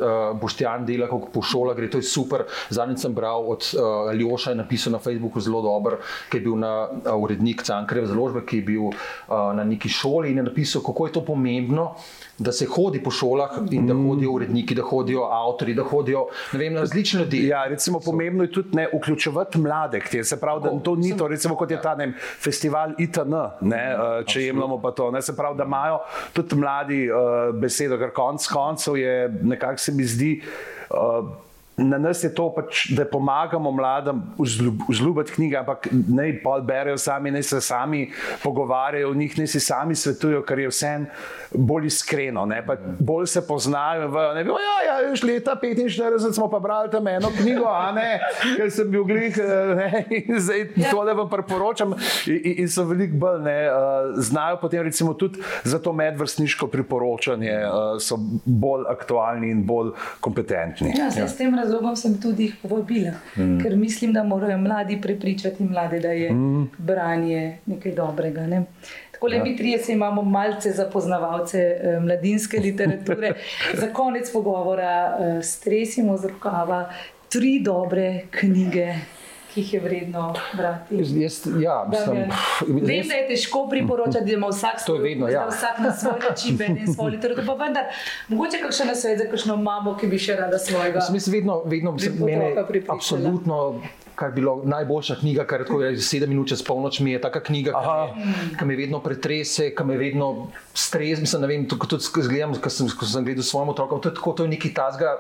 Boštjan 0.40 0.87
dela, 0.87 1.11
kako 1.11 1.33
po 1.35 1.42
šolah 1.42 1.76
gre, 1.76 1.90
to 1.90 1.98
je 1.98 2.07
super. 2.07 2.46
Zadnjič 2.70 3.03
sem 3.03 3.14
bral 3.14 3.50
od 3.50 3.66
uh, 3.74 4.14
Ljoša, 4.14 4.55
je 4.55 4.62
napisal 4.62 4.94
na 4.94 5.03
Facebooku 5.03 5.42
zelo 5.42 5.62
dober, 5.66 5.98
ki 6.31 6.38
je 6.38 6.46
bil 6.46 6.57
na 6.62 6.87
uh, 6.87 7.18
urednik 7.18 7.66
Cankareve 7.66 8.07
založbe, 8.07 8.46
ki 8.46 8.62
je 8.62 8.68
bil 8.70 8.87
uh, 8.87 8.94
na 9.57 9.66
neki 9.66 9.88
šoli 9.90 10.31
in 10.31 10.44
je 10.44 10.48
napisal, 10.53 10.83
kako 10.87 11.07
je 11.11 11.18
to 11.18 11.24
pomembno 11.26 11.90
da 12.40 12.53
se 12.53 12.66
hodi 12.66 13.03
po 13.03 13.11
šolah 13.11 13.50
in 13.70 13.87
da 13.87 13.94
hodijo 13.94 14.33
uredniki, 14.33 14.74
da 14.74 14.83
hodijo 14.83 15.26
avtori, 15.29 15.74
da 15.74 15.85
hodijo 15.85 16.26
vem, 16.53 16.76
različni 16.76 17.20
ljudje. 17.20 17.46
Ja, 17.46 17.64
recimo, 17.68 18.00
pomembno 18.00 18.44
je 18.44 18.53
tudi 18.53 18.76
ne 18.76 18.87
vključevati 18.94 19.59
mlade, 19.59 20.00
te, 20.11 20.24
se 20.24 20.40
pravi, 20.40 20.62
da 20.62 20.70
to 20.85 20.96
ni 20.96 21.16
to, 21.16 21.29
recimo, 21.29 21.57
kot 21.57 21.70
je 21.70 21.83
ta 21.83 21.94
ne, 21.94 22.12
festival 22.40 22.94
ITN, 22.98 23.37
ne, 23.61 23.83
uh, 23.94 24.24
če 24.26 24.46
jemljamo 24.46 24.81
pa 24.81 24.94
to. 24.96 25.11
Ne, 25.11 25.22
se 25.22 25.37
pravi, 25.37 25.59
da 25.59 25.68
imajo 25.68 26.00
tudi 26.33 26.57
mladi 26.57 27.03
uh, 27.11 27.53
besedo, 27.61 28.00
ker 28.00 28.14
konc 28.16 28.46
koncev 28.48 28.96
je 28.96 29.29
nekako 29.42 29.79
se 29.79 29.92
mi 29.92 30.05
zdi. 30.05 30.33
Uh, 30.90 31.49
na 31.80 31.98
nas 31.98 32.24
je 32.24 32.34
to, 32.34 32.48
pač, 32.54 32.90
da 32.96 33.04
pomagamo 33.04 33.70
mladim 33.72 34.22
vzljubiti 34.88 35.32
knjige, 35.32 35.56
ampak 35.56 35.88
naj 36.08 36.36
pa 36.42 36.58
berejo 36.64 36.98
sami, 36.98 37.30
naj 37.30 37.42
se 37.42 37.60
sami 37.60 38.10
pogovarjajo 38.42 39.10
o 39.10 39.14
njih, 39.14 39.38
naj 39.38 39.46
si 39.46 39.60
sami 39.60 39.94
svetujejo, 39.94 40.42
kar 40.46 40.58
je 40.58 40.68
vse 40.68 40.90
bolj 41.54 41.86
iskreno, 41.86 42.46
bolj 42.98 43.26
se 43.26 43.46
poznajo. 43.46 44.08
Ne 44.34 44.44
bi, 44.44 44.50
ja, 44.50 44.76
ja, 44.86 45.14
leta 45.26 45.56
45 45.62 46.32
smo 46.32 46.50
pa 46.50 46.58
brali 46.58 46.90
tam 46.90 47.08
eno 47.08 47.30
knjigo, 47.40 47.66
a 47.66 47.92
ne, 47.92 48.20
ker 48.56 48.70
sem 48.70 48.90
bil 48.90 49.04
glih 49.04 49.36
ne? 49.76 50.04
in 50.10 50.40
zdaj 50.40 50.66
ja. 50.76 50.90
tole 50.90 51.14
vam 51.14 51.30
priporočam. 51.30 51.94
In, 52.26 52.40
in 52.64 52.68
so 52.68 52.84
veliko 52.88 53.16
bolj, 53.24 53.42
ne, 53.44 53.56
znajo 54.16 54.60
potem 54.60 54.82
recimo 54.82 55.14
tudi 55.14 55.42
za 55.64 55.78
to 55.78 55.92
medvrstniško 55.92 56.66
priporočanje, 56.66 57.56
so 58.00 58.18
bolj 58.44 58.86
aktualni 58.90 59.50
in 59.50 59.64
bolj 59.66 59.92
kompetentni. 60.20 60.92
Ja, 60.98 61.08
ja 61.16 61.28
razlogom 61.70 61.96
sem 61.96 62.20
tudi 62.20 62.48
jih 62.48 62.56
povabila, 62.62 63.12
mm. 63.37 63.61
ker 63.62 63.76
mislim, 63.76 64.12
da 64.12 64.24
morajo 64.24 64.59
mladi 64.59 65.00
prepričati 65.00 65.64
mlade, 65.64 66.00
da 66.00 66.09
je 66.09 66.33
mm. 66.33 66.68
branje 66.78 67.59
nekaj 67.66 67.92
dobrega. 67.92 68.46
Ne? 68.46 68.64
Tako 69.12 69.26
le 69.26 69.37
ja. 69.37 69.44
mi 69.44 69.56
trije 69.56 69.78
se 69.78 69.92
imamo 69.92 70.22
malce 70.22 70.72
za 70.72 70.85
poznavalce 70.90 71.59
eh, 71.59 72.00
mladinske 72.00 72.59
literature. 72.59 73.33
za 73.80 73.92
konec 73.92 74.33
pogovora 74.33 75.18
eh, 75.20 75.42
stresimo 75.42 76.16
z 76.16 76.26
rokava 76.26 76.90
tri 77.28 77.61
dobre 77.64 78.20
knjige 78.30 78.94
ki 79.54 79.60
jih 79.60 79.74
je 79.74 79.80
vredno 79.80 80.34
brati. 80.56 80.96
Jaz, 80.96 81.46
ja, 81.60 81.86
mislim, 81.90 82.16
Vem, 82.16 82.96
jaz, 82.96 83.08
da 83.08 83.14
je 83.14 83.28
težko 83.28 83.66
priporočati, 83.70 84.24
da 84.24 84.32
ima 84.32 84.48
vsak 84.48 84.80
svoj 84.80 84.98
vedno, 84.98 85.28
ja. 85.28 85.46
vsak 85.48 85.78
na 85.78 85.92
svoj 85.96 86.18
način, 86.28 86.58
in 86.76 86.94
svoj 86.94 87.10
literaturo. 87.10 87.46
Pa 87.46 87.64
vendar, 87.64 87.84
mogoče 88.28 88.62
kakšen 88.62 88.86
na 88.86 88.94
svet 88.94 89.18
za 89.18 89.30
kakšno 89.30 89.56
mamo, 89.56 89.96
ki 90.00 90.06
bi 90.06 90.18
še 90.18 90.36
rada 90.36 90.58
svojega. 90.58 91.06
Mislim, 91.12 91.34
vedno, 91.34 91.62
vedno, 91.64 91.96
mene, 92.20 92.54
absolutno 92.88 93.80
kar 94.20 94.28
je 94.28 94.35
bilo 94.35 94.61
najboljša 94.64 95.14
knjiga, 95.16 95.46
kar 95.48 95.61
je 95.61 95.66
tako 95.66 95.80
reči, 95.80 96.02
sedem 96.04 96.28
minut 96.28 96.50
čez 96.52 96.61
polnoč 96.62 96.98
mi 97.00 97.14
je 97.14 97.20
ta 97.20 97.30
knjiga, 97.33 97.72
ki 98.59 98.66
me 98.68 98.76
vedno 98.76 99.00
pretrese, 99.00 99.70
ki 99.72 99.85
me 99.88 99.96
vedno 99.96 100.50
strezi. 100.76 101.24
Mislim, 101.24 101.40
ne 101.40 101.48
vem, 101.48 101.64
tudi, 101.68 101.88
tudi 101.88 102.28
gledam, 102.28 102.52
ko 102.61 102.70
sem, 102.70 102.90
ko 103.00 103.09
sem 103.09 103.24
gledal 103.24 103.46
svojim 103.46 103.72
otrokom, 103.72 104.02
to 104.04 104.11
je 104.11 104.18
tako, 104.18 104.33
to 104.37 104.44
je 104.44 104.52
neki 104.52 104.74
tazga, 104.76 105.14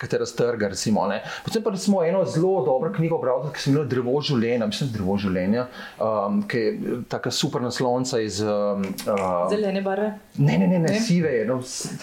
ki 0.00 0.08
te 0.10 0.18
raztrga, 0.18 0.72
recimo. 0.74 1.06
Ne. 1.06 1.20
Potem 1.46 1.62
pa 1.62 1.76
smo 1.76 2.02
eno 2.02 2.24
zelo 2.26 2.64
dobro 2.66 2.90
knjigo 2.96 3.20
bral, 3.22 3.46
ki 3.54 3.62
sem 3.62 3.76
imel 3.76 3.86
drevo 3.90 4.16
življenja, 4.18 4.66
mislim, 4.66 4.90
drevo 4.96 5.14
življenja, 5.22 5.68
um, 6.02 6.42
ki 6.50 6.64
je 6.64 6.98
taka 7.12 7.30
super 7.30 7.62
naslonca 7.62 8.18
iz. 8.24 8.42
Um, 8.42 8.82
uh, 9.06 9.46
Zelene 9.52 9.84
barve? 9.86 10.10
Ne, 10.42 10.58
ne, 10.58 10.66
ne, 10.66 10.82
ne, 10.82 10.90
ne? 10.90 11.04
sive 11.06 11.36
je, 11.36 11.46
no, 11.46 11.60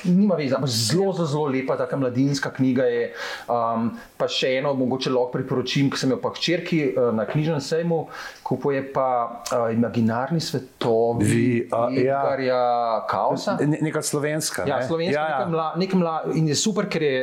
nima 0.07 0.39
veze, 0.39 0.55
ampak 0.55 0.71
zelo, 0.71 1.11
zelo, 1.11 1.27
zelo 1.27 1.45
lepa, 1.51 1.75
taka 1.83 1.99
mladinska 1.99 2.55
knjiga 2.55 2.87
je. 2.87 3.05
Um, 3.51 3.91
pa 4.15 4.31
še 4.31 4.55
eno, 4.61 4.71
mogoče 4.77 5.11
lahko 5.11 5.35
priporočim, 5.35 5.91
ki 5.91 5.99
sem 5.99 6.15
jo 6.15 6.21
pa 6.23 6.31
hčerki 6.37 6.79
uh, 6.93 7.09
na 7.15 7.25
knjižnem 7.25 7.61
sejmu, 7.61 8.07
kupuje 8.45 8.81
pa 8.93 9.07
uh, 9.51 9.67
imaginarni 9.73 10.39
svetovi, 10.39 11.67
Edgarja 11.67 12.53
ja. 12.53 13.05
Kausa. 13.09 13.57
Ne, 13.61 13.81
neka 13.81 14.01
slovenska. 14.01 14.63
Ja, 14.67 14.79
slovenska, 14.87 15.19
ja, 15.19 15.29
ja. 15.29 15.39
Neka 15.39 15.49
mla, 15.51 15.67
neka 15.77 15.97
mla, 15.97 16.15
in 16.37 16.47
je 16.47 16.55
super, 16.55 16.87
ker 16.89 17.03
je 17.03 17.17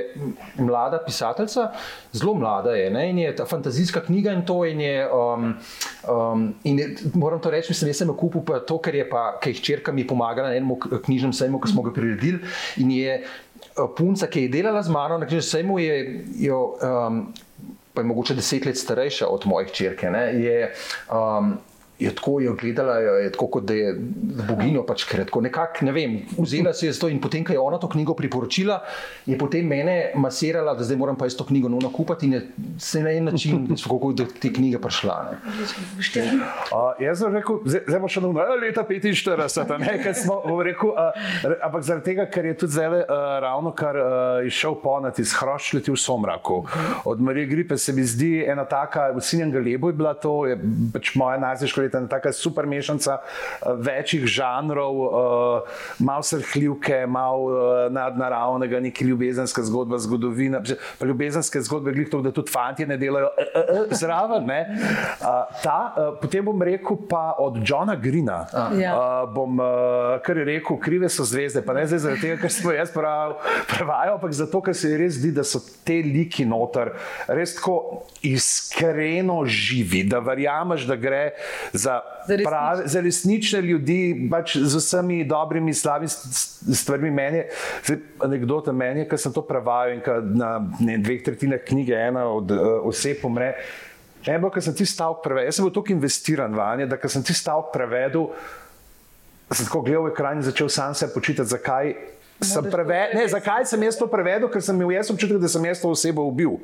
mlada 0.58 1.00
pisateljica, 1.06 1.70
zelo 2.12 2.34
mlada 2.34 2.74
je, 2.76 2.90
ne, 2.90 3.08
in 3.10 3.22
je 3.24 3.36
ta 3.36 3.46
fantazijska 3.48 4.04
knjiga 4.06 4.34
in 4.34 4.44
to 4.46 4.64
in 4.68 4.80
je. 4.80 5.08
Um, 5.08 5.54
um, 6.10 6.44
in 6.64 6.78
je, 6.78 6.90
moram 7.14 7.40
to 7.40 7.50
reči, 7.50 7.72
mislim, 7.72 7.90
da 7.90 7.94
sem 7.94 8.08
jo 8.08 8.18
kupil 8.18 8.44
pa 8.44 8.60
to, 8.60 8.78
ker 8.82 8.94
je 8.94 9.08
pa, 9.08 9.24
ker 9.40 9.54
je 9.54 9.62
hčerka 9.62 9.92
mi 9.92 10.06
pomagala 10.06 10.50
na 10.52 10.60
enem 10.60 10.76
knjižnem 11.04 11.32
sejmu, 11.32 11.62
ko 11.62 11.70
smo 11.70 11.82
ga 11.86 11.94
priredili 11.94 12.42
in 12.82 12.90
je 12.90 13.18
punca, 13.96 14.26
ki 14.30 14.46
je 14.46 14.52
delala 14.58 14.82
z 14.82 14.92
mano 14.92 15.18
na 15.18 15.26
knjižnem 15.26 15.50
sejmu, 15.50 15.78
je 15.78 15.98
jo. 16.46 16.62
Um, 16.82 17.26
pa 17.94 18.00
je 18.00 18.06
mogoče 18.06 18.34
deset 18.34 18.66
let 18.66 18.78
starejša 18.78 19.26
od 19.26 19.46
mojih 19.46 19.70
črke, 19.72 20.06
je, 20.34 20.74
um, 21.12 21.58
je 21.98 22.14
tako 22.14 22.40
jo 22.40 22.54
gledala, 22.60 22.96
je 22.98 23.32
tako 23.32 23.46
kot 23.46 23.64
da 23.64 23.74
je 23.74 23.94
boginjo, 24.48 24.82
pač 24.86 25.04
kratko. 25.06 25.40
Nekako, 25.40 25.84
ne 25.86 25.92
vem, 25.94 26.16
vzela 26.38 26.72
si 26.74 26.86
je 26.86 26.92
to 26.98 27.08
in 27.08 27.20
potem, 27.22 27.44
ko 27.46 27.54
je 27.54 27.60
ona 27.60 27.78
to 27.78 27.88
knjigo 27.88 28.16
priporočila, 28.18 28.80
je 29.26 29.38
potem 29.38 29.66
mene 29.66 30.10
masirala, 30.18 30.74
da 30.74 30.84
zdaj 30.84 30.98
moram 30.98 31.16
pa 31.16 31.28
jaz 31.28 31.36
to 31.38 31.46
knjigo 31.46 31.68
nujno 31.70 31.92
kupiti 31.94 32.26
in 32.26 32.40
se 32.78 33.02
na 33.02 33.12
en 33.14 33.30
način, 33.30 33.68
kako 33.84 34.10
je 34.10 34.14
do 34.14 34.26
te 34.40 34.52
knjige 34.52 34.80
prišla. 34.82 35.36
Uh, 36.74 36.90
jaz 36.98 37.22
sem 37.22 37.34
rekel, 37.34 37.60
zdaj 37.64 38.00
bo 38.02 38.10
še 38.10 38.24
nujno, 38.24 38.42
leta 38.58 38.82
45, 38.88 39.78
nekaj 39.78 40.14
smo 40.18 40.40
rekel, 40.66 40.90
uh, 40.90 41.54
ampak 41.62 41.86
zaradi 41.86 42.10
tega, 42.10 42.26
ker 42.26 42.50
je 42.50 42.56
tudi 42.58 42.74
zdaj 42.74 43.04
uh, 43.04 43.14
ravno 43.44 43.70
kar 43.70 44.00
uh, 44.00 44.08
išel 44.46 44.80
ponati 44.82 45.22
iz 45.22 45.36
hroščliti 45.38 45.94
v 45.94 46.00
somraku. 46.00 46.64
Od 47.06 47.22
Marije 47.22 47.46
Gripe 47.54 47.78
se 47.78 47.94
mi 47.94 48.02
zdi 48.02 48.42
ena 48.42 48.66
taka, 48.66 49.12
v 49.14 49.22
sinjem 49.22 49.54
galebu 49.54 49.94
je 49.94 49.98
bila 50.02 50.14
to, 50.18 50.34
je 50.50 50.58
pač 50.92 51.14
moja 51.14 51.38
naziška 51.38 51.83
let, 51.84 51.94
ena 51.94 52.08
taka 52.08 52.32
super 52.32 52.66
mešanica 52.66 53.18
uh, 53.20 53.72
večjih 53.84 54.26
žanrov, 54.26 55.00
uh, 55.04 55.76
malo 55.98 56.22
srhljivke, 56.26 57.04
malo 57.06 57.44
uh, 57.44 57.92
nadnaravnega, 57.92 58.80
neki 58.80 59.04
ljubezenska 59.04 59.62
zgodba, 59.62 59.98
zgodovina, 59.98 60.62
pa 60.98 61.06
ljubezenske 61.06 61.60
zgodbe, 61.60 61.92
glih 61.92 62.10
to, 62.10 62.22
da 62.24 62.32
tudi 62.32 62.52
fanti 62.52 62.86
ne 62.86 62.96
delajo 63.00 63.30
uh, 63.30 63.44
uh, 63.54 63.82
uh, 63.86 63.92
zraven. 63.96 64.46
Ne? 64.46 64.60
Uh, 65.20 65.26
ta, 65.62 65.78
uh, 65.96 66.14
potem 66.20 66.44
bom 66.44 66.62
rekel 66.62 66.96
pa 67.08 67.34
od 67.38 67.60
Johna 67.64 67.94
Greena, 67.96 68.44
Ja. 68.78 68.94
uh, 68.94 69.34
bom 69.34 69.58
uh, 69.60 70.16
kar 70.24 70.36
rekel, 70.36 70.78
krive 70.80 71.08
so 71.08 71.24
zvezde, 71.24 71.62
pa 71.62 71.74
ne 71.76 71.86
zdaj 71.86 71.98
zaradi 72.04 72.20
tega, 72.24 72.36
ker 72.42 72.52
smo 72.52 72.72
jaz 72.74 72.90
prav, 72.94 73.36
prevajal, 73.70 74.16
ampak 74.16 74.32
zato, 74.36 74.60
ker 74.64 74.74
se 74.76 74.90
res 74.98 75.18
zdi, 75.18 75.32
da 75.34 75.44
so 75.46 75.60
te 75.84 76.00
liki 76.04 76.46
noter 76.48 76.92
res 77.28 77.54
tako 77.58 78.04
iskreno 78.24 79.42
živi, 79.46 80.04
da 80.08 80.18
verjameš, 80.24 80.86
da 80.88 80.96
gre 80.96 81.22
za, 81.74 82.00
Za 82.26 82.36
resnične. 82.36 82.44
prave, 82.46 82.82
za 82.86 83.00
resnične 83.00 83.60
ljudi, 83.60 84.28
pač 84.30 84.56
z 84.56 84.78
vsemi 84.78 85.24
dobrimi, 85.26 85.74
slabimi 85.74 86.10
stvarmi. 86.74 87.10
Meni 87.10 87.42
je, 87.42 87.48
zdaj, 87.84 87.98
anekdota 88.22 88.72
meni 88.72 89.02
je, 89.02 89.08
ker 89.10 89.18
sem 89.18 89.34
to 89.34 89.42
prevajal 89.42 89.96
in 89.96 90.02
na 90.38 90.52
ne, 90.80 90.98
dveh 91.02 91.24
tretjinah 91.26 91.64
knjige 91.66 91.98
ena 91.98 92.28
od 92.30 92.54
uh, 92.54 92.86
oseb 92.86 93.26
umre. 93.26 93.56
Eno, 94.24 94.48
ker 94.54 94.62
sem 94.62 94.74
ti 94.78 94.86
stavek 94.86 95.20
prevedel, 95.26 95.50
jaz 95.50 95.58
sem 95.58 95.66
bil 95.66 95.74
tako 95.74 95.92
investiran 95.92 96.54
vanje, 96.56 96.86
da 96.86 96.96
sem 97.10 97.26
ti 97.26 97.34
stavek 97.34 97.74
prevedel, 97.74 98.30
sem 99.50 99.66
tako 99.66 99.82
gledal 99.84 100.06
v 100.06 100.14
ekran 100.14 100.38
in 100.38 100.46
začel 100.46 100.70
sam 100.72 100.94
se 100.94 101.10
počitati, 101.12 101.50
zakaj. 101.50 101.92
Sem 102.42 102.66
preve... 102.66 102.98
ne, 103.14 103.24
zakaj 103.30 103.64
sem 103.70 103.82
jaz 103.86 103.96
to 103.98 104.08
prevedel? 104.10 104.50
Ker 104.52 104.62
sem 104.64 104.76
imel 104.76 104.96
jaz 104.96 105.10
občutek, 105.14 105.38
da 105.40 105.48
sem 105.48 105.64
jaz 105.70 105.80
to 105.80 105.90
osebo 105.94 106.26
ubil. 106.28 106.58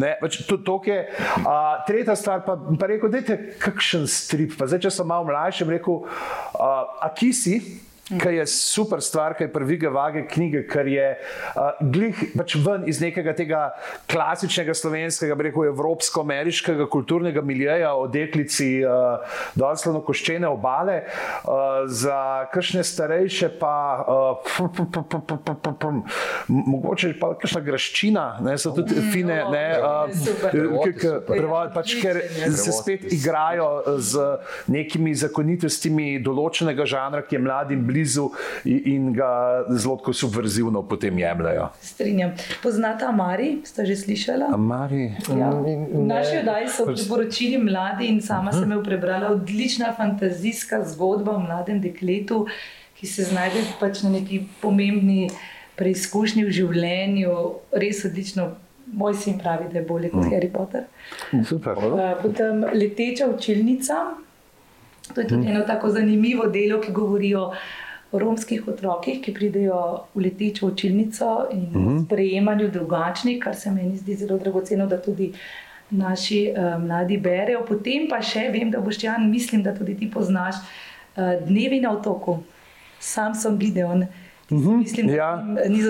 Ne, 0.00 0.14
pač 0.20 0.40
to, 0.46 0.60
to 0.60 0.76
je. 0.86 0.98
Uh, 1.40 1.80
tretja 1.88 2.16
stvar, 2.18 2.44
pa, 2.46 2.54
pa 2.54 2.90
rekel, 2.90 3.10
dajte 3.12 3.38
kakšen 3.62 4.06
strip. 4.10 4.54
Pa 4.60 4.68
zdaj, 4.70 4.84
če 4.86 4.94
sem 5.00 5.08
malo 5.08 5.26
mlajši, 5.30 5.68
rekel, 5.72 6.04
uh, 6.04 6.82
a 7.00 7.08
ki 7.16 7.32
si? 7.36 7.56
Kar 8.18 8.32
je 8.34 8.46
super 8.46 8.98
stvar, 9.00 9.34
kar 9.34 9.46
je 9.46 9.52
prvige 9.52 9.88
vage 9.88 10.24
knjige, 10.26 10.64
kar 10.66 10.88
je 10.88 11.04
uh, 11.14 11.60
glih 11.80 12.16
pač 12.34 12.56
ven 12.58 12.82
iz 12.90 12.98
nekega 12.98 13.30
tega 13.38 13.60
klasičnega 14.10 14.74
slovenskega, 14.74 15.36
rekel, 15.38 15.68
evropsko-ameriškega 15.70 16.88
kulturnega 16.90 17.42
miljeja 17.42 17.92
o 17.94 18.08
deklici 18.10 18.80
uh, 18.82 19.22
doslovno 19.54 20.00
koščene 20.02 20.48
obale, 20.50 21.04
uh, 21.44 21.52
za 21.86 22.18
kakšne 22.50 22.82
starejše 22.82 23.52
pa 23.60 23.74
uh, 24.00 24.42
pum, 24.48 24.72
pum, 24.74 24.90
pum, 24.90 25.04
pum, 25.06 25.22
pum, 25.38 25.60
pum, 25.62 25.78
pum, 25.78 26.02
m- 26.48 26.64
mogoče 26.74 27.12
pa 27.20 27.30
kakšna 27.36 27.62
graščina, 27.62 28.26
ne, 28.42 28.56
so 28.58 28.74
tudi 28.74 28.98
fine, 29.12 29.38
ne, 29.52 29.64
uh, 29.76 30.10
super. 30.16 30.58
k- 30.82 30.96
k- 30.98 31.14
prevod, 31.30 31.70
pač, 31.76 31.94
ker 32.02 32.18
se 32.50 32.74
spet 32.74 33.06
igrajo 33.12 33.70
z 34.02 34.26
nekimi 34.66 35.14
zakonitostmi 35.14 36.18
določenega 36.26 36.88
žanra, 36.88 37.22
ki 37.22 37.38
je 37.38 37.44
mladim 37.46 37.86
blizu 37.86 37.98
in 38.64 38.80
in 38.84 39.12
ga 39.12 39.64
zelo 39.70 40.12
subverzivno 40.12 40.82
potem 40.82 41.18
jemljajo. 41.18 41.68
Strinjam. 41.80 42.30
Poznata 42.62 43.12
Mari, 43.12 43.60
ste 43.64 43.86
že 43.86 43.96
slišala? 43.96 44.56
Mari, 44.56 45.12
Ja. 45.38 45.50
V 45.50 46.06
naši 46.06 46.38
oddaji 46.38 46.68
so 46.68 46.86
priporočili 46.86 47.58
mladi 47.58 48.06
in 48.06 48.20
sama 48.22 48.52
sem 48.52 48.70
jo 48.72 48.82
prebrala. 48.82 49.30
Odlična 49.30 49.94
fantazijska 49.96 50.84
zgodba 50.84 51.32
o 51.32 51.38
mladem 51.38 51.80
dekletu, 51.80 52.46
ki 52.94 53.06
se 53.06 53.24
znajde 53.24 53.64
pač 53.80 54.02
na 54.02 54.10
neki 54.10 54.42
pomembni 54.60 55.30
preizkušnji 55.76 56.44
v 56.44 56.50
življenju. 56.50 57.36
Res 57.72 58.04
odlično. 58.04 58.50
Moj 58.92 59.14
sin 59.14 59.38
pravi, 59.38 59.68
da 59.72 59.78
je 59.78 59.84
bolje 59.86 60.08
kot 60.10 60.24
Harry 60.24 60.50
Potter. 60.50 60.82
super. 61.46 61.78
Uh, 61.78 62.22
Potem 62.22 62.64
leteča 62.74 63.28
učilnica. 63.30 63.94
To 65.14 65.20
je 65.20 65.28
tudi 65.28 65.46
eno 65.46 65.60
tako 65.66 65.90
zanimivo 65.90 66.46
delo, 66.46 66.80
ki 66.80 66.92
govori 66.92 67.34
o 67.34 67.40
o 67.40 67.52
romskih 68.12 68.68
otrokih, 68.68 69.20
ki 69.20 69.34
pridejo 69.34 69.80
v 70.14 70.20
letečo 70.20 70.66
učilnico 70.66 71.28
in 71.52 71.66
Mhm. 71.72 72.04
sprejemanju 72.04 72.70
drugačnih, 72.70 73.38
kar 73.38 73.56
se 73.56 73.70
meni 73.70 73.96
zdi 73.96 74.14
zelo 74.16 74.38
dragoceno, 74.38 74.86
da 74.86 74.98
tudi 74.98 75.32
naši 75.90 76.52
uh, 76.52 76.82
mladi 76.82 77.16
berejo. 77.18 77.64
Potem 77.64 78.08
pa 78.08 78.22
še 78.22 78.50
vem, 78.50 78.70
da 78.70 78.80
boš 78.80 79.04
Jan, 79.04 79.30
mislim, 79.30 79.62
da 79.62 79.74
tudi 79.74 79.94
ti 79.94 80.10
poznaš 80.10 80.54
uh, 80.54 81.22
Dnevi 81.46 81.80
na 81.80 81.92
otoku, 81.92 82.38
Samson 83.00 83.58
Gideon. 83.58 84.06
Mislim, 84.50 85.06
da 85.06 85.12
Ja, 85.14 85.44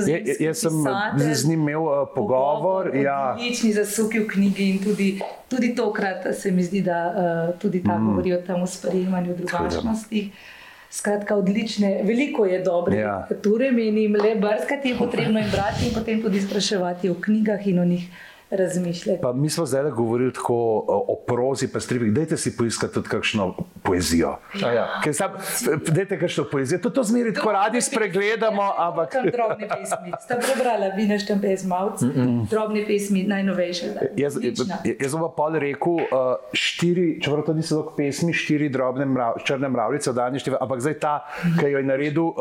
je 0.06 0.36
jaz 0.40 0.58
sem 0.58 0.70
pisatelj. 0.70 1.34
z 1.34 1.48
njim 1.48 1.60
imel 1.60 1.82
uh, 1.82 2.08
pogovor. 2.14 2.90
Ja. 2.94 3.34
Odlični 3.34 3.72
zasuki 3.72 4.18
v 4.18 4.26
knjigi 4.28 4.70
in 4.70 4.78
tudi, 4.78 5.20
tudi 5.48 5.74
tokrat 5.74 6.34
se 6.34 6.50
mi 6.50 6.62
zdi, 6.62 6.82
da 6.82 6.98
uh, 7.08 7.60
tudi 7.60 7.82
ta 7.82 7.98
mm. 7.98 8.06
govori 8.06 8.34
o 8.34 8.40
tem 8.42 8.66
sprejemanju 8.68 9.36
drugačnosti. 9.36 10.30
Skratka, 10.90 11.36
odlične, 11.36 12.00
veliko 12.02 12.44
je 12.44 12.62
dobre 12.62 12.96
Ja. 12.96 13.26
literature, 13.30 13.70
menim, 13.72 14.16
le 14.16 14.34
brskati 14.34 14.88
je 14.88 14.98
potrebno 14.98 15.38
in 15.38 15.50
brati 15.50 15.86
in 15.86 15.94
potem 15.94 16.22
tudi 16.22 16.40
spraševati 16.40 17.08
o 17.08 17.14
knjigah 17.14 17.66
in 17.66 17.78
o 17.78 17.84
njih 17.84 18.08
razmišljati. 18.50 19.22
Pa 19.22 19.32
mi 19.32 19.50
smo 19.50 19.66
zdaj 19.66 19.90
govorili 19.90 20.32
tako 20.32 20.84
o, 20.88 21.24
prozi, 21.26 21.72
pa 21.72 21.80
stripih. 21.80 22.12
Dajte 22.12 22.36
si 22.36 22.56
poiskati 22.56 22.94
tudi 22.94 23.08
kakšno 23.08 23.54
poezijo. 23.82 24.36
A 24.64 24.72
ja. 24.72 24.86
Ker 25.04 25.14
sam, 25.14 25.30
dajte 25.86 26.18
kakšno 26.18 26.44
poezijo. 26.52 26.78
To, 26.78 26.90
to 26.90 27.02
zmeri 27.02 27.34
tako 27.34 27.52
radi 27.52 27.80
spregledamo, 27.80 28.72
ampak. 28.78 29.12
Tam 29.12 29.26
drobne 29.32 29.68
pesmi. 29.68 30.12
Ste 30.20 30.38
prebrala, 30.42 30.90
vi 30.96 31.06
našte 31.06 31.38
pesmavci, 31.42 32.04
mm 32.04 32.12
-mm. 32.16 32.48
drobne 32.50 32.86
pesmi, 32.86 33.22
najnovejše. 33.22 33.86
Jaz, 34.16 34.38
jaz 35.00 35.12
bom 35.12 35.20
pa 35.20 35.28
pol 35.36 35.58
rekel, 35.58 35.92
uh, 35.92 36.02
štiri, 36.52 37.20
čeprav 37.22 37.42
to 37.46 37.52
niso 37.52 37.82
tako 37.82 37.96
pesmi, 37.96 38.32
štiri 38.32 38.68
drobne 38.68 39.04
mrav, 39.04 39.34
črne 39.44 39.68
mravljice, 39.68 40.12
danjišteve, 40.12 40.56
ampak 40.60 40.80
zdaj 40.80 40.94
ta, 40.94 41.24
ki 41.60 41.66
jo 41.66 41.78
je 41.78 41.84
naredil 41.84 42.22
uh, 42.22 42.34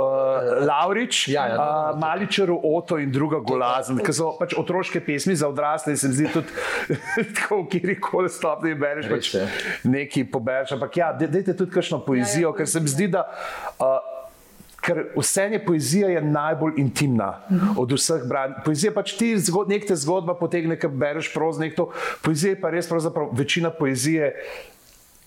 Laurič, 0.67 1.27
Ja, 1.27 1.47
ja, 1.47 1.57
dobro, 1.57 1.93
uh, 1.93 1.99
Maličeru, 1.99 2.59
Oto 2.63 2.97
in 2.97 3.11
druga 3.11 3.39
Golazen, 3.39 3.97
ki 3.97 4.13
so 4.13 4.33
pač 4.39 4.53
otroške 4.57 4.99
pesmi 5.05 5.35
za 5.35 5.47
odrasle 5.47 5.98
se 5.99 6.07
mi 6.07 6.15
zdi 6.15 6.29
tudi 6.31 6.47
tako, 7.35 7.63
kjer 7.67 7.97
koli 8.01 8.29
stopni 8.29 8.75
bereš, 8.75 9.09
pač 9.09 9.33
je. 9.33 9.47
nekaj 9.85 10.25
pobereš. 10.31 10.71
Ampak 10.71 10.97
ja, 10.97 11.11
daj- 11.13 11.29
dajte 11.29 11.53
tudi 11.55 11.71
kakšno 11.71 11.99
poezijo, 12.01 12.47
Ja, 12.47 12.53
ja, 12.53 12.57
ker 12.57 12.67
se 12.67 12.79
mi 12.79 12.87
zdi, 12.89 13.09
da. 13.09 13.27
Uh, 13.77 13.99
Ker 14.79 15.09
vse 15.11 15.43
je 15.43 15.57
poezija 15.59 16.07
je 16.07 16.21
najbolj 16.23 16.77
intimna 16.77 17.33
od 17.75 17.91
vseh 17.91 18.21
branj. 18.23 18.53
Poezija 18.63 18.93
pač 18.95 19.11
ti 19.11 19.33
zgod, 19.37 19.67
nekaj 19.67 19.97
zgodba 19.97 20.31
potegne, 20.33 20.77
ki 20.79 20.87
bereš 20.87 21.33
proz, 21.33 21.59
nekto. 21.59 21.89
Poezija 22.23 22.53
je 22.53 22.61
pa 22.61 22.71
res 22.71 22.87
pravzaprav 22.87 23.33
večina 23.33 23.69
poezije. 23.71 24.31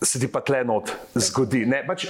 Se 0.03 0.19
ti 0.19 0.27
pa 0.27 0.41
tle 0.41 0.65
not 0.65 0.91
zgodi. 1.15 1.63
Ne, 1.65 1.85
pač 1.85 2.07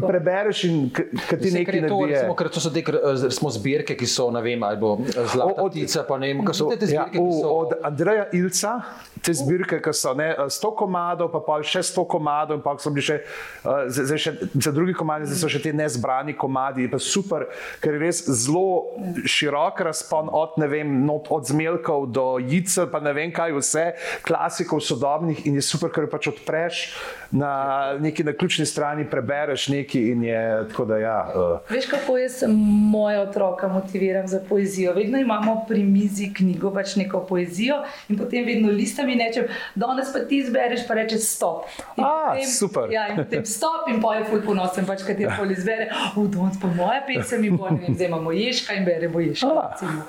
prebereš 0.00 0.64
in 0.64 0.90
k- 0.90 1.06
kad 1.24 1.38
ti 1.38 1.50
nekaj 1.50 1.80
to, 1.80 1.96
naredi. 1.96 2.12
recimo, 2.12 2.34
ker 2.34 2.48
to 2.48 2.60
so 2.60 2.70
te 2.70 2.80
kar, 2.80 2.94
eh, 2.96 3.30
smo 3.30 3.50
zbirke, 3.50 3.94
ki 3.94 4.06
so, 4.06 4.30
ne 4.30 4.40
vem, 4.40 4.62
ali 4.62 4.76
bo 4.76 4.92
eh, 5.00 5.26
Zlata 5.26 5.58
Od- 5.58 5.72
ptica, 5.72 6.04
pa 6.04 6.16
ne 6.16 6.28
vem, 6.28 6.42
kaj 6.42 6.54
so 6.54 6.68
te 6.68 6.86
Ja, 6.86 7.02
zbirke, 7.02 7.10
ki 7.10 7.18
v- 7.20 7.32
so... 7.36 7.50
od 7.56 7.70
Andreja 7.82 8.26
Ilca, 8.32 8.72
te 9.20 9.32
zbirke, 9.32 9.80
ki 9.80 9.92
so 9.92 10.14
ne, 10.14 10.28
100 10.48 10.70
komadov, 10.76 11.28
pa 11.28 11.40
pol 11.40 11.62
še 11.62 11.82
100 11.82 12.06
komadov, 12.06 12.54
in 12.54 12.62
pa 12.62 12.76
so 12.76 12.90
bili 12.90 13.02
še, 13.04 13.18
uh, 13.64 13.88
zdaj 13.88 14.18
še 14.20 14.32
za 14.56 14.70
drugi 14.70 14.94
komadi, 14.94 15.26
zdaj 15.26 15.40
so 15.40 15.48
še 15.48 15.60
ti 15.60 15.72
nezbrani 15.72 16.32
komadi. 16.34 16.86
Pa 16.86 17.00
super, 17.00 17.48
ker 17.80 17.92
je 17.92 18.00
res 18.00 18.22
zelo 18.22 18.94
širok 19.26 19.82
razpon 19.82 20.30
od, 20.30 20.54
ne 20.56 20.68
vem, 20.68 20.86
not, 21.02 21.26
od 21.28 21.42
zmelkov 21.44 22.06
do 22.08 22.38
jice, 22.38 22.86
pa 22.86 23.00
ne 23.00 23.12
vem 23.12 23.32
kaj 23.32 23.50
vse, 23.52 23.84
klasikov 24.22 24.78
sodobnih 24.80 25.42
in 25.44 25.54
je 25.54 25.64
super, 25.64 25.88
ker 25.88 26.04
jo 26.04 26.08
pač 26.08 26.28
odpreš 26.28 26.84
na 27.30 27.92
neki 28.00 28.24
na 28.24 28.32
ključni 28.32 28.66
strani, 28.66 29.10
prebereš 29.10 29.68
nekaj 29.68 30.00
in 30.00 30.24
je 30.24 30.64
tako 30.68 30.84
da 30.84 30.98
ja. 30.98 31.32
Uh, 31.34 31.70
Veš, 31.70 31.86
kako 31.86 32.18
jaz 32.18 32.42
moja 32.90 33.20
otroka 33.20 33.68
motiviram 33.68 34.28
za 34.28 34.40
poezijo? 34.48 34.92
Vedno 34.94 35.18
imamo 35.18 35.64
pri 35.68 35.82
mizi 35.82 36.34
knjigo, 36.34 36.70
pač 36.74 36.96
neko 36.96 37.20
poezijo, 37.28 37.82
in 38.08 38.18
potem 38.18 38.44
vedno 38.44 38.72
listam 38.72 39.08
in 39.08 39.18
rečem, 39.18 39.44
danes 39.74 40.12
pa 40.12 40.18
ti 40.18 40.38
izbereš, 40.38 40.86
pa 40.88 40.94
rečeš 40.94 41.20
stop. 41.20 41.64
In 41.96 42.04
A, 42.04 42.36
super. 42.58 42.90
Ja, 42.92 43.08
in 43.08 43.16
potem 43.16 43.44
stop, 43.44 43.88
in 43.88 44.00
pa 44.02 44.14
je 44.14 44.24
ful 44.30 44.42
ponosen, 44.46 44.86
pač 44.86 45.02
kateri 45.06 45.30
koli 45.38 45.54
izbere. 45.58 45.90
V 46.16 46.28
danes 46.28 46.60
pa 46.62 46.68
moja 46.68 47.02
pesem 47.06 47.44
in 47.44 47.56
bo, 47.56 47.70
ne 47.70 47.82
vem, 47.82 47.94
zdaj 47.94 48.06
imamo 48.06 48.32
Ježka 48.32 48.74
in 48.74 48.84
beremo 48.84 49.20
Ježka. 49.20 49.46
A. 49.46 49.68
recimo. 49.72 50.02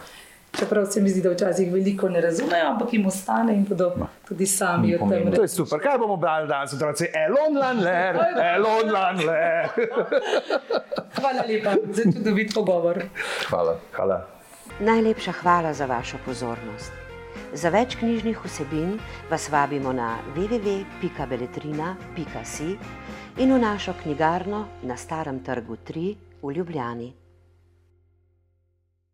Čeprav 0.60 0.86
se 0.86 1.02
mi 1.02 1.10
zdi, 1.10 1.22
da 1.22 1.30
včasih 1.30 1.74
veliko 1.74 2.10
ne 2.10 2.22
razumejo, 2.22 2.68
ampak 2.72 2.94
jim 2.94 3.06
ostane 3.06 3.54
in 3.54 3.66
bodo 3.66 4.08
tudi 4.28 4.46
sami 4.46 4.96
o 4.96 5.10
tem 5.10 5.32
to 5.32 5.42
je 5.42 5.48
super. 5.48 5.80
Kaj 5.80 5.98
bomo 5.98 6.18
brali 6.18 6.48
danes, 6.48 6.74
otroci? 6.74 7.08
Elon 7.14 7.58
Lanler, 7.58 8.16
Elon 8.56 8.92
Lanler. 8.92 9.70
Hvala 11.20 11.44
lepa 11.48 11.76
za 11.92 12.04
čudovit 12.04 12.54
pogovor. 12.54 13.04
Hvala. 13.50 13.80
Hvala. 13.96 14.28
Najlepša 14.80 15.32
hvala 15.42 15.74
za 15.74 15.86
vašo 15.86 16.18
pozornost. 16.26 16.92
Za 17.54 17.70
več 17.72 17.96
knjižnih 17.96 18.38
vsebin 18.44 19.00
vas 19.32 19.50
vabimo 19.50 19.94
na 19.96 20.18
www.beletrina.si 20.36 22.78
in 23.38 23.54
v 23.54 23.60
našo 23.60 23.94
knjigarno 24.04 24.68
na 24.84 24.98
Starem 24.98 25.40
trgu 25.40 25.76
3 25.88 26.16
v 26.44 26.52
Ljubljani. 26.52 27.27